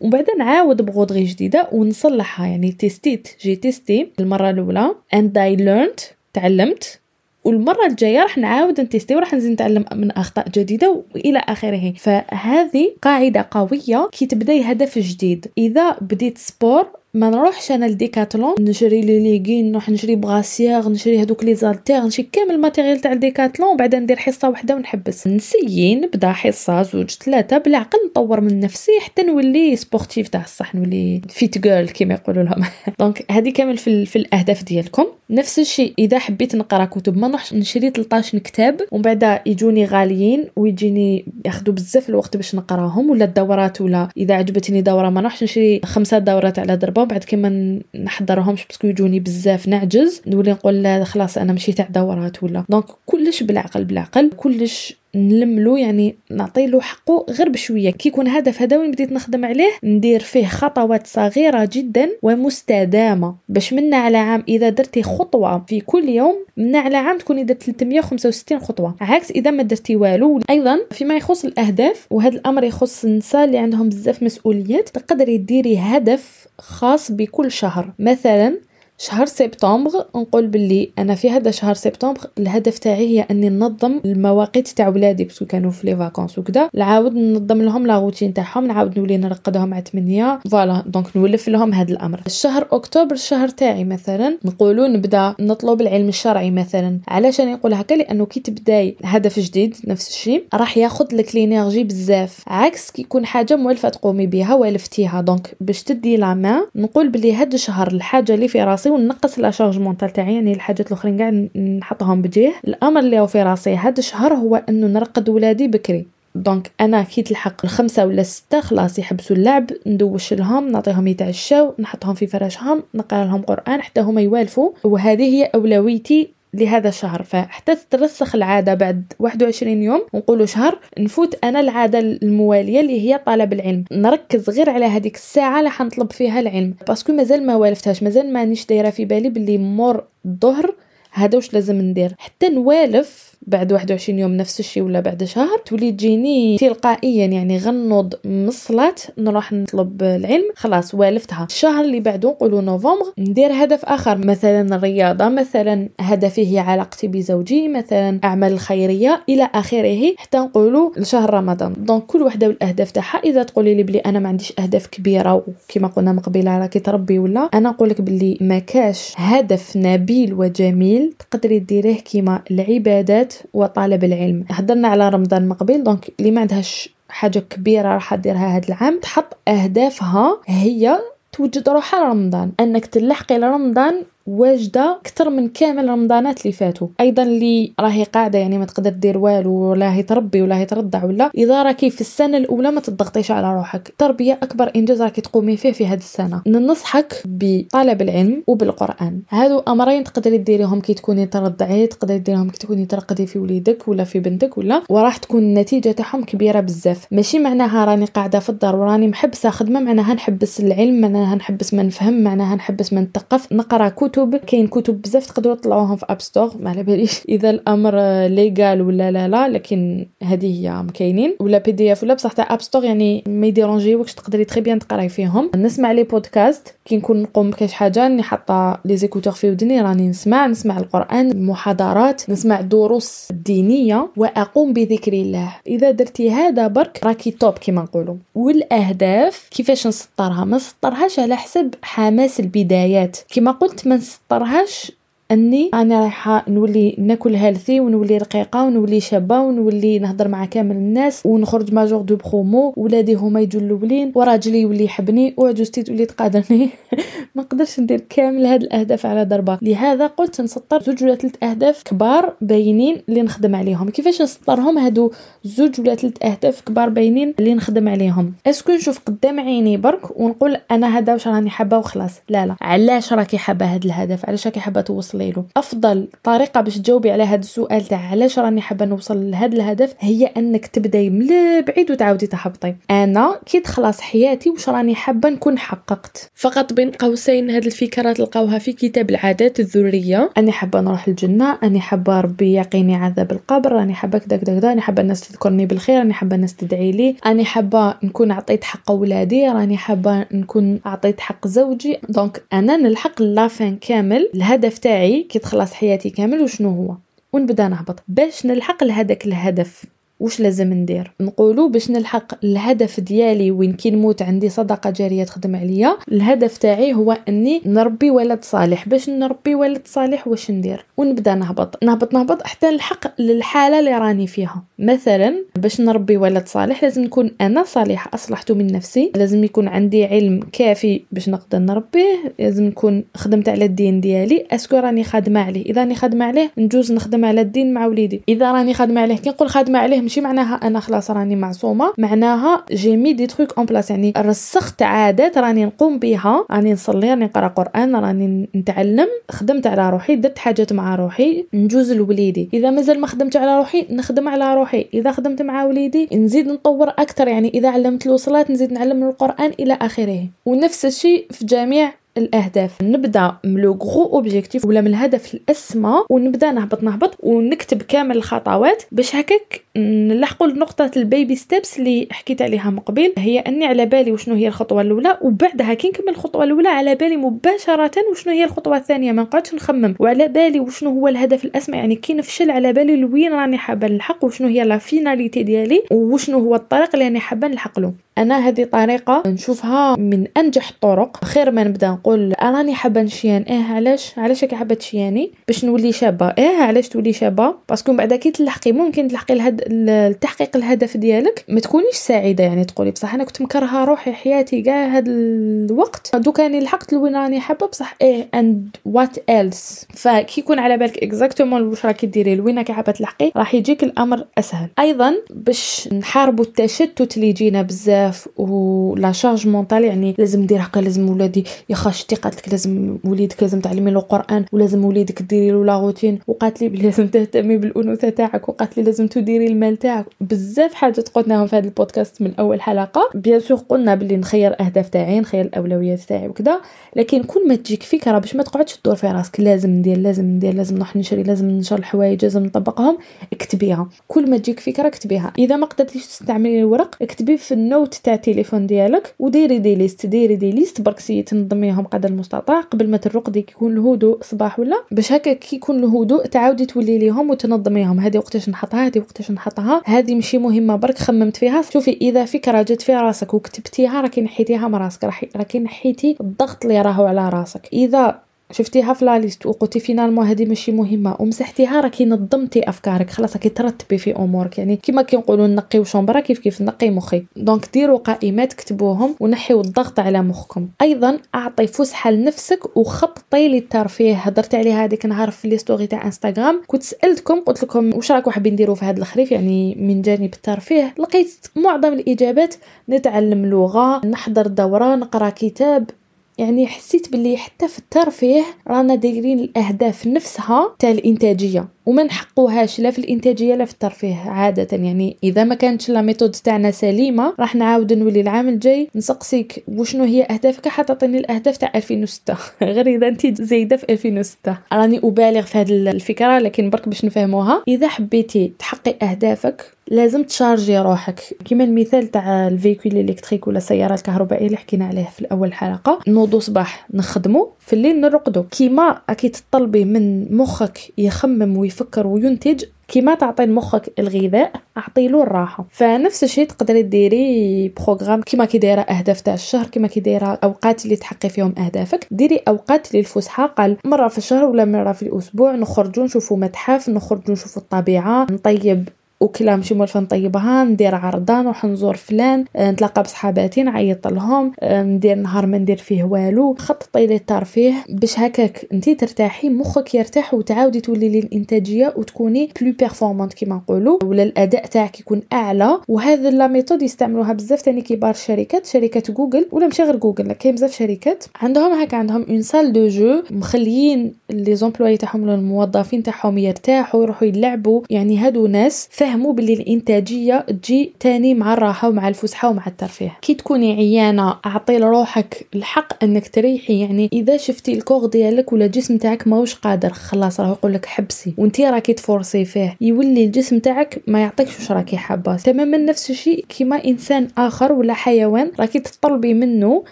ومن 0.00 0.10
بعد 0.10 0.26
نعاود 0.38 0.82
broderie 0.82 1.24
جديدة 1.24 1.68
ونصلحها. 1.72 2.46
يعني 2.46 2.72
تيستيت 2.72 3.28
j'ai 3.42 3.56
testé 3.56 4.12
المرة 4.20 4.50
الأولى 4.50 4.94
and 5.14 5.38
I 5.38 5.56
learnt 5.56 6.00
تعلمت 6.32 7.00
والمرة 7.44 7.86
الجاية 7.86 8.22
راح 8.22 8.38
نعاود 8.38 8.80
ن 8.80 8.85
tester 8.85 9.16
وراح 9.16 9.34
نزيد 9.34 9.52
نتعلم 9.52 9.84
من 9.94 10.10
أخطاء 10.10 10.48
جديدة 10.48 11.02
وإلى 11.14 11.38
آخره. 11.38 11.92
فهذه 11.96 12.92
قاعدة 13.02 13.48
قوية 13.50 14.08
كي 14.12 14.26
تبدأي 14.26 14.62
هدف 14.62 14.98
جديد. 14.98 15.46
إذا 15.58 15.96
بديت 16.00 16.38
sport 16.38 16.86
ما 17.16 17.30
نروحش 17.30 17.70
أنا 17.70 17.86
ل 17.86 17.93
Decathlon 17.93 18.54
نشري 18.60 19.00
les 19.00 19.20
leggings 19.20 19.70
نروح 19.72 19.88
نشري 19.88 20.16
brassière 20.16 20.88
نشري 20.88 21.22
هذوك 21.22 21.44
les 21.44 21.54
haltères 21.54 22.02
نشري 22.02 22.28
كامل 22.32 22.50
ال 22.50 22.56
matériel 22.56 23.00
تاع 23.00 23.14
Decathlon 23.14 23.68
وبعد 23.68 23.94
ندير 23.94 24.16
حصة 24.16 24.48
واحدة 24.48 24.76
ونحبس. 24.76 25.26
ن 25.26 25.35
essayer 25.35 25.94
نبدا 25.94 26.32
حصة 26.32 26.82
زوج 26.82 27.10
ثلاثة 27.10 27.58
بالعقل 27.58 27.98
نطور 28.06 28.40
من 28.40 28.60
نفسي 28.60 28.92
حتى 29.00 29.22
نولي 29.22 29.76
sportive 29.76 30.28
تاع 30.28 30.42
الصح 30.44 30.74
نولي 30.74 31.20
fit 31.28 31.58
girl 31.58 31.88
كيما 31.88 32.14
يقولوا 32.14 32.42
لهم. 32.42 32.64
donc 33.00 33.24
هذه 33.30 33.50
كامل 33.50 33.76
في, 33.76 34.06
في 34.06 34.16
الأهداف 34.16 34.64
ديالكم. 34.64 35.06
نفس 35.30 35.58
الشيء 35.58 35.94
إذا 35.98 36.18
حبيت 36.18 36.56
نقرأ 36.56 36.84
كتب 36.84 37.16
ما 37.16 37.28
نروحش 37.28 37.54
نشري 37.54 37.90
13 37.90 38.38
كتاب 38.38 38.80
ومن 38.92 39.02
بعد 39.02 39.40
يجوني 39.46 39.84
غاليين 39.84 40.44
ويجيني 40.56 41.26
ياخذوا 41.46 41.74
بزاف 41.74 42.08
الوقت 42.08 42.36
باش 42.36 42.54
نقراهم 42.54 43.10
ولا 43.10 43.24
الدورات 43.24 43.80
ولا 43.80 44.08
إذا 44.16 44.34
عجبتني 44.34 44.82
دورة 44.82 45.10
ما 45.10 45.20
نروحش 45.20 45.42
نشري 45.42 45.80
خمسة 45.84 46.18
دورات 46.18 46.58
على 46.58 46.76
ضربه 46.76 47.05
وبعد 47.06 47.24
كيما 47.24 47.80
نحضرهمش 47.94 48.66
parce 48.66 48.79
que 48.79 48.86
يجوني 48.86 49.20
بزاف 49.20 49.68
نعجز 49.68 50.22
نولي 50.26 50.52
نقول 50.52 50.82
لا 50.82 51.04
خلاص 51.04 51.38
أنا 51.38 51.52
مشيت 51.52 51.76
تاع 51.76 51.86
دورات 51.90 52.42
ولا. 52.42 52.64
donc 52.68 52.84
كلش 53.06 53.42
بالعقل 53.42 53.84
بالعقل 53.84 54.30
كلش 54.36 54.96
نلملو 55.16 55.76
يعني 55.76 56.16
نعطي 56.30 56.66
له 56.66 56.80
حقه 56.80 57.26
غير 57.30 57.48
بشوية. 57.48 57.90
كي 57.90 58.08
يكون 58.08 58.28
هدف 58.28 58.62
هذا 58.62 58.78
وين 58.78 58.90
بديت 58.90 59.12
نخدم 59.12 59.44
عليه؟ 59.44 59.70
ندير 59.84 60.20
فيه 60.20 60.46
خطوات 60.46 61.06
صغيرة 61.06 61.68
جدا 61.72 62.10
ومستدامة 62.22 63.34
باش 63.48 63.72
منا 63.72 63.96
على 63.96 64.18
عام 64.18 64.44
إذا 64.48 64.68
درتي 64.68 65.02
خطوة 65.02 65.64
في 65.68 65.80
كل 65.80 66.08
يوم 66.08 66.36
منا 66.56 66.78
على 66.78 66.96
عام 66.96 67.18
تكوني 67.18 67.44
درت 67.44 67.62
365 67.62 68.58
خطوة. 68.58 68.94
عكس 69.00 69.30
إذا 69.30 69.50
ما 69.50 69.62
درتي 69.62 69.96
والو. 69.96 70.40
أيضا 70.50 70.78
فيما 70.90 71.16
يخص 71.16 71.44
الأهداف 71.44 72.06
وهذا 72.10 72.34
الأمر 72.34 72.64
يخص 72.64 73.04
النساء 73.04 73.44
اللي 73.44 73.58
عندهم 73.58 73.88
بزاف 73.88 74.22
مسؤوليات 74.22 74.88
تقدري 74.88 75.38
ديري 75.38 75.78
هدف 75.78 76.46
خاص 76.58 77.12
بكل 77.12 77.50
شهر. 77.50 77.92
مثلا 77.98 78.58
شهر 78.98 79.26
سبتمبر 79.26 80.06
نقول 80.16 80.46
باللي 80.46 80.90
أنا 80.98 81.14
في 81.14 81.30
هذا 81.30 81.50
شهر 81.50 81.74
سبتمبر 81.74 82.20
الهدف 82.38 82.78
تاعي 82.78 83.08
هي 83.08 83.26
أني 83.30 83.48
ننظم 83.48 84.00
المواقيت 84.04 84.68
تاع 84.68 84.88
ولادي 84.88 85.24
parce 85.24 85.37
que 85.37 85.44
كانوا 85.44 85.70
في 85.70 85.86
les 85.86 85.96
vacances 85.96 86.38
وكذا 86.38 86.68
نعاود 86.74 87.14
ننظم 87.14 87.62
لهم 87.62 87.86
la 87.86 87.98
routine 87.98 88.34
تاعهم 88.34 88.66
نعاود 88.66 88.98
نولي 88.98 89.16
نرقدهم 89.16 89.74
على 89.74 89.84
8 89.92 90.40
voilà 90.50 90.82
donc 90.86 91.16
نولف 91.16 91.48
لهم 91.48 91.74
هذا 91.74 91.92
الأمر. 91.92 92.20
الشهر 92.26 92.68
أكتوبر 92.72 93.14
الشهر 93.14 93.48
تاعي 93.48 93.84
مثلا 93.84 94.38
نقولوا 94.44 94.88
نبدأ 94.88 95.34
نطلب 95.40 95.80
العلم 95.80 96.08
الشرعي 96.08 96.50
مثلا. 96.50 96.98
علاش 97.08 97.40
أنا 97.40 97.52
نقول 97.52 97.74
هكا 97.74 97.94
لأنه 97.94 98.26
كي 98.26 98.40
تبداي 98.40 98.96
هدف 99.04 99.38
جديد 99.38 99.76
نفس 99.86 100.08
الشيء 100.08 100.44
راح 100.54 100.78
ياخذ 100.78 101.06
لك 101.12 101.34
l'énergie 101.34 101.84
بزاف. 101.84 102.44
عكس 102.46 102.90
كي 102.90 103.02
يكون 103.02 103.26
حاجة 103.26 103.56
موالفه 103.56 103.88
تقومي 103.88 104.26
بها 104.26 104.54
والفتيها 104.54 105.20
donc 105.20 105.56
باش 105.60 105.82
تدي 105.82 106.16
لا 106.16 106.66
نقول 106.76 107.08
بلي 107.08 107.34
هذا 107.34 107.54
الشهر 107.54 107.88
الحاجة 107.92 108.34
اللي 108.34 108.48
في 108.48 108.62
راسي 108.62 108.85
راسي 108.86 109.02
ونقص 109.02 109.38
la 109.38 109.50
charge 109.50 109.78
mentale 109.78 110.10
تاعي 110.10 110.34
يعني 110.34 110.52
الحاجات 110.52 110.86
الأخرين 110.86 111.18
كاع 111.18 111.30
نحطهم 111.60 112.22
بجهة. 112.22 112.54
الأمر 112.64 113.00
اللي 113.00 113.20
هو 113.20 113.26
في 113.26 113.42
راسي 113.42 113.76
هذا 113.76 113.98
الشهر 113.98 114.34
هو 114.34 114.56
إنه 114.68 114.86
نرقد 114.86 115.28
ولادي 115.28 115.68
بكري. 115.68 116.06
donc 116.34 116.70
أنا 116.80 117.02
كي 117.02 117.22
تلحق 117.22 117.64
الخمسة 117.64 118.06
ولا 118.06 118.22
ستة 118.22 118.60
خلاص 118.60 118.98
يحبسوا 118.98 119.36
اللعب 119.36 119.70
ندوش 119.86 120.32
لهم 120.32 120.68
نعطيهم 120.68 121.06
يتعشاو 121.06 121.74
نحطهم 121.78 122.14
في 122.14 122.26
فراشهم 122.26 122.82
نقرأ 122.94 123.24
لهم 123.24 123.42
قرآن 123.42 123.82
حتى 123.82 124.00
هما 124.00 124.20
يوالفوا. 124.20 124.70
وهذه 124.84 125.22
هي 125.22 125.50
أولويتي 125.54 126.35
لهذا 126.60 126.88
الشهر. 126.88 127.22
فحتى 127.22 127.74
تترسخ 127.74 128.34
العادة 128.34 128.74
بعد 128.74 129.12
21 129.18 129.82
يوم 129.82 130.06
ونقولوا 130.12 130.46
شهر 130.46 130.78
نفوت 130.98 131.38
أنا 131.44 131.60
العادة 131.60 131.98
الموالية 131.98 132.80
اللي 132.80 133.00
هي 133.00 133.20
طلب 133.26 133.52
العلم. 133.52 133.84
نركز 133.92 134.50
غير 134.50 134.70
على 134.70 134.84
هذيك 134.84 135.14
الساعة 135.14 135.58
اللي 135.58 135.70
حنطلب 135.70 136.12
فيها 136.12 136.40
العلم. 136.40 136.74
parce 136.88 137.03
que 137.03 137.12
مازال 137.12 137.46
ما 137.46 137.54
والفتهاش 137.56 138.02
مازال 138.02 138.32
مانيش 138.32 138.66
دايرة 138.66 138.90
في 138.90 139.04
بالي 139.04 139.28
باللي 139.28 139.58
مور 139.58 140.04
الظهر 140.26 140.74
هذا 141.12 141.36
واش 141.36 141.54
لازم 141.54 141.80
ندير. 141.80 142.14
حتى 142.18 142.48
نوالف 142.48 143.35
بعد 143.46 143.72
21 143.72 144.18
يوم 144.18 144.32
نفس 144.32 144.60
الشيء 144.60 144.82
ولا 144.82 145.00
بعد 145.00 145.24
شهر 145.24 145.58
تولي 145.66 145.92
تجيني 145.92 146.56
تلقائيا 146.56 147.26
يعني 147.26 147.58
غنوض 147.58 148.14
من 148.24 148.48
الصلاة 148.48 148.94
نروح 149.18 149.52
نطلب 149.52 150.02
العلم. 150.02 150.50
خلاص 150.56 150.94
والفتها. 150.94 151.46
الشهر 151.50 151.84
اللي 151.84 152.00
بعده 152.00 152.28
نقولوا 152.28 152.60
نوفمبر 152.62 153.12
ندير 153.18 153.52
هدف 153.52 153.84
آخر. 153.84 154.18
مثلا 154.18 154.76
الرياضة 154.76 155.28
مثلا 155.28 155.88
هدفي 156.00 156.54
هي 156.54 156.58
علاقتي 156.58 157.08
بزوجي 157.08 157.68
مثلا 157.68 158.20
أعمال 158.24 158.52
الخيرية 158.52 159.22
إلى 159.28 159.50
آخره. 159.54 160.14
حتى 160.16 160.38
نقولوا 160.38 160.90
لشهر 160.96 161.34
رمضان. 161.34 161.74
donc 161.78 162.02
كل 162.06 162.22
وحدة 162.22 162.46
والأهداف 162.46 162.90
تاعها. 162.90 163.18
إذا 163.24 163.42
تقولي 163.42 163.74
لي 163.74 163.82
بلي 163.82 163.98
أنا 163.98 164.18
ما 164.18 164.28
عنديش 164.28 164.52
أهداف 164.58 164.86
كبيرة 164.86 165.34
وكما 165.34 165.88
قلنا 165.88 166.12
من 166.12 166.18
قبيله 166.18 166.58
راكي 166.58 166.78
تربي 166.78 167.18
ولا 167.18 167.50
أنا 167.54 167.68
نقول 167.68 167.88
لك 167.88 168.00
بلي 168.00 168.38
ما 168.40 168.58
كاش 168.58 169.12
هدف 169.16 169.76
نبيل 169.76 170.34
وجميل 170.34 171.12
تقدري 171.18 171.58
ديريه 171.58 171.94
كيما 172.00 172.42
العبادات 172.50 173.35
وطلب 173.54 174.04
العلم. 174.04 174.44
هضرنا 174.50 174.88
على 174.88 175.08
رمضان 175.08 175.48
مقبل 175.48 175.84
donc 175.84 176.12
اللي 176.20 176.30
ما 176.30 176.40
عندهاش 176.40 176.96
حاجة 177.08 177.38
كبيرة 177.38 177.88
راح 177.88 178.14
ديرها 178.14 178.56
هذا 178.56 178.68
العام 178.68 179.00
تحط 179.00 179.36
أهدافها 179.48 180.38
هي 180.46 180.98
توجد 181.32 181.68
روحها 181.68 182.08
رمضان 182.08 182.52
أنك 182.60 182.86
تلحقي 182.86 183.38
لرمضان 183.38 184.02
واجدة 184.26 184.98
أكثر 185.00 185.30
من 185.30 185.48
كامل 185.48 185.88
رمضانات 185.88 186.40
اللي 186.40 186.52
فاتوا. 186.52 186.88
أيضا 187.00 187.22
اللي 187.22 187.72
راهي 187.80 188.04
قاعدة 188.04 188.38
يعني 188.38 188.58
ما 188.58 188.64
تقدر 188.64 188.90
دير 188.90 189.18
والو 189.18 189.52
ولا 189.52 189.92
هي 189.94 190.02
تربي 190.02 190.42
ولا 190.42 190.56
هي 190.56 190.64
ترضع 190.64 191.04
ولا. 191.04 191.30
إذا 191.34 191.62
راكي 191.62 191.90
في 191.90 192.00
السنة 192.00 192.36
الأولى 192.36 192.70
ما 192.70 192.80
تضغطيش 192.80 193.30
على 193.30 193.54
روحك. 193.54 193.94
تربيه 193.98 194.38
أكبر 194.42 194.70
إنجاز 194.76 195.02
راكي 195.02 195.20
تقومي 195.20 195.56
فيه 195.56 195.72
في 195.72 195.86
هذه 195.86 195.98
السنة. 195.98 196.42
ننصحك 196.46 197.22
بطلب 197.24 198.02
العلم 198.02 198.42
وبالقرآن. 198.46 199.20
هادو 199.30 199.58
أمرين 199.58 200.04
تقدري 200.04 200.38
ديريهم 200.38 200.80
كي 200.80 200.94
تكوني 200.94 201.26
ترضعي 201.26 201.86
تقدري 201.86 202.18
ديريهم 202.18 202.50
كي 202.50 202.58
تكوني 202.58 202.86
ترقدي 202.86 203.26
في 203.26 203.38
وليدك 203.38 203.88
ولا 203.88 204.04
في 204.04 204.18
بنتك 204.18 204.58
ولا. 204.58 204.82
وراح 204.88 205.16
تكون 205.16 205.42
النتيجة 205.42 205.92
تاعهم 205.92 206.24
كبيرة 206.24 206.60
بزاف. 206.60 207.06
ماشي 207.10 207.38
معناها 207.38 207.84
راني 207.84 208.04
قاعدة 208.04 208.38
في 208.38 208.48
الدار 208.48 208.76
وراني 208.76 209.08
محبسة 209.08 209.50
خدمة 209.50 209.80
معناها 209.80 210.14
نحبس 210.14 210.60
العلم 210.60 211.00
معناها 211.00 211.34
نحبس 211.34 211.74
ما 211.74 211.82
نفهم 211.82 212.22
معناها 212.22 212.56
نحبس 212.56 212.92
ما 212.92 213.00
نثقف 213.00 213.52
نقرأ 213.52 213.88
كتب 213.88 214.15
كتب 214.16 214.36
كاين 214.36 214.66
كتب 214.66 215.02
بزاف 215.02 215.26
تقدروا 215.26 215.54
تطلعوهم 215.54 215.96
في 215.96 216.06
App 216.08 216.20
Store 216.20 216.52
ما 216.60 216.70
على 216.70 216.82
باليش. 216.82 217.22
إذا 217.28 217.50
الأمر 217.50 217.96
légal 218.26 218.82
ولا 218.82 219.10
لا 219.10 219.28
لا 219.28 219.48
لكن 219.48 220.06
هذه 220.22 220.46
هي 220.46 220.86
كاينين. 220.94 221.36
ولا 221.40 221.58
PDF 221.58 222.02
ولا 222.02 222.14
بصح 222.14 222.32
تاع 222.32 222.54
App 222.54 222.60
Store 222.60 222.84
يعني 222.84 223.24
ما 223.26 223.46
يdérangeوكش 223.46 224.14
تقدري 224.14 224.44
très 224.44 224.60
bien 224.60 224.78
تقراي 224.78 225.08
فيهم. 225.08 225.50
نسمع 225.56 225.92
les 225.92 226.02
podcasts 226.02 226.74
كي 226.84 226.96
نكون 226.96 227.22
نقوم 227.22 227.50
بكاش 227.50 227.72
حاجة 227.72 228.06
إني 228.06 228.22
حاطة 228.22 228.78
les 228.84 228.96
écouteurs 228.96 229.32
في 229.32 229.50
ودني 229.50 229.80
راني 229.80 230.08
نسمع 230.08 230.46
نسمع 230.46 230.78
القرآن 230.78 231.30
المحاضرات 231.30 232.30
نسمع 232.30 232.60
دروس 232.60 233.28
دينية 233.32 234.08
وأقوم 234.16 234.72
بذكر 234.72 235.12
الله. 235.12 235.56
إذا 235.66 235.90
درتي 235.90 236.30
هذا 236.30 236.66
برك 236.66 237.00
راكي 237.04 237.30
top 237.30 237.58
كيما 237.58 237.82
نقولوا. 237.82 238.16
والأهداف 238.34 239.48
كيفاش 239.50 239.86
نسطرها؟ 239.86 240.44
ما 240.44 240.56
نسطرهاش 240.56 241.18
على 241.18 241.36
حسب 241.36 241.74
حماس 241.82 242.40
البدايات. 242.40 243.16
كيما 243.28 243.50
قلت 243.50 243.86
ما 243.86 243.96
نسطرهاش 244.06 244.92
أني 245.30 245.70
أنا 245.74 246.00
رايحه 246.00 246.44
نولي 246.48 246.94
ناكل 246.98 247.34
healthy 247.34 247.80
ونولي 247.80 248.18
رقيقة 248.18 248.64
ونولي 248.64 249.00
شابة 249.00 249.40
ونولي 249.40 249.98
نهضر 249.98 250.28
مع 250.28 250.44
كامل 250.44 250.76
الناس 250.76 251.26
ونخرج 251.26 251.74
major 251.74 252.02
de 252.02 252.16
promo. 252.16 252.74
ولادي 252.76 253.14
هما 253.14 253.40
يجوا 253.40 253.60
الاولين 253.60 254.12
وراجلي 254.14 254.60
يولي 254.60 254.84
يحبني 254.84 255.34
وعجوزتي 255.36 255.82
تولي 255.82 256.06
تقادرني. 256.06 256.70
ما 257.34 257.42
نقدرش 257.42 257.80
ندير 257.80 258.00
كامل 258.08 258.46
هاد 258.46 258.62
الأهداف 258.62 259.06
على 259.06 259.24
ضربه 259.24 259.58
لهذا 259.62 260.06
قلت 260.06 260.40
نسطر 260.40 260.82
زوج 260.82 261.04
ولا 261.04 261.14
ثلاث 261.14 261.44
أهداف 261.44 261.82
كبار 261.82 262.34
باينين 262.40 263.02
اللي 263.08 263.22
نخدم 263.22 263.56
عليهم. 263.56 263.90
كيفاش 263.90 264.22
نسطرهم 264.22 264.78
هادو 264.78 265.10
زوج 265.44 265.80
ولا 265.80 265.94
ثلاث 265.94 266.22
أهداف 266.22 266.60
كبار 266.60 266.88
باينين 266.88 267.34
اللي 267.38 267.54
نخدم 267.54 267.88
عليهم؟ 267.88 268.32
est-ce 268.46 268.63
que 268.63 268.72
نشوف 268.72 268.98
قدام 269.06 269.40
عيني 269.40 269.76
برك 269.76 270.20
ونقول 270.20 270.56
أنا 270.70 270.98
هذا 270.98 271.12
واش 271.12 271.28
راني 271.28 271.50
حابة 271.50 271.78
وخلاص. 271.78 272.12
لا 272.28 272.46
لا. 272.46 272.56
علاش 272.60 273.12
راكي 273.12 273.38
حابة 273.38 273.74
هاد 273.74 273.84
الهدف؟ 273.84 274.26
علاش 274.28 274.46
راكي 274.46 274.60
حابة 274.60 274.80
توصل 274.80 275.15
توصلي 275.16 275.30
له 275.30 275.44
أفضل 275.56 276.08
طريقة 276.22 276.60
باش 276.60 276.78
تجاوبي 276.78 277.10
على 277.10 277.22
هذا 277.22 277.40
السؤال 277.40 277.84
تاع 277.84 277.98
علاش 277.98 278.38
راني 278.38 278.60
حابة 278.60 278.84
نوصل 278.84 279.30
لهذا 279.30 279.56
الهدف 279.56 279.94
هي 280.00 280.26
أنك 280.26 280.66
تبداي 280.66 281.10
من 281.10 281.26
بعيد 281.60 281.90
وتعاودي 281.90 282.26
تهبطي 282.26 282.74
أنا 282.90 283.40
كي 283.46 283.60
تخلص 283.60 284.00
حياتي 284.00 284.50
واش 284.50 284.68
راني 284.68 284.94
حابة 284.94 285.28
نكون 285.28 285.58
حققت؟ 285.58 286.30
فقط 286.34 286.72
بين 286.72 286.90
قوسين 286.90 287.50
هذه 287.50 287.66
الفكرة 287.66 288.12
تلقاوها 288.12 288.58
في 288.58 288.72
كتاب 288.72 289.10
العادات 289.10 289.60
الذرية. 289.60 290.30
أني 290.38 290.52
حابة 290.52 290.80
نروح 290.80 291.08
الجنة 291.08 291.58
أني 291.62 291.80
حابة 291.80 292.20
ربي 292.20 292.52
يقيني 292.52 292.94
عذاب 292.94 293.32
القبر 293.32 293.72
راني 293.72 293.94
حابة 293.94 294.18
كذا 294.18 294.36
كذا 294.36 294.58
كذا 294.58 294.68
راني 294.68 294.80
حابة 294.80 295.02
الناس 295.02 295.28
تذكرني 295.28 295.66
بالخير 295.66 295.98
راني 295.98 296.12
حابة 296.12 296.36
الناس 296.36 296.54
تدعي 296.54 296.92
لي 296.92 297.16
راني 297.26 297.44
حابة 297.44 297.94
نكون 298.02 298.32
عطيت 298.32 298.64
حق 298.64 298.90
ولادي 298.90 299.48
راني 299.48 299.76
حابة 299.76 300.26
نكون 300.32 300.80
عطيت 300.84 301.20
حق 301.20 301.46
زوجي. 301.46 301.98
donc 302.08 302.42
أنا 302.52 302.76
نلحق 302.76 303.22
la 303.22 303.44
fin 303.44 303.76
كامل 303.76 304.30
الهدف 304.34 304.78
تاعي 304.78 305.05
كي 305.12 305.38
تخلص 305.38 305.72
حياتي 305.72 306.10
كامل 306.10 306.40
وشنو 306.40 306.68
هو؟ 306.68 306.96
ونبدا 307.32 307.68
نهبط. 307.68 308.02
باش 308.08 308.46
نلحق 308.46 308.84
لهداك 308.84 309.26
الهدف. 309.26 309.84
واش 310.20 310.40
لازم 310.40 310.72
ندير؟ 310.72 311.12
نقولوا 311.20 311.68
باش 311.68 311.90
نلحق 311.90 312.44
الهدف 312.44 313.00
ديالي 313.00 313.50
وين 313.50 313.72
كي 313.72 313.90
نموت 313.90 314.22
عندي 314.22 314.48
صدقة 314.48 314.90
جارية 314.90 315.24
تخدم 315.24 315.56
عليا 315.56 315.96
الهدف 316.12 316.58
تاعي 316.58 316.94
هو 316.94 317.18
أني 317.28 317.62
نربي 317.66 318.10
ولد 318.10 318.44
صالح. 318.44 318.88
باش 318.88 319.10
نربي 319.10 319.54
ولد 319.54 319.82
صالح 319.84 320.28
واش 320.28 320.50
ندير؟ 320.50 320.84
ونبدأ 320.96 321.34
نهبط. 321.34 321.84
نهبط 321.84 322.14
نهبط 322.14 322.46
حتى 322.46 322.66
نلحق 322.66 323.20
للحالة 323.20 323.78
اللي 323.78 323.98
راني 323.98 324.26
فيها. 324.26 324.62
مثلا 324.78 325.44
باش 325.56 325.80
نربي 325.80 326.16
ولد 326.16 326.46
صالح 326.46 326.82
لازم 326.82 327.04
نكون 327.04 327.30
أنا 327.40 327.64
صالحه 327.64 328.10
أصلحت 328.14 328.52
من 328.52 328.66
نفسي. 328.66 329.12
لازم 329.16 329.44
يكون 329.44 329.68
عندي 329.68 330.04
علم 330.04 330.40
كافي 330.52 331.02
باش 331.12 331.28
نقدر 331.28 331.58
نربيه. 331.58 332.34
لازم 332.38 332.64
نكون 332.64 333.04
خدمت 333.14 333.48
على 333.48 333.64
الدين 333.64 334.00
ديالي. 334.00 334.46
est-ce 334.50 334.67
que 334.67 334.76
راني 334.76 335.04
خادمة 335.04 335.40
عليه. 335.40 335.62
إذا 335.62 335.80
راني 335.80 335.94
خادمة 335.94 336.24
عليه 336.24 336.50
نجوز 336.58 336.92
نخدم 336.92 337.24
على 337.24 337.40
الدين 337.40 337.74
مع 337.74 337.86
وليدي. 337.86 338.22
إذا 338.28 338.52
راني 338.52 338.74
خادمة 338.74 339.00
عليه 339.00 339.16
كي 339.16 339.30
نقول 339.30 339.48
خادمة 339.48 339.78
عليه 339.78 340.05
ماشي 340.06 340.20
معناها 340.20 340.54
أنا 340.54 340.80
خلاص 340.80 341.10
راني 341.10 341.36
معصومة 341.36 341.92
معناها 341.98 342.64
j'ai 342.72 342.96
mis 342.96 343.12
des 343.12 343.26
trucs 343.26 343.58
en 343.58 343.66
place 343.66 343.90
يعني 343.90 344.12
رسخت 344.18 344.82
عادات 344.82 345.38
راني 345.38 345.64
نقوم 345.64 345.98
بها 345.98 346.46
راني 346.50 346.72
نصلي 346.72 347.10
راني 347.10 347.24
نقرأ 347.24 347.48
قرآن 347.48 347.96
راني 347.96 348.48
نتعلم. 348.56 349.06
خدمت 349.30 349.66
على 349.66 349.90
روحي 349.90 350.16
درت 350.16 350.38
حاجات 350.38 350.72
مع 350.72 350.94
روحي 350.94 351.44
نجوز 351.54 351.92
لوليدي. 351.92 352.48
إذا 352.54 352.70
مازال 352.70 353.00
ما 353.00 353.06
خدمت 353.06 353.36
على 353.36 353.58
روحي 353.58 353.86
نخدم 353.90 354.28
على 354.28 354.54
روحي. 354.54 354.86
إذا 354.94 355.12
خدمت 355.12 355.42
مع 355.42 355.64
وليدي 355.64 356.08
نزيد 356.12 356.46
نطور 356.46 356.88
أكثر. 356.88 357.28
يعني 357.28 357.48
إذا 357.48 357.70
علمت 357.70 358.06
له 358.06 358.16
صلاه 358.16 358.46
نزيد 358.50 358.72
نعلم 358.72 359.08
القرآن 359.08 359.52
إلى 359.60 359.78
آخره. 359.80 360.26
ونفس 360.46 360.84
الشيء 360.84 361.26
في 361.30 361.44
جميع 361.44 361.92
الأهداف. 362.16 362.82
نبدأ 362.82 363.34
من 363.44 363.60
le 363.60 363.72
gros 363.72 364.04
objectif 364.04 364.64
ولا 364.64 364.80
من 364.80 364.86
الهدف 364.86 365.34
الأسمى 365.34 365.94
ونبدأ 366.10 366.52
نهبط 366.52 366.82
نهبط 366.82 367.16
ونكتب 367.20 367.82
كامل 367.82 368.16
الخطوات 368.16 368.82
باش 368.92 369.16
هكاك 369.16 369.65
نلحقوا 369.76 370.46
لنقطه 370.46 370.90
ال 370.96 371.04
baby 371.04 371.36
steps 371.36 371.78
اللي 371.78 372.08
حكيت 372.10 372.42
عليها 372.42 372.70
من 372.70 372.78
قبل. 372.78 373.12
هي 373.18 373.38
أني 373.38 373.66
على 373.66 373.86
بالي 373.86 374.12
وشنو 374.12 374.34
هي 374.34 374.48
الخطوة 374.48 374.82
الأولى 374.82 375.18
وبعدها 375.22 375.74
كي 375.74 375.88
نكمل 375.88 376.08
الخطوة 376.08 376.44
الأولى 376.44 376.68
على 376.68 376.94
بالي 376.94 377.16
مباشرة 377.16 377.90
وشنو 378.10 378.32
هي 378.32 378.44
الخطوة 378.44 378.76
الثانية. 378.76 379.12
ما 379.12 379.22
نقعدش 379.22 379.54
نخمم. 379.54 379.94
وعلى 379.98 380.28
بالي 380.28 380.60
وشنو 380.60 380.90
هو 380.90 381.08
الهدف 381.08 381.44
الأسمى. 381.44 381.76
يعني 381.76 381.96
كي 381.96 382.14
نفشل 382.14 382.50
على 382.50 382.72
بالي 382.72 382.96
لوين 382.96 383.32
راني 383.32 383.58
حابة 383.58 383.88
نلحق 383.88 384.24
وشنو 384.24 384.48
هي 384.48 384.64
la 384.64 384.78
finalité 384.78 385.42
ديالي 385.42 385.82
وشنو 385.92 386.38
هو 386.38 386.54
الطريق 386.54 386.90
اللي 386.94 387.04
راني 387.04 387.20
حابة 387.20 387.48
نلحق 387.48 387.80
له. 387.80 387.92
أنا 388.18 388.48
هذه 388.48 388.64
طريقة 388.64 389.22
نشوفها 389.26 389.96
من 389.96 390.26
أنجح 390.36 390.68
الطرق. 390.68 391.24
خير 391.24 391.50
ما 391.50 391.64
نبدأ 391.64 391.88
نقول 391.88 392.34
راني 392.42 392.74
حابة 392.74 393.02
نشيان. 393.02 393.42
إيه 393.42 393.62
علاش؟ 393.62 394.18
علاش 394.18 394.44
راكي 394.44 394.56
حابة 394.56 394.74
تشياني؟ 394.74 395.32
باش 395.48 395.64
نولي 395.64 395.92
شابة. 395.92 396.26
إيه 396.38 396.56
علاش 396.56 396.88
تولي 396.88 397.12
شابة؟ 397.12 397.54
parce 397.68 397.83
que 397.83 397.92
بعد 397.92 398.14
كي 398.14 398.30
تلحقي 398.30 398.72
ممكن 398.72 399.08
تلحقي 399.08 399.34
الهد... 399.34 399.65
التحقيق 399.66 400.56
الهدف 400.56 400.96
ديالك 400.96 401.44
ما 401.48 401.60
تكونيش 401.60 401.94
سعيدة 401.94 402.44
يعني 402.44 402.64
تقولي 402.64 402.90
بصح 402.90 403.14
أنا 403.14 403.24
كنت 403.24 403.42
مكرهة 403.42 403.84
روحي 403.84 404.12
حياتي 404.12 404.62
كاع 404.62 404.86
هذا 404.86 405.10
الوقت. 405.10 406.16
دوك 406.16 406.40
راني 406.40 406.60
لحقت 406.60 406.92
لوين 406.92 407.16
راني 407.16 407.40
حابة 407.40 407.66
بصح 407.66 407.96
إيه 408.02 408.28
and 408.34 408.76
what 408.84 409.18
else 409.30 409.86
فكي 409.94 410.40
يكون 410.40 410.58
على 410.58 410.76
بالك 410.76 410.98
exactement 410.98 411.62
واش 411.62 411.86
راكي 411.86 412.06
ديري 412.06 412.34
لوين 412.34 412.58
راكي 412.58 412.72
حابة 412.72 412.92
تلحقي 412.92 413.32
راح 413.36 413.54
يجيك 413.54 413.84
الأمر 413.84 414.26
أسهل. 414.38 414.68
أيضا 414.78 415.14
باش 415.30 415.88
نحاربوا 415.92 416.44
التشتت 416.44 417.16
اللي 417.16 417.28
يجينا 417.28 417.62
بزاف 417.62 418.28
و 418.36 418.61
la 418.61 419.12
charge 419.12 419.48
mentale 419.48 419.84
يعني 419.84 420.14
لازم 420.18 420.42
ندير 420.42 420.60
هكا 420.60 420.80
لازم 420.80 421.10
ولادي 421.10 421.44
يا 421.70 421.74
خا 421.74 421.90
شتي 421.90 422.14
قالت 422.14 422.38
لك 422.38 422.48
لازم 422.48 422.98
وليدك 423.04 423.42
لازم 423.42 423.60
تعلمي 423.60 423.90
له 423.90 424.00
القران 424.00 424.44
ولازم 424.52 424.84
وليدك 424.84 425.22
ديري 425.22 425.50
له 425.50 425.64
la 425.64 425.78
routine 425.80 426.18
وقالت 426.26 426.62
لي 426.62 426.68
لازم 426.68 427.06
تهتمي 427.08 427.56
بالأنوثة 427.56 428.08
تاعك 428.08 428.48
وقالت 428.48 428.76
لي 428.76 428.82
لازم 428.82 429.06
تديري 429.06 429.46
المال 429.56 429.76
تاعك. 429.76 430.06
بزاف 430.20 430.74
حاجات 430.74 431.08
قلناهم 431.08 431.46
في 431.46 431.56
هذا 431.56 431.64
البودكاست 431.64 432.22
من 432.22 432.34
أول 432.38 432.60
حلقة. 432.60 433.10
bien 433.14 433.40
sûr 433.40 433.58
قلنا 433.58 433.94
باللي 433.94 434.16
نخير 434.16 434.50
الأهداف 434.50 434.88
تاعي 434.88 435.20
نخير 435.20 435.44
الأولويات 435.44 436.00
تاعي 436.00 436.28
وكذا 436.28 436.60
لكن 436.96 437.22
كل 437.22 437.48
ما 437.48 437.54
تجيك 437.54 437.82
فكرة 437.82 438.18
باش 438.18 438.36
ما 438.36 438.42
تقعدش 438.42 438.76
تدور 438.76 438.94
في 438.94 439.06
راسك 439.06 439.40
لازم 439.40 439.70
ندير 439.70 439.98
لازم 439.98 440.24
ندير 440.24 440.54
لازم 440.54 440.76
نروح 440.76 440.96
نشري 440.96 441.22
لازم 441.22 441.50
نشر 441.50 441.78
الحوايج 441.78 442.24
لازم 442.24 442.44
نطبقهم 442.44 442.98
اكتبيها. 443.32 443.88
كل 444.08 444.30
ما 444.30 444.36
تجيك 444.36 444.60
فكرة 444.60 444.86
اكتبيها. 444.86 445.32
إذا 445.38 445.56
ما 445.56 445.66
قدرتيش 445.66 446.06
تستعملي 446.06 446.60
الورق 446.60 446.96
اكتبي 447.02 447.36
في 447.36 447.54
ال 447.54 447.62
note 447.62 447.94
تاع 447.94 448.14
التليفون 448.14 448.66
ديالك 448.66 449.14
وديري 449.18 449.58
des 449.58 449.74
listes. 449.74 450.06
ديري 450.06 450.36
des 450.36 450.50
listes 450.50 450.80
برك 450.80 451.00
سي 451.00 451.22
تنظميهم 451.22 451.84
قدر 451.84 452.08
المستطاع. 452.08 452.60
قبل 452.60 452.90
ما 452.90 452.96
ترقدي 452.96 453.42
كيكون 453.42 453.72
الهدوء 453.72 454.18
صباح 454.22 454.58
ولا. 454.58 454.76
باش 454.90 455.12
هكا 455.12 455.32
كي 455.32 455.56
يكون 455.56 455.78
الهدوء 455.78 456.26
تعاودي 456.26 456.66
تولي 456.66 456.98
ليهم 456.98 457.30
وتنظميهم. 457.30 458.00
هذه 458.00 458.18
وقتاش 458.18 458.48
نحطها 458.48 458.86
هذه 458.86 458.98
وقتاش 458.98 459.30
نحطها. 459.30 459.45
هذه 459.84 460.14
ماشي 460.14 460.38
مهمة 460.38 460.76
برك 460.76 460.98
خممت 460.98 461.36
فيها. 461.36 461.62
شوفي 461.62 461.98
إذا 462.00 462.24
فكره 462.24 462.62
جات 462.62 462.82
في 462.82 462.94
راسك 462.94 463.34
وكتبتيها 463.34 464.00
راكي 464.00 464.20
نحيتيها 464.20 464.68
من 464.68 464.74
راسك. 464.74 465.04
راكي 465.36 465.58
نحيتي 465.58 466.16
الضغط 466.20 466.64
اللي 466.64 466.82
راهو 466.82 467.06
على 467.06 467.28
راسك. 467.28 467.68
إذا 467.72 468.25
شفتيها 468.52 468.92
في 468.92 469.04
la 469.04 469.18
liste 469.18 469.46
وقلتي 469.46 469.80
finalement 469.80 470.26
هذه 470.26 470.46
ماشي 470.46 470.72
مهمة 470.72 471.16
ومسحتيها 471.20 471.80
راكي 471.80 472.04
نظمتي 472.04 472.68
أفكارك 472.68 473.10
خلاص 473.10 473.36
راكي 473.36 473.48
ترتبي 473.48 473.98
في 473.98 474.16
أمورك. 474.16 474.58
يعني 474.58 474.76
كيما 474.76 475.02
كنقولوا 475.02 475.46
نقيو 475.46 475.84
chambre 475.84 476.20
كيف 476.20 476.38
كيف 476.38 476.62
نقي 476.62 476.90
مخي. 476.90 477.24
donc 477.36 477.68
ديروا 477.72 477.98
قائمات 477.98 478.52
كتبوهم 478.52 479.14
ونحيو 479.20 479.60
الضغط 479.60 480.00
على 480.00 480.22
مخكم. 480.22 480.68
أيضا 480.82 481.18
أعطي 481.34 481.66
فسحة 481.66 482.10
لنفسك 482.10 482.76
وخططي 482.76 483.48
للترفيه. 483.48 484.14
هضرت 484.14 484.54
عليها 484.54 484.84
هذيك 484.84 485.04
النهار 485.04 485.30
في 485.30 485.48
les 485.48 485.58
stories 485.58 485.86
تاع 485.86 486.06
إنستغرام 486.06 486.62
كنت 486.66 486.82
سألتكم 486.82 487.40
قلت 487.40 487.62
لكم 487.62 487.94
واش 487.94 488.12
راكم 488.12 488.30
حابين 488.30 488.52
نديروا 488.52 488.74
في 488.74 488.84
هذا 488.84 488.98
الخريف؟ 488.98 489.32
يعني 489.32 489.74
من 489.74 490.02
جانب 490.02 490.34
الترفيه. 490.34 490.94
لقيت 490.98 491.46
معظم 491.56 491.92
الإجابات 491.92 492.54
نتعلم 492.88 493.46
لغة 493.46 494.06
نحضر 494.06 494.46
دورة 494.46 494.94
نقرأ 494.94 495.30
كتاب. 495.30 495.90
يعني 496.38 496.66
حسيت 496.66 497.12
باللي 497.12 497.36
حتى 497.36 497.68
في 497.68 497.78
الترفيه 497.78 498.44
رانا 498.68 498.94
دايرين 498.94 499.38
الأهداف 499.38 500.06
نفسها 500.06 500.76
تاع 500.78 500.90
الإنتاجية. 500.90 501.75
وما 501.86 502.02
نحقوهاش 502.02 502.80
لا 502.80 502.90
في 502.90 502.98
الإنتاجية 502.98 503.54
لا 503.54 503.64
في 503.64 503.72
الترفيه 503.72 504.14
عادة. 504.14 504.76
يعني 504.76 505.16
إذا 505.24 505.44
ما 505.44 505.54
كانتش 505.54 505.88
la 505.88 506.02
méthode 506.02 506.30
تاعنا 506.30 506.70
سليمة 506.70 507.34
راح 507.40 507.54
نعاود 507.54 507.92
نولي 507.92 508.20
العام 508.20 508.48
الجاي 508.48 508.88
نسقسيك 508.94 509.64
وشنو 509.68 510.04
هي 510.04 510.22
أهدافك 510.22 510.64
تعطيني 510.86 511.18
الأهداف 511.18 511.56
تاع 511.56 511.72
2006 511.74 512.36
غير 512.62 512.86
إذا 512.86 513.08
انت 513.08 513.42
زايدة 513.42 513.76
في 513.76 513.92
2006 513.92 514.56
راني 514.72 515.00
أبالغ 515.04 515.42
في 515.42 515.58
هذه 515.58 515.70
الفكرة 515.70 516.38
لكن 516.38 516.70
برك 516.70 516.88
باش 516.88 517.04
نفهموها 517.04 517.62
إذا 517.68 517.88
حبيتي 517.88 518.52
تحققي 518.58 519.10
أهدافك 519.10 519.76
لازم 519.90 520.22
تشارجي 520.22 520.78
روحك. 520.78 521.20
كيما 521.44 521.64
المثال 521.64 522.10
تاع 522.10 522.48
ال 522.48 522.53
véhicule 522.53 522.96
électrique 522.96 523.46
ولا 523.46 523.58
السيارة 523.58 523.94
الكهربائية 523.94 524.46
اللي 524.46 524.56
حكينا 524.56 524.86
عليه 524.86 525.04
في 525.04 525.20
الأول 525.20 525.52
حلقة 525.52 525.98
نوضو 526.08 526.40
صباح 526.40 526.86
نخدمو 526.94 527.52
في 527.66 527.72
الليل 527.72 528.00
نرقدو. 528.00 528.42
كيما 528.42 529.00
راكي 529.08 529.28
تطلبي 529.28 529.84
من 529.84 530.36
مخك 530.36 530.78
يخمم 530.98 531.56
ويفكر 531.56 532.06
وينتج 532.06 532.64
كيما 532.88 533.14
تعطي 533.14 533.46
لمخك 533.46 533.92
الغذاء 533.98 534.52
اعطي 534.76 535.08
له 535.08 535.22
الراحة. 535.22 535.66
فنفس 535.70 536.24
الشيء 536.24 536.46
تقدري 536.46 536.82
ديري 536.82 537.68
programme 537.68 538.22
كيما 538.22 538.44
كي 538.44 538.58
دايرة 538.58 538.80
أهداف 538.80 539.20
تاع 539.20 539.34
الشهر 539.34 539.66
كيما 539.66 539.88
كي 539.88 540.00
دايرة 540.00 540.38
أوقات 540.44 540.84
اللي 540.84 540.96
تحققي 540.96 541.28
فيهم 541.28 541.54
أهدافك. 541.58 542.06
ديري 542.10 542.40
أوقات 542.48 542.94
للفسحه 542.94 543.46
قال 543.46 543.76
مرة 543.84 544.08
في 544.08 544.18
الشهر 544.18 544.44
ولا 544.44 544.64
مرة 544.64 544.92
في 544.92 545.02
الأسبوع. 545.02 545.56
نخرجوا 545.56 546.04
نشوفوا 546.04 546.36
متحف 546.36 546.88
نخرجوا 546.88 547.32
نشوفوا 547.32 547.62
الطبيعة 547.62 548.26
نطيب 548.30 548.88
وكلا 549.20 549.56
مشي 549.56 549.74
موالفه 549.74 550.00
نطيبها 550.00 550.64
ندير 550.64 550.94
عرضه 550.94 551.40
نروح 551.42 551.64
نزور 551.64 551.96
فلان 551.96 552.44
آه، 552.56 552.70
نتلاقى 552.70 553.02
بصحاباتي 553.02 553.62
نعيط 553.62 554.08
لهم 554.08 554.52
آه، 554.60 554.82
ندير 554.82 555.16
نهار 555.16 555.46
ما 555.46 555.58
ندير 555.58 555.76
فيه 555.76 556.04
والو. 556.04 556.54
خططي 556.58 557.06
للترفيه 557.06 557.74
باش 557.88 558.18
هكاك 558.18 558.66
انت 558.72 558.90
ترتاحي 558.90 559.48
مخك 559.48 559.94
يرتاح 559.94 560.34
وتعاودي 560.34 560.80
تولي 560.80 561.08
للإنتاجية 561.20 561.94
وتكوني 561.96 562.50
plus 562.60 562.72
performante 562.78 563.34
كيما 563.34 563.54
نقولوا 563.56 563.98
ولا 564.04 564.22
الأداء 564.22 564.66
تاعك 564.66 565.00
يكون 565.00 565.20
أعلى. 565.32 565.78
وهذا 565.88 566.30
la 566.30 566.46
méthode 566.46 566.82
يستعملوها 566.82 567.32
بزاف 567.32 567.62
تاني 567.62 567.82
كبار 567.82 568.10
الشركات 568.10 568.66
شركات 568.66 569.10
جوجل 569.10 569.46
ولا 569.52 569.66
ماشي 569.66 569.82
غير 569.82 569.96
جوجل 569.96 570.32
كاين 570.32 570.54
بزاف 570.54 570.72
شركات. 570.72 571.24
عندهم 571.42 571.72
هكا 571.72 571.96
عندهم 571.96 572.22
une 572.28 572.42
salle 572.42 572.72
de 572.72 572.88
jeux 572.88 573.22
مخليين 573.30 574.14
les 574.30 574.56
employés 574.56 574.96
تاعهم 574.96 575.28
الموظفين 575.28 576.02
تاعهم 576.02 576.38
يرتاحوا 576.38 577.02
يروحوا 577.02 577.28
يلعبوا 577.28 577.82
يعني 577.90 578.18
هادو 578.18 578.46
ناس 578.46 578.88
فهموا 579.06 579.32
باللي 579.32 579.52
الإنتاجية 579.52 580.40
تجي 580.40 580.92
تاني 581.00 581.34
مع 581.34 581.52
الراحة 581.52 581.88
ومع 581.88 582.08
الفسحة 582.08 582.48
ومع 582.50 582.66
الترفيه. 582.66 583.18
كي 583.22 583.34
تكوني 583.34 583.72
عيانة 583.72 584.36
أعطي 584.46 584.78
لروحك 584.78 585.46
الحق 585.54 586.04
إنك 586.04 586.28
تريحي. 586.28 586.80
يعني 586.80 587.08
إذا 587.12 587.36
شفتي 587.36 587.72
الكوغ 587.72 588.06
ديالك 588.06 588.52
ولا 588.52 588.64
الجسم 588.64 588.96
تاعك 588.96 589.28
ماهوش 589.28 589.54
قادر 589.54 589.90
خلاص 589.90 590.40
راه 590.40 590.48
يقول 590.48 590.74
لك 590.74 590.86
حبسي. 590.86 591.34
وانت 591.38 591.60
راكي 591.60 591.92
تفورسي 591.92 592.44
فيه. 592.44 592.76
يولي 592.80 593.24
الجسم 593.24 593.58
تاعك 593.58 594.02
ما 594.06 594.20
يعطيكش 594.20 594.58
واش 594.60 594.72
راكي 594.72 594.96
حابة. 594.96 595.36
تماما 595.36 595.78
نفس 595.78 596.10
الشيء 596.10 596.44
كيما 596.48 596.84
إنسان 596.84 597.28
آخر 597.38 597.72
ولا 597.72 597.94
حيوان 597.94 598.50
راكي 598.60 598.80
تطلبي 598.80 599.34
منه 599.34 599.84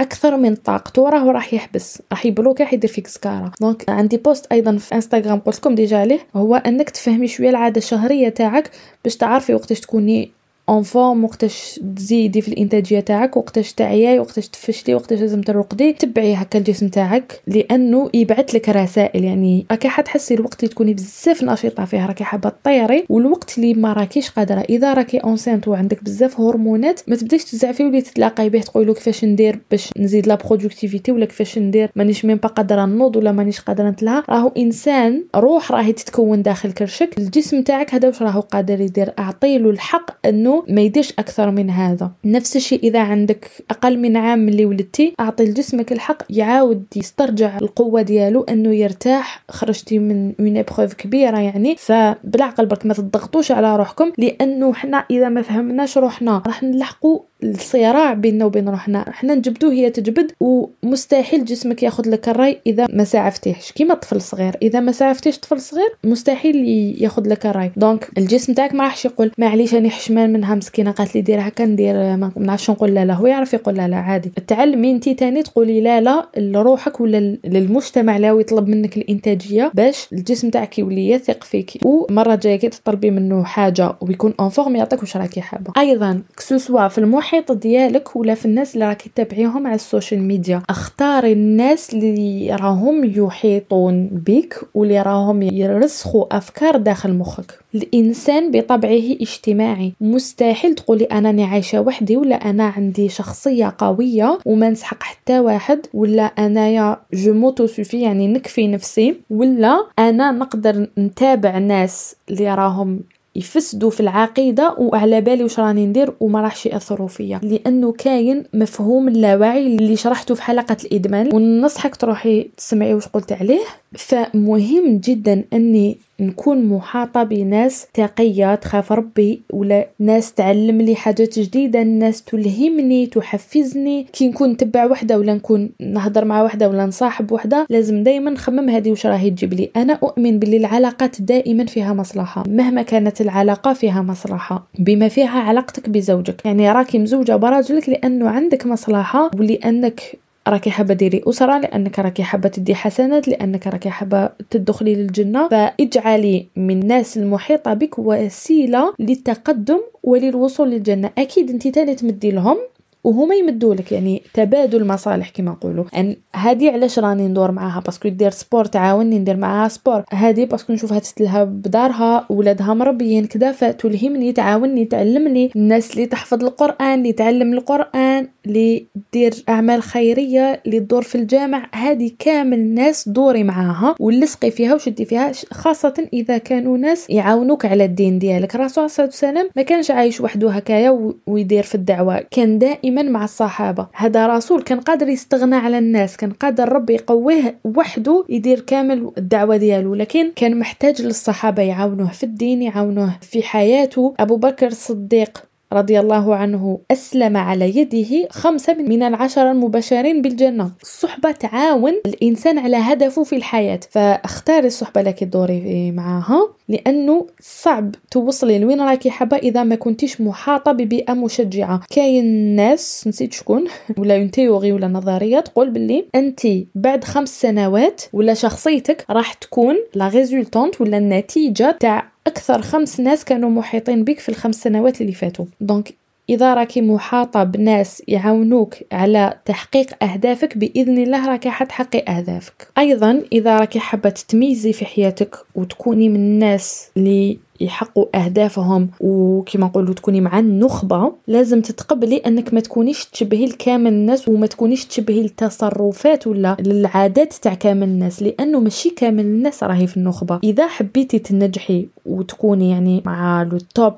أكثر 0.00 0.36
من 0.36 0.54
طاقته 0.54 1.08
راه 1.08 1.32
راح 1.32 1.54
يحبس. 1.54 2.02
راح 2.12 2.26
يبلوك 2.26 2.60
راح 2.60 2.72
يدير 2.72 2.90
فيك 2.90 3.06
سكارة. 3.06 3.52
donc 3.60 3.90
عندي 3.90 4.16
post 4.16 4.46
أيضا 4.52 4.76
في 4.76 4.94
انستغرام 4.94 5.38
قلت 5.38 5.56
لكم 5.56 5.74
déjà 5.74 5.98
عليه. 5.98 6.18
هو 6.36 6.54
إنك 6.54 6.90
تفهمي 6.90 7.28
شوية 7.28 7.50
العادة 7.50 7.78
الشهرية 7.78 8.28
تاعك 8.28 8.70
باش 9.04 9.16
تعرفي 9.16 9.54
وقتاش 9.54 9.80
تكوني 9.80 10.30
en 10.68 10.82
forme 10.82 11.24
وقتاش 11.24 11.80
تزيدي 11.96 12.40
في 12.40 12.48
الانتاجيه 12.48 13.00
تاعك 13.00 13.36
وقتاش 13.36 13.72
تعياي 13.72 14.18
وقتاش 14.18 14.48
تفشلي 14.48 14.94
وقتاش 14.94 15.20
لازم 15.20 15.40
ترقدي 15.40 15.92
تبعي 15.92 16.34
هكا 16.34 16.58
الجسم 16.58 16.88
تاعك 16.88 17.40
لأنه 17.46 18.10
يبعث 18.14 18.54
لك 18.54 18.68
رسائل 18.68 19.24
يعني 19.24 19.66
راكي 19.70 19.88
حتحسي 19.88 20.34
الوقت 20.34 20.60
اللي 20.60 20.74
تكوني 20.74 20.94
بزاف 20.94 21.44
نشيطه 21.44 21.84
فيه 21.84 22.06
راكي 22.06 22.24
حابه 22.24 22.48
تطيري 22.48 23.04
والوقت 23.08 23.58
اللي 23.58 23.74
ما 23.74 23.92
راكيش 23.92 24.30
قادره 24.30 24.60
اذا 24.60 24.94
راكي 24.94 25.18
enceinte 25.18 25.68
وعندك 25.68 26.04
بزاف 26.04 26.40
هرمونات 26.40 27.00
ما 27.06 27.16
تبداش 27.16 27.44
تزعفي 27.44 27.84
ولي 27.84 28.00
تتلاقاي 28.00 28.48
به 28.48 28.60
تقولوا 28.60 28.94
كيفاش 28.94 29.24
ندير 29.24 29.58
باش 29.70 29.90
نزيد 29.98 30.26
la 30.26 30.34
productivité 30.34 31.12
ولا 31.12 31.24
كيفاش 31.24 31.58
ندير 31.58 31.90
مانيش 31.96 32.24
même 32.24 32.36
pas 32.36 32.48
قادره 32.48 32.84
نوض 32.84 33.16
ولا 33.16 33.32
مانيش 33.32 33.60
قادره 33.60 33.90
نتلها 33.90 34.24
راهو 34.28 34.52
انسان 34.56 35.24
روح 35.36 35.72
راهي 35.72 35.92
تتكون 35.92 36.42
داخل 36.42 36.72
كرشك 36.72 37.18
الجسم 37.18 37.62
تاعك 37.62 37.94
هذا 37.94 38.08
واش 38.08 38.22
راهو 38.22 38.40
قادر 38.40 38.80
يدير 38.80 39.12
اعطيله 39.18 39.70
الحق 39.70 40.26
انه 40.26 40.57
ما 40.68 40.80
يديرش 40.80 41.12
أكثر 41.18 41.50
من 41.50 41.70
هذا. 41.70 42.10
نفس 42.24 42.56
الشيء 42.56 42.82
إذا 42.82 43.00
عندك 43.00 43.50
أقل 43.70 43.98
من 43.98 44.16
عام 44.16 44.38
ملي 44.38 44.64
ولدتي 44.64 45.14
أعطي 45.20 45.44
لجسمك 45.44 45.92
الحق 45.92 46.22
يعاود 46.30 46.84
يسترجع 46.96 47.58
القوة 47.58 48.02
ديالو 48.02 48.42
إنه 48.42 48.74
يرتاح. 48.74 49.44
خرجتي 49.48 49.98
من 49.98 50.32
une 50.40 50.56
épreuve 50.56 50.94
كبيرة 50.94 51.38
يعني. 51.38 51.76
فبالعقل 51.78 52.66
برك 52.66 52.86
ما 52.86 52.94
تضغطوش 52.94 53.52
على 53.52 53.76
روحكم 53.76 54.12
لأنه 54.18 54.72
حنا 54.72 55.04
إذا 55.10 55.28
ما 55.28 55.42
فهمناش 55.42 55.98
روحنا 55.98 56.42
راح 56.46 56.62
نلحقوا 56.62 57.20
الصراع 57.42 58.12
بيننا 58.12 58.44
وبين 58.44 58.68
روحنا 58.68 59.10
حنا 59.12 59.34
نجبدو 59.34 59.70
هي 59.70 59.90
تجبد 59.90 60.32
ومستحيل 60.40 61.44
جسمك 61.44 61.82
ياخذ 61.82 62.10
لك 62.10 62.28
الراي 62.28 62.58
إذا 62.66 62.86
ما 62.92 63.04
سعفتيش 63.04 63.72
كيما 63.72 63.94
طفل 63.94 64.20
صغير 64.20 64.56
إذا 64.62 64.80
ما 64.80 64.92
سعفتيش 64.92 65.38
طفل 65.38 65.60
صغير 65.60 65.88
مستحيل 66.04 66.56
ياخذ 67.02 67.28
لك 67.28 67.46
الراي 67.46 67.70
donc 67.76 68.08
الجسم 68.18 68.52
تاعك 68.52 68.74
ما 68.74 68.84
راحش 68.84 69.04
يقول 69.04 69.30
معليش 69.38 69.74
راني 69.74 69.90
حشمان 69.90 70.32
منها 70.32 70.54
مسكينه 70.54 70.90
قالت 70.90 71.14
لي 71.14 71.20
دير 71.20 71.40
هكا 71.40 71.64
ندير 71.64 71.94
ما 71.94 72.32
نعرفش 72.36 72.70
نقول 72.70 72.94
لا 72.94 73.04
لا. 73.04 73.14
هو 73.14 73.26
يعرف 73.26 73.54
يقول 73.54 73.74
لا 73.74 73.88
لا 73.88 73.96
عادي. 73.96 74.32
تعلمي 74.46 74.90
انت 74.90 75.08
تاني 75.08 75.42
تقولي 75.42 75.80
لا 75.80 76.00
لا 76.00 76.28
لروحك 76.36 77.00
ولا 77.00 77.36
للمجتمع 77.44 78.16
اللي 78.16 78.28
يطلب 78.28 78.68
منك 78.68 78.96
الإنتاجية 78.96 79.70
باش 79.74 80.08
الجسم 80.12 80.50
تاعك 80.50 80.78
يولي 80.78 81.10
يثق 81.10 81.44
فيك. 81.44 81.70
ومرة 81.84 82.34
جاية 82.34 82.56
كي 82.56 82.68
تطلبي 82.68 83.10
منه 83.10 83.44
حاجة 83.44 83.96
ويكون 84.00 84.34
en 84.40 84.48
forme 84.48 84.76
يعطيك 84.76 85.00
واش 85.00 85.16
راكي 85.16 85.40
حابة. 85.40 85.72
أيضا 85.78 86.22
كسوسوا 86.36 86.88
في 86.88 86.98
المح 86.98 87.27
المحيط 87.28 87.52
ديالك 87.52 88.16
ولا 88.16 88.34
في 88.34 88.44
الناس 88.44 88.74
اللي 88.74 88.88
راكي 88.88 89.08
تتابعيهم 89.08 89.66
على 89.66 89.74
ال 89.74 89.81
social 89.81 90.22
media. 90.22 90.62
اختاري 90.70 91.32
الناس 91.32 91.94
اللي 91.94 92.56
راهم 92.60 93.04
يحيطون 93.04 94.06
بك 94.06 94.60
واللي 94.74 95.02
راهم 95.02 95.42
يرسخوا 95.42 96.36
أفكار 96.36 96.76
داخل 96.76 97.12
مخك. 97.14 97.58
الإنسان 97.74 98.50
بطبعه 98.50 99.16
اجتماعي. 99.20 99.92
مستحيل 100.00 100.74
تقولي 100.74 101.04
أنا 101.04 101.46
عايشة 101.46 101.80
وحدي 101.80 102.16
ولا 102.16 102.50
أنا 102.50 102.64
عندي 102.64 103.08
شخصية 103.08 103.74
قوية 103.78 104.38
وما 104.46 104.70
نسحق 104.70 105.02
حتى 105.02 105.40
واحد 105.40 105.86
ولا 105.94 106.22
أنايا 106.22 106.96
je 107.12 107.34
m'auto-suffis 107.34 108.00
يعني 108.00 108.28
نكفي 108.28 108.68
نفسي 108.68 109.16
ولا 109.30 109.86
أنا 109.98 110.30
نقدر 110.30 110.86
نتابع 110.98 111.58
ناس 111.58 112.16
اللي 112.30 112.54
راهم 112.54 113.00
يفسدوا 113.38 113.90
في 113.90 114.00
العقيدة 114.00 114.74
وعلى 114.78 115.20
بالي 115.20 115.42
واش 115.42 115.60
راني 115.60 115.86
ندير 115.86 116.12
وما 116.20 116.40
راحش 116.40 116.66
يأثروا 116.66 117.08
فيا. 117.08 117.40
لأنه 117.42 117.92
كاين 117.92 118.44
مفهوم 118.54 119.08
اللاوعي 119.08 119.66
اللي 119.66 119.96
شرحته 119.96 120.34
في 120.34 120.42
حلقة 120.42 120.76
الإدمان 120.84 121.34
وننصحك 121.34 121.96
تروحي 121.96 122.50
تسمعي 122.56 122.94
واش 122.94 123.08
قلت 123.08 123.32
عليه. 123.32 123.60
فمهم 123.92 124.98
جدا 124.98 125.44
أني 125.52 125.98
نكون 126.20 126.64
محاطة 126.64 127.22
بناس 127.22 127.86
تقية 127.94 128.54
تخاف 128.54 128.92
ربي 128.92 129.42
ولا 129.52 129.86
ناس 129.98 130.32
تعلم 130.32 130.80
لي 130.80 130.94
حاجات 130.96 131.38
جديدة 131.38 131.82
ناس 131.82 132.22
تلهمني 132.22 133.06
تحفزني. 133.06 134.06
كي 134.12 134.28
نكون 134.28 134.50
نتبع 134.50 134.84
وحدة 134.84 135.18
ولا 135.18 135.34
نكون 135.34 135.70
نهضر 135.80 136.24
مع 136.24 136.42
وحدة 136.42 136.68
ولا 136.68 136.86
نصاحب 136.86 137.32
وحدة 137.32 137.66
لازم 137.70 138.02
دايما 138.02 138.30
نخمم 138.30 138.70
هذه 138.70 138.90
وش 138.90 139.06
راهي 139.06 139.30
تجيب 139.30 139.54
لي. 139.54 139.70
أنا 139.76 139.98
أؤمن 140.02 140.38
باللي 140.38 140.56
العلاقات 140.56 141.22
دائما 141.22 141.64
فيها 141.64 141.94
مصلحة 141.94 142.44
مهما 142.48 142.82
كانت 142.82 143.20
العلاقة 143.20 143.72
فيها 143.72 144.02
مصلحة. 144.02 144.66
بما 144.78 145.08
فيها 145.08 145.38
علاقتك 145.38 145.88
بزوجك. 145.88 146.44
يعني 146.44 146.72
راكي 146.72 146.98
مزوجة 146.98 147.36
براجلك 147.36 147.88
لأنه 147.88 148.28
عندك 148.28 148.66
مصلحة 148.66 149.30
ولأنك 149.38 150.18
راكي 150.48 150.70
حابه 150.70 150.94
ديري 150.94 151.22
أسرة 151.26 151.58
لأنك 151.58 151.98
راكي 151.98 152.22
حابه 152.22 152.48
تدي 152.48 152.74
حسنات 152.74 153.28
لأنك 153.28 153.66
راكي 153.66 153.90
حابه 153.90 154.30
تدخلي 154.50 154.94
للجنة. 154.94 155.48
فإجعلي 155.48 156.46
من 156.56 156.82
الناس 156.82 157.16
المحيطة 157.18 157.74
بك 157.74 157.98
وسيلة 157.98 158.94
للتقدم 158.98 159.80
وللوصول 160.02 160.70
للجنة. 160.70 161.10
أكيد 161.18 161.50
انت 161.50 161.68
تاني 161.68 161.94
تمدي 161.94 162.30
لهم. 162.30 162.58
وهما 163.04 163.34
يمدوا 163.34 163.74
لك 163.74 163.92
يعني 163.92 164.22
تبادل 164.34 164.86
مصالح 164.86 165.28
كما 165.28 165.50
نقولوا. 165.50 165.84
أن 165.96 166.16
هذه 166.34 166.70
علاش 166.70 166.98
راني 166.98 167.28
ندور 167.28 167.50
معاها؟ 167.50 167.80
parce 167.80 167.97
que 167.97 168.08
دير 168.08 168.30
sport 168.30 168.64
تعاوني 168.64 169.18
ندير 169.18 169.36
معاها 169.36 169.68
sport. 169.68 170.02
هذه 170.10 170.44
parce 170.44 170.61
que 170.61 170.72
نشوفها 170.72 170.98
تتلها 170.98 171.44
بدارها 171.44 172.26
ولادها 172.30 172.74
مربيين 172.74 173.26
كذا 173.26 173.52
فتلهمني 173.52 174.32
تعاوني 174.32 174.84
تعلمني. 174.84 175.50
الناس 175.56 175.92
اللي 175.92 176.06
تحفظ 176.06 176.44
القرآن 176.44 176.98
اللي 176.98 177.12
تعلم 177.12 177.52
القرآن 177.52 178.28
اللي 178.46 178.86
دير 179.12 179.34
أعمال 179.48 179.82
خيرية 179.82 180.62
اللي 180.66 180.80
تدور 180.80 181.02
في 181.02 181.14
الجامع. 181.14 181.68
هذه 181.72 182.10
كامل 182.18 182.74
ناس 182.74 183.08
دوري 183.08 183.44
معاها 183.44 183.94
ولصقي 184.00 184.50
فيها 184.50 184.74
وشدي 184.74 185.04
فيها 185.04 185.32
خاصة 185.50 186.08
إذا 186.12 186.38
كانوا 186.38 186.78
ناس 186.78 187.10
يعاونوك 187.10 187.64
على 187.64 187.84
الدين 187.84 188.18
ديالك. 188.18 188.54
الرسول 188.54 188.90
صلى 188.90 189.04
الله 189.04 189.18
عليه 189.22 189.38
وسلم 189.38 189.50
ما 189.56 189.62
كانش 189.62 189.90
عايش 189.90 190.20
وحده 190.20 190.50
هكايا 190.50 191.12
ويدير 191.26 191.62
في 191.62 191.74
الدعوة. 191.74 192.24
كان 192.30 192.58
دائما 192.58 192.87
مع 192.94 193.24
الصحابة. 193.24 193.86
هذا 193.94 194.26
رسول 194.26 194.62
كان 194.62 194.80
قادر 194.80 195.08
يستغنى 195.08 195.56
على 195.56 195.78
الناس 195.78 196.16
كان 196.16 196.30
قادر 196.30 196.72
ربي 196.72 196.94
يقويه 196.94 197.58
وحده 197.64 198.24
يدير 198.28 198.60
كامل 198.60 199.10
الدعوة 199.18 199.56
ديالو 199.56 199.94
لكن 199.94 200.32
كان 200.36 200.58
محتاج 200.58 201.02
للصحابة 201.02 201.62
يعاونوه 201.62 202.10
في 202.10 202.24
الدين 202.24 202.62
يعاونوه 202.62 203.18
في 203.20 203.42
حياته. 203.42 204.14
أبو 204.20 204.36
بكر 204.36 204.66
الصديق 204.66 205.42
رضي 205.72 206.00
الله 206.00 206.34
عنه 206.34 206.80
أسلم 206.90 207.36
على 207.36 207.76
يده 207.78 208.28
خمسة 208.30 208.74
من 208.74 209.02
العشرة 209.02 209.50
المبشرين 209.52 210.22
بالجنة. 210.22 210.70
الصحبة 210.82 211.30
تعاون 211.30 211.92
الإنسان 212.06 212.58
على 212.58 212.76
هدفه 212.76 213.22
في 213.24 213.36
الحياة 213.36 213.80
فاختاري 213.90 214.66
الصحبة 214.66 215.02
لك 215.02 215.24
دوري 215.24 215.92
معاها 215.92 216.57
لأنه 216.68 217.26
صعب 217.40 217.94
توصلي 218.10 218.58
لوين 218.58 218.80
راكي 218.80 219.10
حابة 219.10 219.36
إذا 219.36 219.62
ما 219.62 219.74
كنتيش 219.74 220.20
محاطة 220.20 220.72
ببيئة 220.72 221.12
مشجعة؟ 221.12 221.80
كاين 221.90 222.56
ناس 222.56 223.04
نسيت 223.06 223.32
شكون 223.32 223.64
ولا 223.98 224.16
une 224.16 224.30
théorie 224.30 224.72
ولا 224.72 224.88
نظرية 224.88 225.40
تقول 225.40 225.70
باللي 225.70 226.04
أنت 226.14 226.40
بعد 226.74 227.04
خمس 227.04 227.40
سنوات 227.40 228.02
ولا 228.12 228.34
شخصيتك 228.34 229.04
راح 229.10 229.32
تكون 229.32 229.76
la 229.94 230.08
résultante 230.08 230.80
ولا 230.80 230.98
النتيجة 230.98 231.76
تاع 231.80 232.08
أكثر 232.26 232.62
خمس 232.62 233.00
ناس 233.00 233.24
كانوا 233.24 233.50
محيطين 233.50 234.04
بك 234.04 234.18
في 234.18 234.28
الخمس 234.28 234.62
سنوات 234.62 235.00
اللي 235.00 235.12
فاتوا. 235.12 235.44
donc 235.60 235.94
اذا 236.30 236.54
راكي 236.54 236.80
محاطه 236.80 237.44
بناس 237.44 238.02
يعاونوك 238.08 238.74
على 238.92 239.34
تحقيق 239.44 240.04
أهدافك 240.04 240.58
بإذن 240.58 240.98
الله 240.98 241.28
راكي 241.28 241.50
حتحققي 241.50 242.04
أهدافك. 242.08 242.68
أيضا 242.78 243.22
اذا 243.32 243.58
راكي 243.58 243.78
حابه 243.78 244.10
تتميزي 244.10 244.72
في 244.72 244.84
حياتك 244.84 245.36
وتكوني 245.54 246.08
من 246.08 246.16
الناس 246.16 246.90
اللي 246.96 247.38
يحققوا 247.60 248.24
أهدافهم 248.24 248.90
وكما 249.00 249.66
نقولوا 249.66 249.94
تكوني 249.94 250.20
مع 250.20 250.38
النخبة. 250.38 251.12
لازم 251.26 251.60
تتقبلي 251.60 252.16
أنك 252.16 252.54
ما 252.54 252.60
تكونيش 252.60 253.04
تشبهي 253.04 253.46
لكامل 253.46 253.92
الناس 253.92 254.28
وما 254.28 254.46
تكونيش 254.46 254.86
تشبهي 254.86 255.20
التصرفات 255.20 256.26
ولا 256.26 256.56
العادات 256.60 257.34
تاع 257.34 257.54
كامل 257.54 257.88
الناس 257.88 258.22
لأنه 258.22 258.60
ماشي 258.60 258.90
كامل 258.90 259.24
الناس 259.24 259.64
راهي 259.64 259.86
في 259.86 259.96
النخبة. 259.96 260.40
إذا 260.44 260.66
حبيتي 260.66 261.18
تنجحي 261.18 261.88
وتكوني 262.06 262.70
يعني 262.70 263.02
مع 263.06 263.42
لو 263.42 263.58
توب 263.74 263.94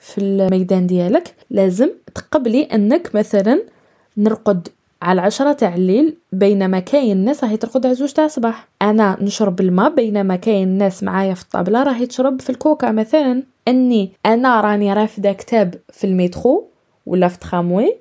في 0.00 0.18
الميدان 0.18 0.86
ديالك 0.86 1.34
لازم 1.50 1.90
تقبلي 2.14 2.62
أنك 2.62 3.14
مثلا 3.14 3.62
نرقد 4.16 4.68
على 5.02 5.20
العشرة 5.20 5.52
تاع 5.52 5.74
الليل 5.74 6.16
بينما 6.32 6.80
كاين 6.80 7.16
الناس 7.16 7.44
راهي 7.44 7.56
ترقد 7.56 7.86
على 7.86 7.94
زوج 7.94 8.12
تاع 8.12 8.24
الصباح. 8.24 8.68
أنا 8.82 9.16
نشرب 9.20 9.60
الماء 9.60 9.94
بينما 9.94 10.36
كاين 10.36 10.68
الناس 10.68 11.02
معايا 11.02 11.34
في 11.34 11.42
الطابلة 11.42 11.82
راهي 11.82 12.06
تشرب 12.06 12.40
في 12.40 12.50
الكوكا 12.50 12.90
مثلا. 12.90 13.42
أني 13.68 14.12
أنا 14.26 14.60
راني 14.60 14.92
رافدة 14.92 15.32
كتاب 15.32 15.74
في 15.92 16.06
المترو 16.06 16.66
ولا 17.06 17.28
في 17.28 17.38
تخاموي 17.38 17.96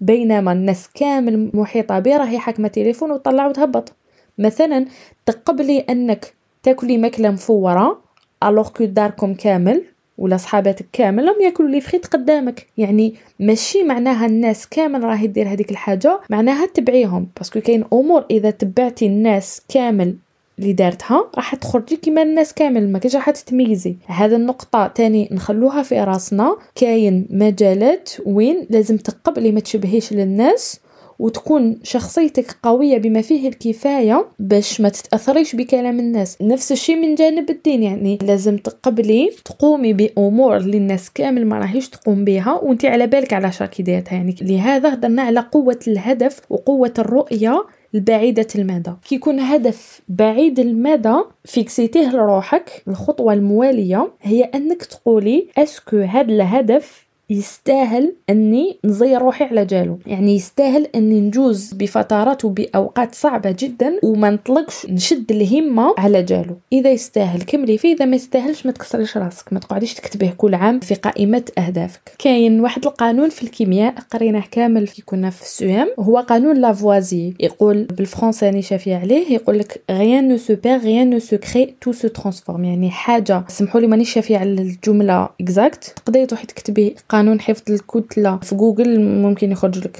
بينما 0.00 0.52
الناس 0.52 0.88
كامل 0.94 1.50
محيطه 1.54 1.98
بي 1.98 2.16
راهي 2.16 2.38
حاكمة 2.38 2.68
تليفون 2.68 3.10
وطلع 3.10 3.46
وتهبط 3.46 3.92
مثلا 4.38 4.86
تقبلي 5.26 5.78
أنك 5.78 6.34
تاكلي 6.62 6.98
ماكلة 6.98 7.30
مفورة 7.30 8.00
alors 8.44 8.68
que 8.68 8.84
داركم 8.84 9.34
كامل 9.34 9.84
ولا 10.18 10.36
صحاباتك 10.36 10.86
كامل 10.92 11.24
راهم 11.24 11.42
ياكلوا 11.42 11.68
les 11.68 11.80
frites 11.80 12.06
قدامك. 12.06 12.66
يعني 12.78 13.14
ماشي 13.40 13.82
معناها 13.82 14.26
الناس 14.26 14.68
كامل 14.68 15.04
راهي 15.04 15.26
دير 15.26 15.48
هذيك 15.48 15.70
الحاجة 15.70 16.20
معناها 16.30 16.66
تبعيهم. 16.66 17.28
parce 17.36 17.51
que 17.51 17.60
كاين 17.60 17.84
أمور 17.92 18.24
إذا 18.30 18.50
تبعتي 18.50 19.06
الناس 19.06 19.62
كامل 19.68 20.16
اللي 20.58 20.72
دارتها 20.72 21.30
راح 21.36 21.54
تخرجي 21.54 21.96
كيما 21.96 22.22
الناس 22.22 22.54
كامل 22.54 22.92
ما 22.92 22.98
كاينش 22.98 23.16
راح 23.16 23.30
تتميزي 23.30 23.96
هذا 24.06 24.36
النقطة 24.36 24.86
تاني 24.86 25.28
نخلوها 25.32 25.82
في 25.82 26.00
راسنا 26.00 26.56
كاين 26.74 27.26
مجالات 27.30 28.10
وين 28.26 28.66
لازم 28.70 28.96
تقبلي 28.96 29.52
ما 29.52 29.60
تشبهيش 29.60 30.12
للناس. 30.12 30.80
وتكون 31.22 31.78
شخصيتك 31.82 32.56
قوية 32.62 32.98
بما 32.98 33.20
فيه 33.20 33.48
الكفاية 33.48 34.26
باش 34.38 34.80
ما 34.80 34.88
تتأثريش 34.88 35.56
بكلام 35.56 36.00
الناس. 36.00 36.42
نفس 36.42 36.72
الشيء 36.72 36.96
من 36.96 37.14
جانب 37.14 37.50
الدين 37.50 37.82
يعني 37.82 38.18
لازم 38.22 38.56
تقبلي 38.56 39.30
تقومي 39.44 39.92
بأمور 39.92 40.56
اللي 40.56 40.76
الناس 40.76 41.10
كامل 41.10 41.46
ما 41.46 41.58
راهيش 41.58 41.88
تقوم 41.88 42.24
بها 42.24 42.60
وانت 42.62 42.84
على 42.84 43.06
بالك 43.06 43.32
علاش 43.32 43.52
راكي 43.52 43.82
دايرتها 43.82 44.14
يعني 44.14 44.34
لهذا 44.42 44.94
هضرنا 44.94 45.22
على 45.22 45.40
قوة 45.40 45.78
الهدف 45.88 46.40
وقوة 46.50 46.94
الرؤية 46.98 47.64
البعيدة 47.94 48.46
المدى. 48.54 48.92
كي 49.08 49.14
يكون 49.14 49.40
هدف 49.40 50.00
بعيد 50.08 50.58
المدى 50.58 51.14
فيكسيتيه 51.44 52.10
لروحك. 52.10 52.82
الخطوة 52.88 53.32
الموالية 53.32 54.12
هي 54.22 54.42
أنك 54.42 54.84
تقولي 54.84 55.46
est-ce 55.58 55.83
que 55.83 55.96
هذا 55.96 56.32
الهدف 56.32 57.01
يستاهل 57.30 58.12
إني 58.30 58.78
نزير 58.84 59.22
روحي 59.22 59.44
على 59.44 59.64
جالو. 59.64 59.98
يعني 60.06 60.34
يستاهل 60.34 60.86
إني 60.94 61.20
نجوز 61.20 61.72
بفترات 61.72 62.44
وبأوقات 62.44 63.14
صعبة 63.14 63.56
جدا 63.58 63.98
وما 64.02 64.30
نطلقش 64.30 64.86
نشد 64.86 65.32
الهمة 65.32 65.94
على 65.98 66.22
جالو. 66.22 66.56
إذا 66.72 66.90
يستاهل 66.90 67.42
كملي 67.42 67.78
فيه 67.78 67.94
إذا 67.94 68.04
ما 68.04 68.16
يستاهلش 68.16 68.66
ما 68.66 68.72
تكسريش 68.72 69.16
راسك 69.16 69.52
ما 69.52 69.60
تقعديش 69.60 69.94
تكتبيه 69.94 70.34
كل 70.36 70.54
عام 70.54 70.80
في 70.80 70.94
قائمة 70.94 71.42
أهدافك. 71.58 72.12
كاين 72.18 72.60
واحد 72.60 72.86
القانون 72.86 73.28
في 73.28 73.42
الكيمياء 73.42 73.94
قريناه 74.10 74.44
كامل 74.50 74.86
في 74.86 75.02
كنا 75.02 75.30
في 75.30 75.42
ال 75.42 75.53
CEM 75.53 75.88
هو 75.98 76.18
قانون 76.18 76.56
Lavoisier. 76.56 77.34
يقول 77.40 77.84
بالفرنسي 77.84 78.46
راني 78.46 78.62
شافية 78.62 78.96
عليه 78.96 79.32
يقول 79.32 79.58
لك 79.58 79.82
rien 79.90 80.28
ne 80.28 80.36
se 80.36 80.54
perd 80.54 80.78
rien 80.78 81.10
ne 81.10 81.18
se 81.18 81.36
crée 81.36 81.74
tout 81.80 81.92
se 81.92 82.08
transforme 82.08 82.64
يعني 82.64 82.90
حاجة 82.90 83.44
سمحوا 83.48 83.80
لي 83.80 83.86
مانيش 83.86 84.12
شافية 84.12 84.38
على 84.38 84.50
الجملة 84.50 85.28
exacte 85.40 85.84
تقدري 85.84 86.26
تروحي 86.26 86.46
تكتبي 86.46 86.94
قانون 87.12 87.40
حفظ 87.40 87.72
الكتلة 87.72 88.36
في 88.36 88.54
جوجل 88.54 89.00
ممكن 89.00 89.52
يخرج 89.52 89.78
لك 89.78 89.98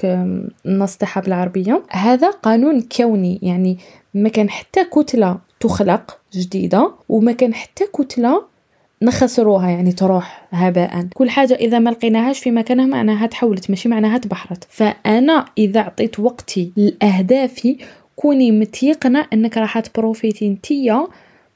النص 0.65 0.97
تاعها 0.97 1.21
بالعربية 1.21 1.83
هذا 1.89 2.31
قانون 2.31 2.81
كوني 2.81 3.39
يعني 3.41 3.77
ما 4.13 4.29
كان 4.29 4.49
حتى 4.49 4.83
كتلة 4.83 5.37
تخلق 5.59 6.19
جديدة 6.33 6.91
وما 7.09 7.31
كان 7.31 7.53
حتى 7.53 7.85
كتلة 7.93 8.43
نخسروها 9.01 9.69
يعني 9.69 9.91
تروح 9.91 10.47
هباء. 10.51 11.07
كل 11.13 11.29
حاجة 11.29 11.53
إذا 11.53 11.79
ما 11.79 11.89
لقيناهاش 11.89 12.39
في 12.39 12.51
مكانها 12.51 12.85
معناها 12.85 13.27
تحولت 13.27 13.69
ماشي 13.69 13.89
معناها 13.89 14.17
تبحرت. 14.17 14.67
فأنا 14.69 15.45
إذا 15.57 15.79
عطيت 15.79 16.19
وقتي 16.19 16.71
لأهدافي 16.77 17.77
كوني 18.15 18.51
متيقنة 18.51 19.25
أنك 19.33 19.57
راح 19.57 19.79
تبروفيتي 19.79 20.49
نتيا 20.49 21.07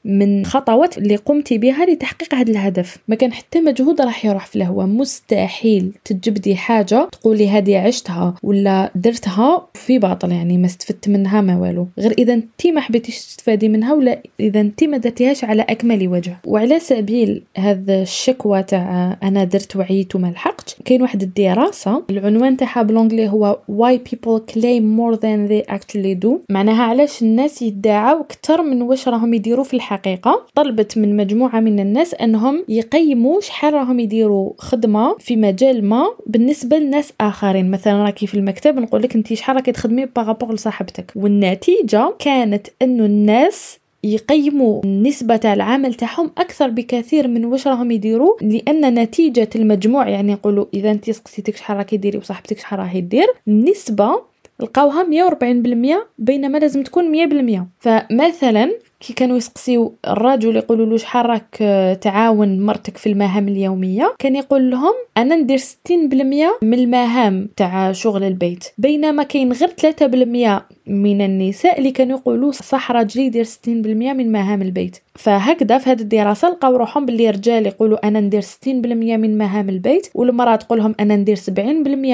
من 0.04 0.44
خطوات 0.44 0.98
اللي 0.98 1.16
قمتي 1.16 1.58
بها 1.58 1.86
لتحقيق 1.86 2.34
هذا 2.34 2.50
الهدف. 2.50 2.98
ما 3.08 3.14
كان 3.14 3.32
حتى 3.32 3.60
مجهود 3.60 4.00
راح 4.00 4.24
يروح 4.24 4.46
في 4.46 4.56
الهواء. 4.56 4.86
مستحيل 4.86 5.92
تجبدي 6.04 6.56
حاجة 6.56 7.08
تقولي 7.12 7.48
هذه 7.48 7.78
عشتها 7.78 8.34
ولا 8.42 8.90
درتها 8.94 9.66
في 9.74 9.98
باطل 9.98 10.32
يعني 10.32 10.58
ما 10.58 10.66
استفدت 10.66 11.08
منها 11.08 11.40
ما 11.40 11.58
والو. 11.58 11.86
غير 11.98 12.14
إذا 12.18 12.34
انت 12.34 12.66
ما 12.66 12.80
حبيتيش 12.80 13.16
تستفادي 13.16 13.68
منها 13.68 13.94
ولا 13.94 14.22
إذا 14.40 14.60
انت 14.60 14.84
ما 14.84 14.96
درتيهاش 14.96 15.44
على 15.44 15.62
أكمل 15.62 16.08
وجه. 16.08 16.36
وعلى 16.46 16.80
سبيل 16.80 17.42
هذا 17.56 18.02
الشكوى 18.02 18.62
تاع 18.62 19.16
أنا 19.22 19.44
درت 19.44 19.76
وعيت 19.76 20.16
وما 20.16 20.26
لحقتش 20.26 20.76
كاين 20.84 21.02
واحد 21.02 21.22
الدراسة 21.22 22.02
العنوان 22.10 22.56
تاعها 22.56 22.82
بالانجلي 22.82 23.28
هو 23.28 23.58
why 23.70 23.98
people 24.10 24.40
claim 24.52 24.82
more 24.98 25.16
than 25.16 25.48
they 25.50 25.74
actually 25.74 26.26
do 26.26 26.30
معناها 26.50 26.82
علاش 26.82 27.22
الناس 27.22 27.62
يدعوا 27.62 28.20
أكثر 28.20 28.62
من 28.62 28.82
واش 28.82 29.08
راهم 29.08 29.34
يديروا 29.34 29.64
في 29.64 29.74
الحقيقة. 29.74 29.97
الحقيقة 29.98 30.46
طلبت 30.54 30.98
من 30.98 31.16
مجموعة 31.16 31.60
من 31.60 31.80
الناس 31.80 32.14
أنهم 32.14 32.64
يقيموا 32.68 33.40
شحال 33.40 33.74
راهم 33.74 34.00
يديروا 34.00 34.52
خدمة 34.58 35.16
في 35.18 35.36
مجال 35.36 35.84
ما 35.84 36.06
بالنسبة 36.26 36.78
لناس 36.78 37.12
آخرين. 37.20 37.70
مثلا 37.70 38.04
راكي 38.04 38.26
في 38.26 38.34
المكتب 38.34 38.78
نقول 38.78 39.02
لك 39.02 39.16
أنت 39.16 39.34
شحال 39.34 39.56
راكي 39.56 39.72
تخدمي 39.72 40.06
بارابور 40.06 40.54
لصاحبتك. 40.54 41.12
والنتيجة 41.16 42.14
كانت 42.18 42.66
أنه 42.82 43.04
الناس 43.04 43.78
يقيموا 44.04 44.84
النسبة 44.84 45.36
تاع 45.36 45.54
العمل 45.54 45.94
تاعهم 45.94 46.30
أكثر 46.38 46.70
بكثير 46.70 47.28
من 47.28 47.44
واش 47.44 47.66
راهم 47.66 47.90
يديروا 47.90 48.36
لأن 48.42 48.94
نتيجة 48.94 49.48
المجموع 49.56 50.08
يعني 50.08 50.32
يقولوا 50.32 50.66
إذا 50.74 50.90
أنت 50.90 51.10
سقسيتك 51.10 51.56
شحال 51.56 51.76
راكي 51.76 51.96
ديري 51.96 52.18
وصاحبتك 52.18 52.58
شحال 52.58 52.78
راهي 52.78 53.00
دير 53.00 53.26
النسبة 53.48 54.22
لقاوها 54.60 55.06
140% 55.30 55.96
بينما 56.18 56.58
لازم 56.58 56.82
تكون 56.82 57.28
100% 57.58 57.64
فمثلا 57.78 58.72
كي 59.00 59.12
كانوا 59.12 59.36
يسقسيو 59.36 59.94
الرجل 60.08 60.56
يقولوا 60.56 60.86
له 60.86 60.96
شحال 60.96 61.26
راك 61.26 61.56
تعاون 62.00 62.60
مرتك 62.60 62.96
في 62.96 63.08
المهام 63.08 63.48
اليومية؟ 63.48 64.14
كان 64.18 64.36
يقول 64.36 64.70
لهم 64.70 64.94
أنا 65.16 65.36
ندير 65.36 65.58
60% 65.58 65.62
من 66.62 66.74
المهام 66.74 67.48
تاع 67.56 67.92
شغل 67.92 68.24
البيت 68.24 68.64
بينما 68.78 69.22
كاين 69.22 69.52
غير 69.52 69.68
3% 69.68 70.62
من 70.88 71.20
النساء 71.20 71.78
اللي 71.78 71.90
كانوا 71.90 72.18
يقولوا 72.18 72.52
صح 72.52 72.92
راجلي 72.92 73.26
يدير 73.26 73.44
60% 73.44 73.48
من 73.66 74.32
مهام 74.32 74.62
البيت. 74.62 74.96
فهكذا 75.14 75.78
في 75.78 75.90
هذه 75.90 76.00
الدراسة 76.00 76.48
لقاو 76.48 76.76
روحهم 76.76 77.06
باللي 77.06 77.30
رجال 77.30 77.66
يقولوا 77.66 78.08
أنا 78.08 78.20
ندير 78.20 78.42
60% 78.42 78.66
من 78.66 79.38
مهام 79.38 79.68
البيت 79.68 80.08
والمرأة 80.14 80.56
تقول 80.56 80.78
لهم 80.78 80.94
أنا 81.00 81.16
ندير 81.16 81.36
70% 81.36 81.50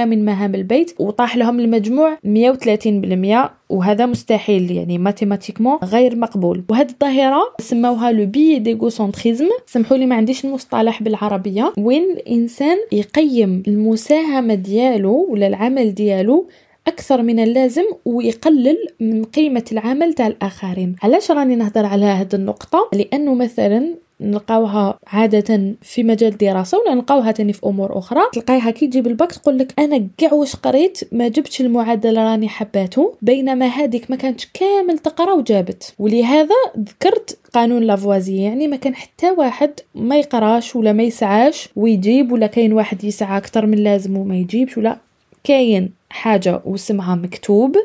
من 0.05 0.25
مهام 0.25 0.55
البيت 0.55 0.95
وطاح 0.99 1.37
لهم 1.37 1.61
المجموع 1.61 2.19
130% 2.25 3.51
وهذا 3.71 4.07
مستحيل 4.07 4.71
يعني 4.71 4.99
mathématiquement 4.99 5.79
غير 5.85 6.17
مقبول. 6.17 6.65
وهذه 6.69 6.89
الظاهرة 6.91 7.43
سموها 7.61 8.13
le 8.13 8.27
biais 8.27 8.59
d'égocentrisme 8.59 9.49
سمحوا 9.67 9.97
لي 9.97 10.07
ما 10.07 10.15
عنديش 10.15 10.45
المصطلح 10.45 11.03
بالعربية. 11.03 11.73
وين 11.79 12.03
الإنسان 12.03 12.77
يقيم 12.93 13.63
المساهمة 13.69 14.55
ديالو 14.55 15.27
ولا 15.31 15.47
العمل 15.47 15.95
ديالو 15.95 16.47
أكثر 16.87 17.23
من 17.23 17.39
اللازم 17.39 17.85
ويقلل 18.05 18.77
من 19.01 19.25
قيمة 19.25 19.65
العمل 19.73 20.15
تاع 20.15 20.27
الآخرين. 20.27 20.97
علاش 21.03 21.31
راني 21.31 21.57
نهضر 21.57 21.87
على 21.87 22.05
هذه 22.05 22.35
النقطة؟ 22.35 22.89
لأنه 22.93 23.35
مثلا 23.35 23.95
نلقاوها 24.21 24.99
عادة 25.07 25.75
في 25.83 26.03
مجال 26.03 26.33
الدراسة 26.33 26.79
ولا 26.79 26.95
نلقاوها 26.95 27.33
تاني 27.33 27.53
في 27.53 27.67
أمور 27.67 27.99
أخرى. 27.99 28.21
تلقايها 28.33 28.71
كي 28.71 28.87
تجيب 28.87 29.07
الباك 29.07 29.33
تقول 29.33 29.59
لك 29.59 29.75
أنا 29.79 30.09
كاع 30.19 30.33
واش 30.33 30.57
قريت؟ 30.57 31.01
ما 31.13 31.29
جبتش 31.29 31.61
المعدل 31.61 32.19
راني 32.19 32.49
حباتو 32.49 33.13
بينما 33.23 33.67
هذيك 33.67 34.11
ما 34.11 34.17
كانتش 34.17 34.49
كامل 34.55 34.99
تقرأ 34.99 35.33
وجابت. 35.33 35.95
ولهذا 35.99 36.55
ذكرت 36.79 37.39
قانون 37.55 37.83
لافوازي 37.83 38.43
يعني 38.43 38.69
ما 38.69 38.77
كان 38.77 38.95
حتى 38.95 39.31
واحد 39.31 39.71
ما 39.95 40.17
يقراش 40.17 40.77
ولا 40.77 40.93
ما 40.93 41.03
يسعاش 41.03 41.69
ويجيب 41.77 42.33
ولا 42.33 42.47
كاين 42.47 42.73
واحد 42.73 43.05
يسعى 43.05 43.37
أكثر 43.37 43.67
من 43.67 43.79
لازم 43.79 44.17
وما 44.17 44.37
يجيبش 44.37 44.79
ولا 44.79 44.99
كاين. 45.45 45.91
حاجة 46.15 46.61
واسمها 46.65 47.15
مكتوب. 47.15 47.77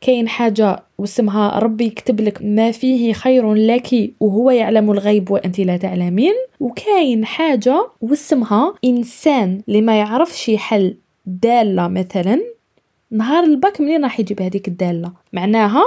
كاين 0.00 0.28
حاجة 0.28 0.82
واسمها 0.98 1.58
ربي 1.58 1.84
يكتب 1.86 2.20
لك 2.20 2.38
ما 2.42 2.70
فيه 2.70 3.12
خير 3.12 3.54
لك 3.54 4.12
وهو 4.20 4.50
يعلم 4.50 4.90
الغيب 4.90 5.30
وأنت 5.30 5.60
لا 5.60 5.76
تعلمين. 5.76 6.34
وكاين 6.60 7.24
حاجة 7.24 7.88
واسمها 8.00 8.74
إنسان 8.84 9.62
اللي 9.68 9.80
ما 9.80 9.98
يعرفش 9.98 10.48
يحل 10.48 10.96
دالة 11.26 11.88
مثلا. 11.88 12.40
نهار 13.10 13.44
الباك 13.44 13.80
منين 13.80 14.02
راح 14.02 14.20
يجيب 14.20 14.42
هذيك 14.42 14.68
الدالة؟ 14.68 15.12
معناها 15.32 15.84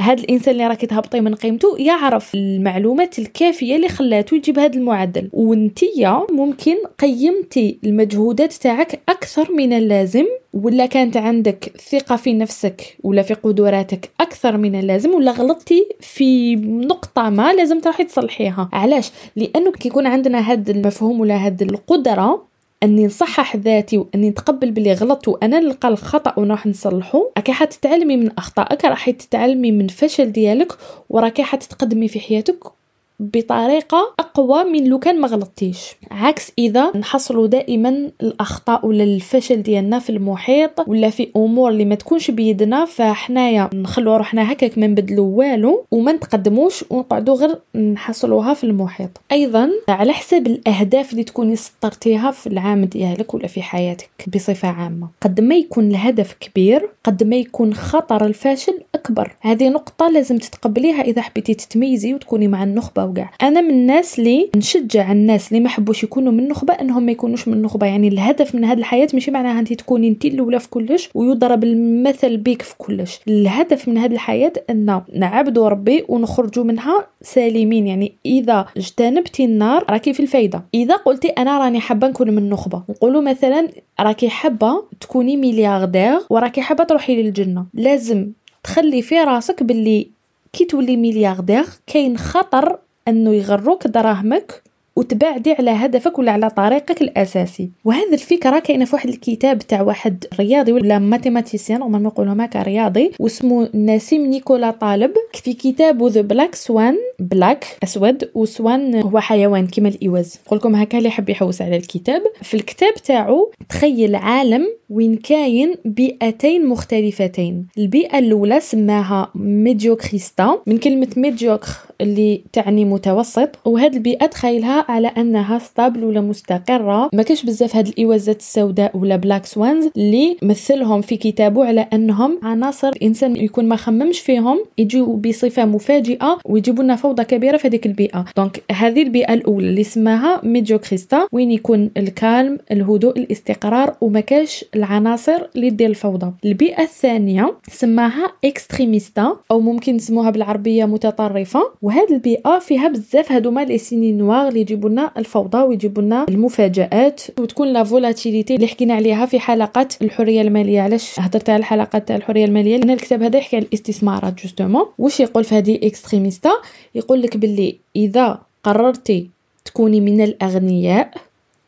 هذا 0.00 0.22
الإنسان 0.22 0.52
اللي 0.52 0.66
راكي 0.66 0.86
تهبطي 0.86 1.20
من 1.20 1.34
قيمته 1.34 1.76
يعرف 1.78 2.34
المعلومات 2.34 3.18
الكافية 3.18 3.76
اللي 3.76 3.88
خلاته 3.88 4.34
يجيب 4.34 4.58
هذا 4.58 4.76
المعدل. 4.76 5.28
وانتيا 5.32 6.26
ممكن 6.30 6.76
قيمتي 6.98 7.78
المجهودات 7.84 8.52
تاعك 8.52 9.00
أكثر 9.08 9.52
من 9.52 9.72
اللازم 9.72 10.24
ولا 10.52 10.86
كانت 10.86 11.16
عندك 11.16 11.72
ثقة 11.90 12.16
في 12.16 12.32
نفسك 12.32 12.96
ولا 13.02 13.22
في 13.22 13.34
قدراتك 13.34 14.10
أكثر 14.20 14.56
من 14.56 14.74
اللازم 14.74 15.14
ولا 15.14 15.30
غلطتي 15.30 15.88
في 16.00 16.56
نقطة 16.56 17.30
ما 17.30 17.52
لازم 17.52 17.80
تروحي 17.80 18.04
تصلحيها. 18.04 18.68
علاش؟ 18.72 19.10
لأنه 19.36 19.72
كيكون 19.72 20.06
عندنا 20.06 20.38
هذا 20.38 20.72
المفهوم 20.72 21.20
ولا 21.20 21.36
هذه 21.36 21.62
القدرة 21.62 22.53
أني 22.82 23.06
نصحح 23.06 23.56
ذاتي 23.56 23.98
وأني 23.98 24.30
نتقبل 24.30 24.70
بلي 24.70 24.92
غلطت 24.92 25.28
وأنا 25.28 25.60
نلقى 25.60 25.88
الخطأ 25.88 26.38
ونروح 26.38 26.66
نصلحه 26.66 27.30
راكي 27.36 27.52
حتتعلمي 27.52 28.16
من 28.16 28.30
أخطائك 28.38 28.84
راح 28.84 29.10
تتعلمي 29.10 29.72
من 29.72 29.88
فشل 29.88 30.32
ديالك 30.32 30.72
وراكي 31.10 31.42
حتتقدمي 31.42 32.08
في 32.08 32.20
حياتك. 32.20 32.83
بطريقة 33.20 34.14
أقوى 34.18 34.64
من 34.64 34.88
لو 34.88 34.98
كان 34.98 35.20
ما 35.20 35.28
غلطتيش 35.28 35.96
عكس 36.10 36.52
إذا 36.58 36.96
نحصلوا 36.96 37.46
دائما 37.46 38.10
الأخطاء 38.22 38.86
ولا 38.86 39.04
الفشل 39.04 39.62
ديالنا 39.62 39.98
في 39.98 40.10
المحيط 40.10 40.88
ولا 40.88 41.10
في 41.10 41.28
أمور 41.36 41.70
اللي 41.70 41.84
ما 41.84 41.94
تكونش 41.94 42.30
بيدنا 42.30 42.84
فحنايا 42.84 43.70
نخلو 43.74 44.16
روحنا 44.16 44.52
هكاك 44.52 44.78
ما 44.78 44.86
نبدلو 44.86 45.24
والو 45.24 45.84
وما 45.90 46.12
نتقدموش 46.12 46.84
ونقعدوا 46.90 47.36
غير 47.36 47.58
نحصلوها 47.74 48.54
في 48.54 48.64
المحيط. 48.64 49.10
أيضا 49.32 49.70
على 49.88 50.12
حساب 50.12 50.46
الأهداف 50.46 51.12
اللي 51.12 51.24
تكوني 51.24 51.56
سطرتيها 51.56 52.30
في 52.30 52.46
العام 52.46 52.84
ديالك 52.84 53.34
ولا 53.34 53.46
في 53.46 53.62
حياتك 53.62 54.10
بصفة 54.34 54.68
عامة. 54.68 55.08
قد 55.20 55.40
ما 55.40 55.54
يكون 55.54 55.90
الهدف 55.90 56.36
كبير 56.40 56.88
قد 57.04 57.22
ما 57.22 57.36
يكون 57.36 57.74
خطر 57.74 58.26
الفاشل 58.26 58.80
أكبر. 59.04 59.36
هذه 59.40 59.68
نقطة 59.68 60.08
لازم 60.08 60.38
تتقبليها 60.38 61.02
إذا 61.02 61.22
حبيتي 61.22 61.54
تتميزي 61.54 62.14
وتكوني 62.14 62.48
مع 62.48 62.62
النخبة 62.64 63.04
وكاع. 63.04 63.30
أنا 63.42 63.60
من 63.60 63.70
الناس 63.70 64.18
اللي 64.18 64.50
نشجع 64.56 65.12
الناس 65.12 65.48
اللي 65.48 65.60
ما 65.60 65.68
حبوش 65.68 66.04
يكونوا 66.04 66.32
من 66.32 66.40
النخبة 66.40 66.74
إنهم 66.74 67.02
ما 67.02 67.12
يكونوش 67.12 67.48
من 67.48 67.54
النخبة. 67.54 67.86
يعني 67.86 68.08
الهدف 68.08 68.54
من 68.54 68.64
هذه 68.64 68.78
الحياة 68.78 69.08
ماشي 69.14 69.30
معناها 69.30 69.60
انت 69.60 69.72
تكوني 69.72 70.08
انت 70.08 70.24
الأولى 70.24 70.60
في 70.60 70.68
كلش 70.68 71.10
ويضرب 71.14 71.64
المثل 71.64 72.36
بك 72.36 72.62
في 72.62 72.74
كلش. 72.78 73.20
الهدف 73.28 73.88
من 73.88 73.98
هذه 73.98 74.12
الحياة 74.12 74.52
أن 74.70 75.02
نعبدوا 75.14 75.68
ربي 75.68 76.04
ونخرجوا 76.08 76.64
منها 76.64 77.06
سالمين. 77.22 77.86
يعني 77.86 78.12
إذا 78.26 78.66
اجتنبتي 78.76 79.44
النار 79.44 79.84
راكي 79.90 80.12
في 80.12 80.20
الفايدة. 80.20 80.64
إذا 80.74 80.96
قلتي 80.96 81.28
أنا 81.28 81.58
راني 81.58 81.80
حابة 81.80 82.08
نكون 82.08 82.30
من 82.30 82.38
النخبة. 82.38 82.82
نقولوا 82.90 83.22
مثلا 83.22 83.68
راكي 84.00 84.28
حابة 84.28 84.84
تكوني 85.00 85.36
ملياردير 85.36 86.18
وراكي 86.30 86.60
حابة 86.60 86.84
تروحي 86.84 87.22
للجنة. 87.22 87.66
لازم 87.74 88.32
تخلي 88.64 89.02
في 89.02 89.20
راسك 89.20 89.62
باللي 89.62 90.08
كي 90.52 90.64
تولي 90.64 90.96
ملياردير 90.96 91.64
كاين 91.86 92.18
خطر 92.18 92.78
أنه 93.08 93.34
يغروك 93.34 93.86
دراهمك 93.86 94.62
وتبعدي 94.96 95.52
على 95.52 95.70
هدفك 95.70 96.18
ولا 96.18 96.32
على 96.32 96.50
طريقك 96.50 97.02
الأساسي. 97.02 97.70
وهذه 97.84 98.12
الفكرة 98.12 98.58
كاينة 98.58 98.84
في 98.84 98.94
واحد 98.96 99.08
الكتاب 99.08 99.58
تاع 99.58 99.82
واحد 99.82 100.24
رياضي 100.40 100.72
ولا 100.72 100.98
mathématicien 100.98 101.80
ما 101.80 101.98
نقولوا 101.98 102.44
هكا 102.44 102.62
رياضي 102.62 103.10
واسمه 103.20 103.68
نسيم 103.74 104.26
نيكولا 104.26 104.70
طالب 104.70 105.12
في 105.32 105.52
كتابه 105.52 106.08
The 106.08 106.20
Black 106.20 106.54
Swan 106.54 106.96
black 107.18 107.66
أسود 107.82 108.30
و 108.34 108.46
swan 108.46 108.94
هو 108.94 109.20
حيوان 109.20 109.66
كما 109.66 109.88
الإيواز. 109.88 110.38
نقول 110.46 110.58
لكم 110.58 110.74
هكا 110.76 110.98
اللي 110.98 111.08
يحب 111.08 111.28
يحوس 111.30 111.62
على 111.62 111.76
الكتاب. 111.76 112.22
في 112.42 112.54
الكتاب 112.54 112.94
تاعو 112.94 113.52
تخيل 113.68 114.14
عالم 114.14 114.66
وين 114.90 115.16
كاين 115.16 115.74
بيئتين 115.84 116.66
مختلفتين. 116.66 117.66
البيئة 117.78 118.18
الأولى 118.18 118.60
سماها 118.60 119.30
Mediocristan 119.34 120.58
من 120.66 120.78
كلمة 120.78 121.08
médiocre 121.16 121.68
اللي 122.00 122.42
تعني 122.52 122.84
متوسط 122.84 123.48
وهاد 123.64 123.94
البيئة 123.94 124.26
تخيلها 124.26 124.84
على 124.88 125.08
أنها 125.08 125.58
stable 125.58 126.04
ولا 126.04 126.20
مستقرة. 126.20 127.10
ما 127.12 127.22
كاش 127.22 127.44
بزاف 127.44 127.76
هاد 127.76 127.88
الايوازات 127.88 128.40
السوداء 128.40 128.96
ولا 128.96 129.16
black 129.16 129.46
swans 129.46 129.88
اللي 129.96 130.36
مثلهم 130.42 131.00
في 131.00 131.16
كتابه 131.16 131.64
على 131.64 131.88
أنهم 131.92 132.38
عناصر 132.42 132.88
الإنسان 132.88 133.36
يكون 133.36 133.64
ما 133.68 133.76
خممش 133.76 134.20
فيهم 134.20 134.64
يجوا 134.78 135.16
بصفة 135.16 135.64
مفاجئة 135.64 136.38
ويجيبوا 136.44 136.84
لنا 136.84 136.96
فوضى 136.96 137.24
كبيرة 137.24 137.56
في 137.56 137.68
هذيك 137.68 137.86
البيئة. 137.86 138.24
donc 138.36 138.62
هذه 138.72 139.02
البيئة 139.02 139.34
الأولى 139.34 139.68
اللي 139.68 139.84
سماها 139.84 140.40
Mediocristan 140.44 141.28
وين 141.32 141.50
يكون 141.50 141.90
ال 141.96 142.06
calme 142.06 142.58
الهدوء 142.70 143.18
الاستقرار 143.18 143.96
وما 144.00 144.20
كاش 144.20 144.64
العناصر 144.76 145.38
اللي 145.56 145.70
دير 145.70 145.88
الفوضى. 145.88 146.32
البيئة 146.44 146.82
الثانية 146.82 147.54
سماها 147.68 148.32
Extremistan 148.44 149.36
أو 149.50 149.60
ممكن 149.60 149.96
نسموها 149.96 150.30
بالعربية 150.30 150.84
متطرفة. 150.84 151.70
وهاد 151.82 152.12
البيئة 152.12 152.58
فيها 152.58 152.88
بزاف 152.88 153.32
هادوما 153.32 153.64
les 153.64 153.78
cygnes 153.78 154.12
noirs 154.12 154.48
اللي 154.48 154.60
يجيبوا 154.60 154.90
لنا 154.90 155.10
الفوضى 155.16 155.58
ويجيبوا 155.58 156.02
لنا 156.02 156.26
المفاجآت 156.28 157.22
وتكون 157.40 157.68
la 157.72 157.84
volatilité 157.84 158.54
اللي 158.54 158.66
حكينا 158.66 158.94
عليها 158.94 159.26
في 159.26 159.40
حلقه 159.40 159.88
الحرية 160.02 160.42
المالية. 160.42 160.80
علاش 160.80 161.20
هضرت 161.20 161.50
على 161.50 161.58
الحلقة 161.58 161.98
تاع 161.98 162.16
الحرية 162.16 162.44
المالية؟ 162.44 162.76
لأن 162.76 162.90
الكتاب 162.90 163.22
هذا 163.22 163.38
يحكي 163.38 163.56
على 163.56 163.66
الاستثمارات 163.66 164.42
justement. 164.42 164.86
واش 164.98 165.20
يقول 165.20 165.44
في 165.44 165.54
هذه 165.54 165.78
Extremistan؟ 165.82 166.50
يقول 166.94 167.22
لك 167.22 167.36
باللي 167.36 167.76
إذا 167.96 168.40
قررتي 168.64 169.28
تكوني 169.64 170.00
من 170.00 170.20
الأغنياء 170.20 171.10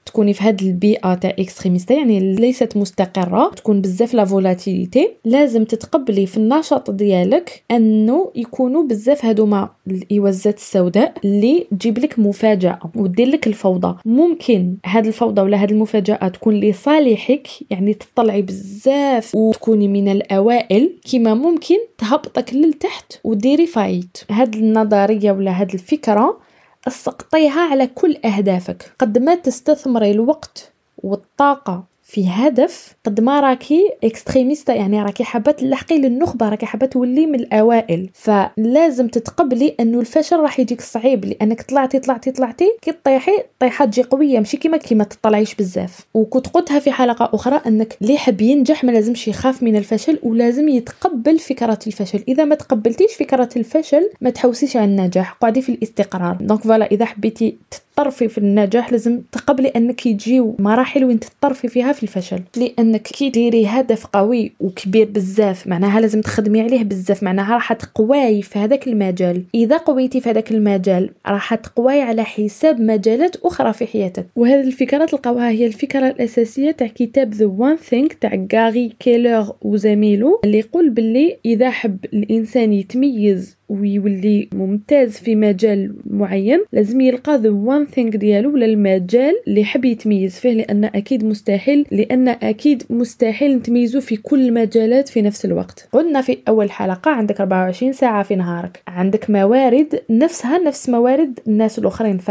تكوني 0.07 0.35
في 0.35 0.43
هذه 0.45 0.63
البيئة 0.69 1.15
تاع 1.15 1.31
Extremistan 1.31 1.95
يعني 1.95 2.35
ليست 2.35 2.77
مستقرة 2.77 3.51
تكون 3.51 3.81
بزاف 3.81 4.15
la 4.14 4.25
volatilité 4.25 5.11
لازم 5.25 5.65
تتقبلي 5.65 6.27
في 6.27 6.37
النشاط 6.37 6.91
ديالك 6.91 7.63
أنه 7.71 8.31
يكونوا 8.35 8.83
بزاف 8.83 9.25
هادوما 9.25 9.69
الإيوازات 9.87 10.57
السوداء 10.57 11.15
اللي 11.25 11.67
تجيب 11.71 11.99
لك 11.99 12.19
مفاجأة 12.19 12.79
ودير 12.97 13.29
لك 13.29 13.47
الفوضى. 13.47 13.97
ممكن 14.05 14.77
هاد 14.87 15.07
الفوضى 15.07 15.43
ولا 15.43 15.63
هاد 15.63 15.71
المفاجاه 15.71 16.29
تكون 16.29 16.61
لصالحك 16.61 17.49
يعني 17.71 17.95
تطلعي 17.95 18.43
بزاف 18.43 19.35
وتكوني 19.35 19.89
من 19.89 20.09
الأوائل 20.09 20.99
كما 21.13 21.35
ممكن 21.35 21.77
تهبطك 21.99 22.55
للتحت 22.55 23.13
وديري 23.25 23.67
faillite 23.67 24.19
هاد 24.31 24.55
النظرية 24.55 25.33
ولا 25.33 25.61
هاد 25.61 25.75
الفكرة 25.75 26.46
اسقطيها 26.87 27.61
على 27.61 27.87
كل 27.87 28.16
أهدافك. 28.24 28.93
قد 28.99 29.18
ما 29.18 29.34
تستثمري 29.34 30.11
الوقت 30.11 30.72
والطاقة 30.99 31.84
في 32.09 32.29
هدف 32.29 32.95
قد 33.05 33.21
ما 33.21 33.41
راكي 33.41 33.93
extrémiste 34.05 34.75
يعني 34.75 35.03
راكي 35.03 35.25
حابة 35.25 35.53
تلحقي 35.53 35.99
للنخبة 35.99 36.49
راكي 36.49 36.67
حابة 36.67 36.87
تولي 36.87 37.27
من 37.27 37.35
الأوائل. 37.35 38.11
فلازم 38.15 39.09
تتقبلي 39.09 39.75
انه 39.81 40.01
الفشل 40.01 40.41
راح 40.41 40.61
يجيك 40.61 40.81
صعيب 40.81 41.25
لأنك 41.25 41.63
طلعتي 41.63 41.99
طلعتي 41.99 42.31
طلعتي 42.31 42.77
كي 42.83 42.93
تطيحي 42.93 43.43
طيحه 43.59 43.85
تجي 43.85 44.03
قوية 44.03 44.39
ماشي 44.39 44.57
كيما 44.57 44.77
كيما 44.77 45.05
تطلعيش 45.05 45.55
بزاف. 45.55 46.07
وكنت 46.15 46.49
قلتها 46.49 46.79
في 46.79 46.91
حلقة 46.91 47.31
أخرى 47.35 47.61
أنك 47.67 47.97
اللي 48.03 48.15
يحب 48.15 48.41
ينجح 48.41 48.85
ما 48.85 48.93
لازمش 48.93 49.29
يخاف 49.29 49.63
من 49.63 49.77
الفشل 49.77 50.19
ولازم 50.23 50.69
يتقبل 50.69 51.39
فكرة 51.39 51.79
الفشل. 51.87 52.25
إذا 52.29 52.45
ما 52.45 52.55
تقبلتيش 52.55 53.15
فكرة 53.15 53.49
الفشل 53.57 54.11
ما 54.21 54.31
تحوسيش 54.31 54.77
على 54.77 54.85
النجاح 54.85 55.33
قعدي 55.33 55.63
في 55.63 55.69
الاستقرار. 55.69 56.37
donc 56.41 56.61
voilà 56.61 56.87
إذا 56.87 57.05
حبيتي 57.05 57.57
تطرفي 57.97 58.29
في 58.29 58.39
النجاح 58.39 58.93
لازم 58.93 59.21
تقبلي 59.33 59.69
أنك 59.69 60.07
يجيو 60.07 60.57
مراحل 60.59 61.05
وين 61.05 61.21
تطرفي 61.21 61.69
فيها 61.69 61.93
في 61.93 62.03
الفشل. 62.03 62.41
لأنك 62.57 63.03
كي 63.03 63.31
ديري 63.31 63.67
هدف 63.67 64.07
قوي 64.07 64.53
وكبير 64.61 65.09
بزاف 65.11 65.67
معناها 65.67 66.01
لازم 66.01 66.21
تخدمي 66.21 66.61
عليه 66.61 66.83
بزاف 66.83 67.23
معناها 67.23 67.55
راح 67.55 67.73
تقواي 67.73 68.43
في 68.43 68.59
هذاك 68.59 68.87
المجال. 68.87 69.43
إذا 69.55 69.77
قويتي 69.77 70.21
في 70.21 70.31
هذاك 70.31 70.51
المجال 70.51 71.11
راح 71.27 71.55
تقواي 71.55 72.03
على 72.03 72.25
حساب 72.25 72.81
مجالات 72.81 73.37
أخرى 73.37 73.73
في 73.73 73.87
حياتك. 73.87 74.27
وهذه 74.37 74.61
الفكرة 74.61 75.05
تلقاوها 75.05 75.51
هي 75.51 75.67
الفكرة 75.67 76.09
الأساسية 76.09 76.71
تاع 76.71 76.87
كتاب 76.87 77.35
The 77.35 77.47
One 77.47 77.77
Thing 77.77 78.12
تاع 78.13 78.47
غاري 78.55 78.93
كيلر 78.99 79.53
وزميله 79.63 80.41
اللي 80.45 80.59
يقول 80.59 80.91
باللي 80.91 81.37
إذا 81.45 81.71
حب 81.71 81.97
الإنسان 82.05 82.73
يتميز 82.73 83.57
ويولي 83.69 84.49
ممتاز 84.55 85.12
في 85.17 85.35
مجال 85.35 85.95
معين 86.07 86.64
لازم 86.73 87.01
يلقى 87.01 87.39
the 87.39 87.51
one 87.51 87.87
thing 87.87 88.17
ديالو 88.17 88.55
ولا 88.55 88.67
المجال 88.67 89.35
اللي 89.47 89.61
يحب 89.61 89.85
يتميز 89.85 90.39
فيه 90.39 90.53
لأن 90.53 90.85
أكيد 90.85 91.25
مستحيل 91.25 91.87
لأن 91.91 92.29
أكيد 92.29 92.83
مستحيل 92.91 93.57
نتميزو 93.57 94.01
في 94.01 94.17
كل 94.17 94.49
المجالات 94.49 95.09
في 95.09 95.23
نفس 95.23 95.45
الوقت. 95.45 95.89
قلنا 95.93 96.21
في 96.21 96.39
أول 96.49 96.71
حلقة 96.71 97.11
عندك 97.11 97.41
24 97.41 97.93
ساعة 97.93 98.23
في 98.23 98.37
نهارك. 98.37 98.83
عندك 98.89 99.31
موارد 99.31 100.01
نفسها 100.11 100.59
نفس 100.59 100.89
موارد 100.89 101.41
الناس 101.47 101.79
الأخرين 101.79 102.19
ف 102.19 102.31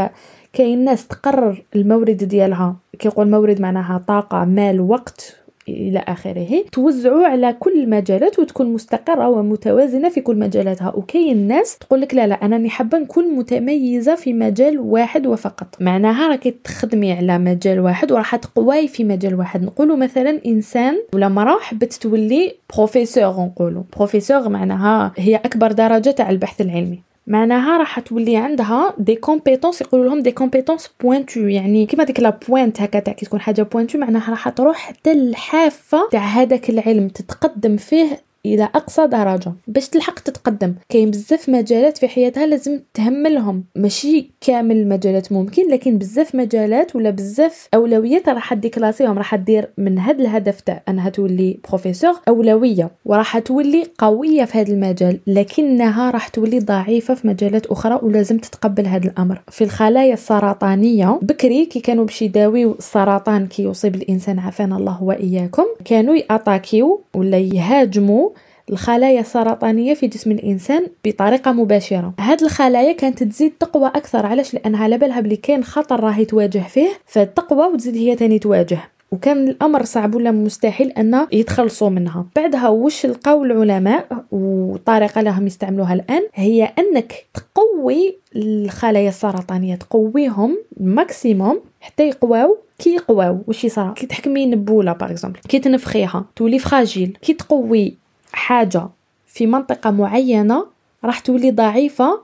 كاين 0.54 0.86
ناس 0.86 1.08
تقرر 1.08 1.64
المورد 1.76 2.24
ديالها. 2.24 2.76
كيقول 3.00 3.30
مورد 3.30 3.62
معناها 3.62 4.04
طاقة 4.08 4.46
مال 4.46 4.82
وقت 4.82 5.45
إلى 5.70 6.04
آخره. 6.08 6.64
توزعوا 6.72 7.28
على 7.28 7.56
كل 7.60 7.80
المجالات 7.84 8.40
وتكون 8.40 8.74
مستقرة 8.74 9.30
ومتوازنة 9.30 10.10
في 10.10 10.22
كل 10.22 10.36
مجالاتها. 10.36 10.96
وكاين 10.96 11.48
ناس 11.48 11.78
تقول 11.78 12.02
لك 12.02 12.14
لا 12.14 12.28
لا 12.28 12.46
أنا 12.46 12.70
حابة 12.70 12.98
نكون 12.98 13.36
متميزة 13.36 14.16
في 14.16 14.34
مجال 14.34 14.80
واحد 14.80 15.28
وفقط. 15.28 15.76
معناها 15.80 16.28
راكي 16.28 16.52
تخدمي 16.52 17.12
على 17.12 17.38
مجال 17.38 17.80
واحد 17.80 18.12
وراح 18.12 18.36
تقواي 18.36 18.88
في 18.88 19.04
مجال 19.04 19.36
واحد. 19.36 19.64
نقولوا 19.64 19.96
مثلا 19.98 20.42
إنسان 20.46 20.98
ولا 21.14 21.30
مرأة 21.30 21.60
حبت 21.60 21.94
تولي 21.94 22.56
بروفيسور 22.76 23.46
نقولوا. 23.46 23.84
بروفيسور 23.98 24.50
معناها 24.50 25.12
هي 25.18 25.36
أكبر 25.36 25.72
درجة 25.72 26.10
تاع 26.10 26.30
البحث 26.30 26.62
العلمي. 26.62 27.00
معناها 27.28 27.78
راح 27.78 28.00
تولي 28.00 28.38
عندها 28.38 28.94
des 28.98 29.16
compétences 29.16 29.82
يقولوا 29.82 30.06
لهم 30.06 30.20
des 30.20 30.32
compétences 30.32 30.90
pointues 31.02 31.40
يعني 31.40 31.86
كيما 31.86 32.04
ديك 32.04 32.20
la 32.20 32.40
pointe 32.50 32.82
هكا 32.82 33.00
تاع 33.00 33.14
كي 33.14 33.26
تكون 33.26 33.40
حاجة 33.40 33.64
pointue 33.64 33.98
معناها 33.98 34.32
راح 34.32 34.50
تروح 34.50 34.78
حتى 34.78 35.12
الحافه 35.12 36.10
تاع 36.12 36.22
هذاك 36.22 36.70
العلم 36.70 37.08
تتقدم 37.08 37.78
فيه 37.78 38.25
إلى 38.46 38.64
أقصى 38.64 39.08
درجة. 39.08 39.54
باش 39.68 39.90
تلحق 39.90 40.20
تتقدم 40.20 40.74
كاين 40.90 41.12
بزاف 41.12 41.50
مجالات 41.50 41.98
في 41.98 42.08
حياتها 42.08 42.46
لازم 42.46 42.80
تهملهم. 42.94 43.64
ماشي 43.76 44.32
كامل 44.42 44.78
المجالات 44.78 45.32
ممكن 45.32 45.72
لكن 45.72 45.98
بزاف 45.98 46.36
مجالات 46.36 46.96
ولا 46.96 47.10
بزاف 47.10 47.70
أولويات 47.74 48.30
راح 48.30 48.54
ديكلاسيهم 48.54 49.18
راح 49.18 49.36
دير 49.36 49.70
من 49.78 50.00
هذا 50.00 50.22
الهدف 50.22 50.62
تاع 50.62 50.84
أنها 50.90 51.10
تولي 51.10 51.60
بروفيسور 51.70 52.14
أولوية. 52.28 52.92
وراح 53.06 53.40
تولي 53.40 53.84
قوية 53.98 54.46
في 54.46 54.58
هذا 54.58 54.74
المجال 54.74 55.20
لكنها 55.28 56.12
راح 56.12 56.28
تولي 56.28 56.60
ضعيفة 56.60 57.14
في 57.14 57.28
مجالات 57.28 57.66
أخرى 57.66 58.00
ولازم 58.04 58.38
تتقبل 58.38 58.88
هذا 58.88 59.06
الأمر. 59.10 59.42
في 59.52 59.64
الخلايا 59.64 60.14
السرطانية 60.14 61.20
بكري 61.22 61.66
كي 61.66 61.80
كانوا 61.80 62.06
باش 62.06 62.22
يداويو 62.22 62.72
السرطان 62.72 63.48
كي 63.48 63.64
يصيب 63.64 63.96
الإنسان 63.96 64.40
عافانا 64.40 64.78
الله 64.78 65.04
وإياكم 65.04 65.66
كانوا 65.86 66.16
ياتاكيو 66.16 67.02
ولا 67.16 67.38
يهاجموا 67.38 68.30
الخلايا 68.70 69.20
السرطانية 69.20 69.94
في 69.94 70.08
جسم 70.08 70.32
الإنسان 70.32 70.88
بطريقة 71.06 71.52
مباشرة. 71.52 72.14
هاد 72.20 72.42
الخلايا 72.42 72.94
كانت 72.94 73.24
تزيد 73.24 73.52
تقوى 73.60 73.88
أكثر 73.88 74.26
علاش؟ 74.26 74.54
لأنها 74.54 74.84
على 74.84 74.98
بالها 74.98 75.20
بلي 75.20 75.36
كاين 75.36 75.64
خطر 75.64 76.00
راهي 76.00 76.26
تواجه 76.26 76.60
فيه 76.60 76.90
فتقوى 77.06 77.74
وتزيد 77.74 77.96
هي 77.96 78.16
تاني 78.16 78.40
تواجه. 78.40 78.80
وكان 79.12 79.48
الأمر 79.48 79.84
صعب 79.84 80.16
ولا 80.16 80.32
مستحيل 80.32 80.92
أن 80.92 81.28
يتخلصوا 81.32 81.90
منها. 81.90 82.26
بعدها 82.36 82.70
وش 82.70 83.06
لقاو 83.06 83.44
العلماء 83.44 84.26
وطريقة 84.32 85.22
لهم 85.22 85.48
يستعملوها 85.48 85.94
الآن؟ 85.94 86.22
هي 86.34 86.64
أنك 86.64 87.14
تقوي 87.34 88.18
الخلايا 88.36 89.10
السرطانية 89.10 89.76
تقويهم 89.76 90.58
maximum 90.78 91.60
حتى 91.82 92.08
يقواو 92.08 92.58
كي 92.80 92.90
يقواو. 92.90 93.38
واش 93.48 93.64
يصرى 93.64 93.94
كي 93.96 94.06
تحكمي 94.06 94.46
نبوله 94.46 94.94
par 94.94 95.12
exemple 95.12 95.40
كي 95.40 95.60
تنفخيها. 95.60 96.26
تولي 96.36 96.60
fragile 96.60 97.18
كي 97.22 97.34
تقوي 97.34 98.05
حاجة 98.36 98.88
في 99.28 99.48
منطقة 99.48 99.92
معينة 99.92 100.66
راح 101.04 101.20
تولي 101.20 101.52
ضعيفة 101.52 102.20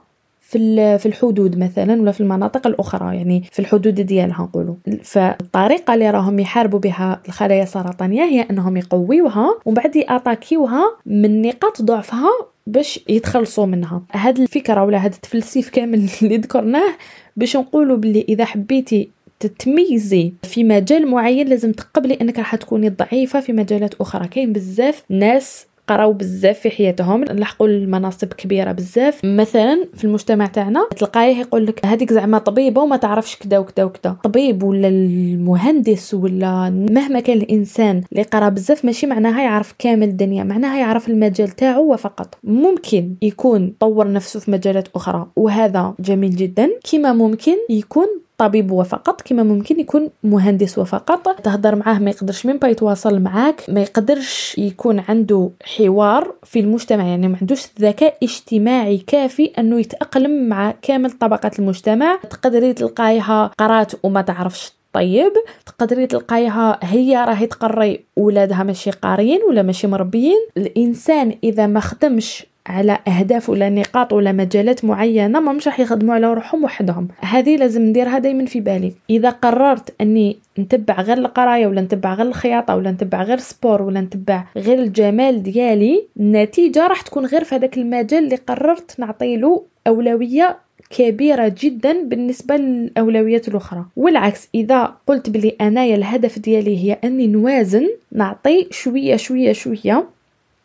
في 0.52 0.98
في 0.98 1.06
الحدود 1.06 1.58
مثلا 1.58 2.02
ولا 2.02 2.12
في 2.12 2.20
المناطق 2.20 2.66
الأخرى 2.66 3.16
يعني 3.16 3.42
في 3.52 3.58
الحدود 3.58 3.94
ديالها 3.94 4.42
نقولوا. 4.42 4.74
فالطريقة 5.02 5.94
اللي 5.94 6.10
راهم 6.10 6.38
يحاربوا 6.38 6.78
بها 6.78 7.20
الخلايا 7.28 7.62
السرطانية 7.62 8.22
هي 8.22 8.40
إنهم 8.40 8.76
يقويوها 8.76 9.54
ومن 9.64 9.74
بعد 9.74 9.96
يأتاكيوها 9.96 10.82
من 11.06 11.42
نقاط 11.42 11.82
ضعفها 11.82 12.30
باش 12.66 13.00
يتخلصوا 13.08 13.66
منها. 13.66 14.02
هاد 14.12 14.38
الفكرة 14.40 14.84
ولا 14.84 15.04
هاد 15.04 15.12
التفلسيف 15.12 15.68
كامل 15.68 16.08
اللي 16.22 16.36
ذكرناه 16.36 16.94
باش 17.36 17.56
نقولوا 17.56 17.96
بلي 17.96 18.24
إذا 18.28 18.44
حبيتي 18.44 19.08
تتميزي 19.40 20.32
في 20.42 20.64
مجال 20.64 21.10
معين 21.10 21.48
لازم 21.48 21.72
تقبلي 21.72 22.18
إنك 22.20 22.38
راح 22.38 22.54
تكوني 22.54 22.88
ضعيفة 22.88 23.40
في 23.40 23.52
مجالات 23.52 23.94
أخرى. 24.00 24.28
كاين 24.28 24.52
بزاف 24.52 25.02
ناس 25.10 25.66
قراو 25.88 26.12
بزاف 26.12 26.58
في 26.58 26.70
حياتهم 26.70 27.24
لحقوا 27.24 27.68
المناصب 27.68 28.32
كبيرة 28.32 28.72
بزاف. 28.72 29.24
مثلا 29.24 29.84
في 29.94 30.04
المجتمع 30.04 30.46
تاعنا 30.46 30.88
تلقايه 30.96 31.36
يقول 31.36 31.66
لك 31.66 31.86
هذيك 31.86 32.12
زعما 32.12 32.38
طبيبة 32.38 32.80
وما 32.82 32.96
تعرفش 32.96 33.36
كذا 33.36 33.58
وكذا 33.58 33.84
وكذا 33.84 34.16
طبيب 34.24 34.62
ولا 34.62 34.88
المهندس 34.88 36.14
ولا 36.14 36.70
مهما 36.70 37.20
كان 37.20 37.36
الإنسان 37.36 38.02
اللي 38.12 38.22
قرا 38.22 38.48
بزاف 38.48 38.84
ماشي 38.84 39.06
معناها 39.06 39.42
يعرف 39.42 39.74
كامل 39.78 40.08
الدنيا 40.08 40.44
معناها 40.44 40.78
يعرف 40.78 41.08
المجال 41.08 41.48
تاعو 41.48 41.92
وفقط 41.92 42.38
ممكن 42.44 43.14
يكون 43.22 43.74
طور 43.80 44.12
نفسه 44.12 44.40
في 44.40 44.50
مجالات 44.50 44.88
أخرى 44.94 45.26
وهذا 45.36 45.94
جميل 46.00 46.36
جدا. 46.36 46.70
كما 46.92 47.12
ممكن 47.12 47.56
يكون 47.70 48.06
طبيب 48.42 48.70
وفقط 48.70 49.20
كما 49.20 49.42
ممكن 49.42 49.80
يكون 49.80 50.10
مهندس 50.22 50.78
وفقط. 50.78 51.40
تهضر 51.40 51.76
معاه 51.76 51.98
ما 51.98 52.10
يقدرش 52.10 52.46
من 52.46 52.58
يتواصل 52.64 53.20
معاك. 53.20 53.64
ما 53.68 53.80
يقدرش 53.80 54.58
يكون 54.58 55.00
عنده 55.08 55.50
حوار 55.64 56.34
في 56.42 56.60
المجتمع 56.60 57.04
يعني 57.04 57.28
ما 57.28 57.36
عندوش 57.40 57.62
ذكاء 57.80 58.16
اجتماعي 58.22 58.98
كافي 58.98 59.52
أنه 59.58 59.80
يتأقلم 59.80 60.48
مع 60.48 60.74
كامل 60.82 61.10
طبقات 61.10 61.58
المجتمع. 61.58 62.18
تقدري 62.30 62.72
تلقايها 62.72 63.50
قرات 63.58 63.92
وما 64.02 64.22
تعرفش 64.22 64.72
طيب 64.92 65.32
تقدري 65.66 66.06
تلقايها 66.06 66.78
هي 66.82 67.24
راهي 67.24 67.46
تقري 67.46 68.04
ولادها 68.16 68.62
ماشي 68.62 68.90
قاريين 68.90 69.40
ولا 69.48 69.62
ماشي 69.62 69.86
مربيين. 69.86 70.38
الإنسان 70.56 71.38
إذا 71.44 71.66
ما 71.66 71.80
خدمش 71.80 72.46
على 72.66 72.98
أهداف 73.08 73.48
ولا 73.48 73.70
نقاط 73.70 74.12
ولا 74.12 74.32
مجالات 74.32 74.84
معينة 74.84 75.40
ما 75.40 75.52
مش 75.52 75.68
راح 75.68 75.80
يخدموا 75.80 76.14
على 76.14 76.34
روحهم 76.34 76.64
وحدهم. 76.64 77.08
هذه 77.20 77.56
لازم 77.56 77.82
نديرها 77.82 78.18
دائما 78.18 78.46
في 78.46 78.60
بالي. 78.60 78.92
إذا 79.10 79.30
قررت 79.30 79.94
أني 80.00 80.36
نتبع 80.58 81.00
غير 81.00 81.18
القراية 81.18 81.66
ولا 81.66 81.80
نتبع 81.80 82.14
غير 82.14 82.26
الخياطة 82.26 82.76
ولا 82.76 82.90
نتبع 82.90 83.22
غير 83.22 83.38
سبور 83.38 83.82
ولا 83.82 84.00
نتبع 84.00 84.44
غير 84.56 84.78
الجمال 84.78 85.42
ديالي 85.42 86.06
النتيجة 86.20 86.86
راح 86.86 87.00
تكون 87.00 87.26
غير 87.26 87.44
في 87.44 87.54
هذاك 87.54 87.78
المجال 87.78 88.24
اللي 88.24 88.36
قررت 88.36 89.00
نعطي 89.00 89.36
له 89.36 89.62
أولوية 89.86 90.56
كبيرة 90.90 91.54
جدا 91.60 92.02
بالنسبة 92.02 92.56
للأولويات 92.56 93.48
الأخرى. 93.48 93.84
والعكس 93.96 94.48
إذا 94.54 94.94
قلت 95.06 95.30
بلي 95.30 95.56
أنايا 95.60 95.96
الهدف 95.96 96.38
ديالي 96.38 96.84
هي 96.84 96.98
أني 97.04 97.26
نوازن 97.26 97.88
نعطي 98.12 98.68
شوية 98.70 99.16
شوية 99.16 99.52
شوية 99.52 100.04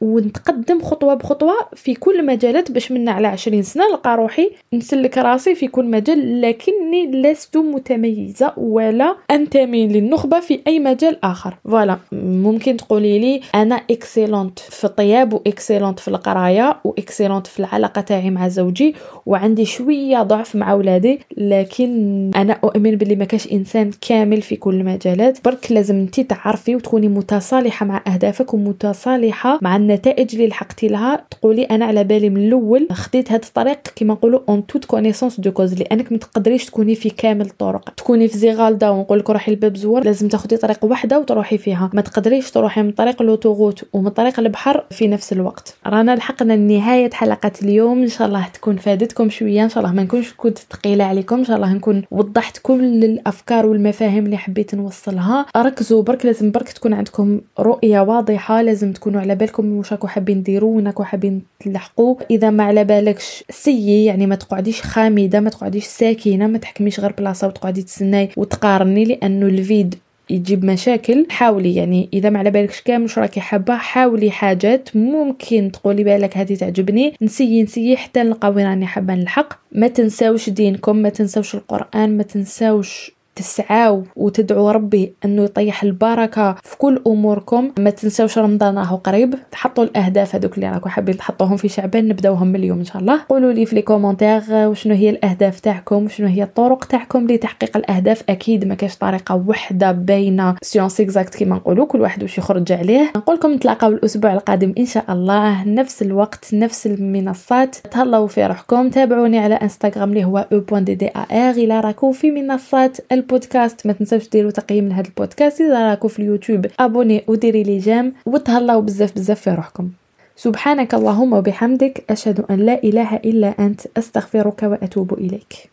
ونتقدم 0.01 0.81
خطوة 0.81 1.13
بخطوة 1.13 1.53
في 1.75 1.95
كل 1.95 2.25
مجالات 2.25 2.71
باش 2.71 2.91
من 2.91 3.09
على 3.09 3.27
عشرين 3.27 3.63
سنة 3.63 3.83
نلقى 3.89 4.17
روحي 4.17 4.51
نسلك 4.73 5.17
راسي 5.17 5.55
في 5.55 5.67
كل 5.67 5.85
مجال 5.85 6.41
لكني 6.41 7.11
لست 7.11 7.57
متميزة 7.57 8.53
ولا 8.57 9.15
أنتمي 9.31 9.87
للنخبة 9.87 10.39
في 10.39 10.59
أي 10.67 10.79
مجال 10.79 11.25
آخر. 11.25 11.55
voilà 11.63 11.97
ممكن 12.11 12.77
تقولي 12.77 13.19
لي 13.19 13.41
أنا 13.55 13.75
excellente 13.75 14.59
في 14.59 14.83
الطياب 14.85 15.33
و 15.33 15.39
excellente 15.39 15.99
في 15.99 16.07
القراية 16.07 16.77
و 16.83 16.89
excellente 16.89 17.47
في 17.47 17.59
العلاقة 17.59 18.01
تاعي 18.01 18.29
مع 18.29 18.47
زوجي 18.47 18.95
وعندي 19.25 19.65
شوية 19.65 20.23
ضعف 20.23 20.55
مع 20.55 20.73
ولادي 20.73 21.19
لكن 21.37 22.31
أنا 22.35 22.53
أؤمن 22.63 22.95
باللي 22.95 23.15
ما 23.15 23.25
كاش 23.25 23.51
إنسان 23.51 23.91
كامل 24.01 24.41
في 24.41 24.55
كل 24.55 24.75
المجالات. 24.75 25.45
برك 25.45 25.71
لازم 25.71 25.95
انت 25.95 26.19
تعرفي 26.19 26.75
وتكوني 26.75 27.07
متصالحة 27.07 27.85
مع 27.85 28.01
أهدافك 28.07 28.53
ومتصالحه 28.53 29.59
مع 29.61 29.75
النتائج 29.87 30.35
اللي 30.35 30.47
لحقتي 30.47 30.87
لها 30.87 31.25
تقولي 31.31 31.63
أنا 31.63 31.85
على 31.85 32.03
بالي 32.03 32.29
من 32.29 32.47
الأول 32.47 32.87
خديت 32.91 33.31
هذا 33.31 33.41
الطريق 33.47 33.81
كيما 33.81 34.13
نقولوا 34.13 34.39
en 34.49 34.67
toute 34.67 34.85
connaissance 34.85 35.39
de 35.39 35.51
cause 35.51 35.73
لأنك 35.73 36.11
ما 36.11 36.17
تقدريش 36.17 36.65
تكوني 36.65 36.95
في 36.95 37.09
كامل 37.09 37.45
الطرق 37.45 37.89
تكوني 37.89 38.27
في 38.27 38.37
زيرالدا 38.37 38.89
ونقول 38.89 39.19
لك 39.19 39.29
روحي 39.29 39.51
لباب 39.51 39.77
الزوار 39.77 40.03
لازم 40.03 40.27
تاخدي 40.27 40.57
طريق 40.57 40.85
واحدة 40.85 41.19
وتروحي 41.19 41.57
فيها. 41.57 41.89
ما 41.93 42.01
تقدريش 42.01 42.51
تروحي 42.51 42.81
من 42.81 42.91
طريق 42.91 43.21
l'autoroute 43.21 43.83
ومن 43.93 44.09
طريق 44.09 44.39
البحر 44.39 44.83
في 44.89 45.07
نفس 45.07 45.33
الوقت. 45.33 45.75
رانا 45.85 46.15
لحقنا 46.15 46.55
نهاية 46.55 47.09
حلقة 47.13 47.51
اليوم. 47.63 48.01
إن 48.01 48.07
شاء 48.07 48.27
الله 48.27 48.47
تكون 48.53 48.77
فادتكم 48.77 49.29
شوية 49.29 49.63
إن 49.63 49.69
شاء 49.69 49.83
الله 49.83 49.95
ما 49.95 50.03
نكونش 50.03 50.33
كنت 50.37 50.57
ثقيلة 50.57 51.03
عليكم 51.03 51.35
إن 51.35 51.45
شاء 51.45 51.55
الله 51.55 51.73
نكون 51.73 52.03
وضحت 52.11 52.59
كل 52.63 53.03
الافكار 53.03 53.65
والمفاهيم 53.65 54.25
اللي 54.25 54.37
حبيت 54.37 54.75
نوصلها. 54.75 55.45
ركزوا 55.57 56.03
برك 56.03 56.25
لازم 56.25 56.51
برك 56.51 56.69
تكون 56.69 56.93
عندكم 56.93 57.41
رؤية 57.59 57.99
واضحة 57.99 58.61
لازم 58.61 58.93
تكونوا 58.93 59.21
على 59.21 59.35
بالكم 59.35 59.65
واش 59.77 59.91
راكو 59.91 60.07
حابين 60.07 60.43
ديروا 60.43 60.81
راكو 60.81 61.03
حابين 61.03 61.41
تلحقوا 61.59 62.15
إذا 62.31 62.49
ما 62.49 62.63
على 62.63 62.83
بالكش 62.83 63.43
سيي 63.49 64.05
يعني 64.05 64.27
ما 64.27 64.35
تقعديش 64.35 64.81
خامدة 64.81 65.39
ما 65.39 65.49
تقعديش 65.49 65.85
ساكنة 65.85 66.47
ما 66.47 66.57
تحكميش 66.57 66.99
غير 66.99 67.11
بلاصة 67.11 67.47
وتقعدي 67.47 67.81
تسناي 67.81 68.29
وتقارني 68.37 69.05
لأنه 69.05 69.45
ال 69.45 69.55
vide 69.55 69.95
يجيب 70.29 70.65
مشاكل. 70.65 71.25
حاولي 71.29 71.75
يعني 71.75 72.09
إذا 72.13 72.29
ما 72.29 72.39
على 72.39 72.51
بالكش 72.51 72.81
كامل 72.81 73.03
واش 73.03 73.19
راكي 73.19 73.39
حابة 73.39 73.75
حاولي 73.75 74.31
حاجات 74.31 74.89
ممكن 74.95 75.71
تقولي 75.73 76.03
بالك 76.03 76.37
هذه 76.37 76.55
تعجبني. 76.55 77.13
نسيي 77.21 77.63
نسيي 77.63 77.97
حتى 77.97 78.23
نلقى 78.23 78.49
وين 78.49 78.67
راني 78.67 78.85
حابة 78.85 79.15
نلحق. 79.15 79.53
ما 79.71 79.87
تنساوش 79.87 80.49
دينكم 80.49 80.95
ما 80.95 81.09
تنساوش 81.09 81.55
القرآن 81.55 82.17
ما 82.17 82.23
تنساوش 82.23 83.16
تسعاو 83.37 84.03
وتدعوا 84.15 84.71
ربي 84.71 85.13
أنه 85.25 85.43
يطيح 85.43 85.83
البركة 85.83 86.53
في 86.63 86.77
كل 86.77 87.01
أموركم. 87.07 87.71
ما 87.79 87.89
تنساوش 87.89 88.37
رمضان 88.37 88.77
راهو 88.77 88.95
قريب. 88.95 89.35
تحطوا 89.51 89.83
الأهداف 89.83 90.35
هذوك 90.35 90.55
اللي 90.55 90.69
راكم 90.69 90.89
حابين 90.89 91.17
تحطوهم 91.17 91.57
في 91.57 91.69
شعبان. 91.69 92.07
نبدأوهم 92.07 92.47
من 92.47 92.55
اليوم 92.55 92.79
إن 92.79 92.85
شاء 92.85 92.97
الله. 92.97 93.19
قولوا 93.29 93.53
لي 93.53 93.65
في 93.65 93.75
les 93.75 93.81
commentaires 93.81 94.41
وشنو 94.51 94.95
هي 94.95 95.09
الأهداف 95.09 95.59
تاعكم 95.59 96.05
وشنو 96.05 96.27
هي 96.27 96.43
الطرق 96.43 96.85
تاعكم 96.85 97.27
لتحقيق 97.27 97.77
الأهداف. 97.77 98.23
أكيد 98.29 98.65
ما 98.65 98.75
كاش 98.75 98.95
طريقة 98.95 99.43
وحدة 99.47 99.91
باينه 99.91 100.55
science 100.61 101.01
exacte 101.01 101.35
كيما 101.35 101.55
نقولوا 101.55 101.85
كل 101.85 102.01
واحد 102.01 102.23
واش 102.23 102.37
يخرج 102.37 102.71
عليه. 102.71 103.11
نقول 103.15 103.35
لكم 103.35 103.53
نتلاقاو 103.53 103.91
الأسبوع 103.91 104.33
القادم 104.33 104.73
إن 104.77 104.85
شاء 104.85 105.05
الله 105.09 105.67
نفس 105.67 106.01
الوقت 106.01 106.53
نفس 106.53 106.87
المنصات. 106.87 107.75
تهلاو 107.75 108.27
في 108.27 108.45
روحكم. 108.45 108.89
تابعوني 108.89 109.39
على 109.39 109.55
انستغرام 109.55 110.09
اللي 110.09 110.25
هو 110.25 110.47
او.ddar 110.53 111.31
إلى 111.31 111.79
راكم 111.79 112.11
في 112.11 112.31
منصات 112.31 112.97
البودكاست 113.27 113.87
ما 113.87 113.93
تنساوش 113.93 114.29
ديروا 114.29 114.51
تقييم 114.51 114.89
لهذا 114.89 115.07
البودكاست. 115.07 115.61
إذا 115.61 115.89
راكم 115.89 116.07
في 116.07 116.19
اليوتيوب 116.19 116.65
abonnez 116.79 117.23
وديري 117.27 117.63
les 117.63 117.77
j'aime 117.77 118.13
وتهلاو 118.25 118.81
بزاف 118.81 119.15
بزاف 119.15 119.41
في 119.41 119.49
روحكم. 119.49 119.89
سبحانك 120.35 120.93
اللهم 120.93 121.33
وبحمدك 121.33 122.03
أشهد 122.09 122.45
أن 122.51 122.59
لا 122.59 122.83
إله 122.83 123.15
إلا 123.15 123.53
أنت 123.59 123.81
أستغفرك 123.97 124.63
وأتوب 124.63 125.13
إليك. 125.13 125.69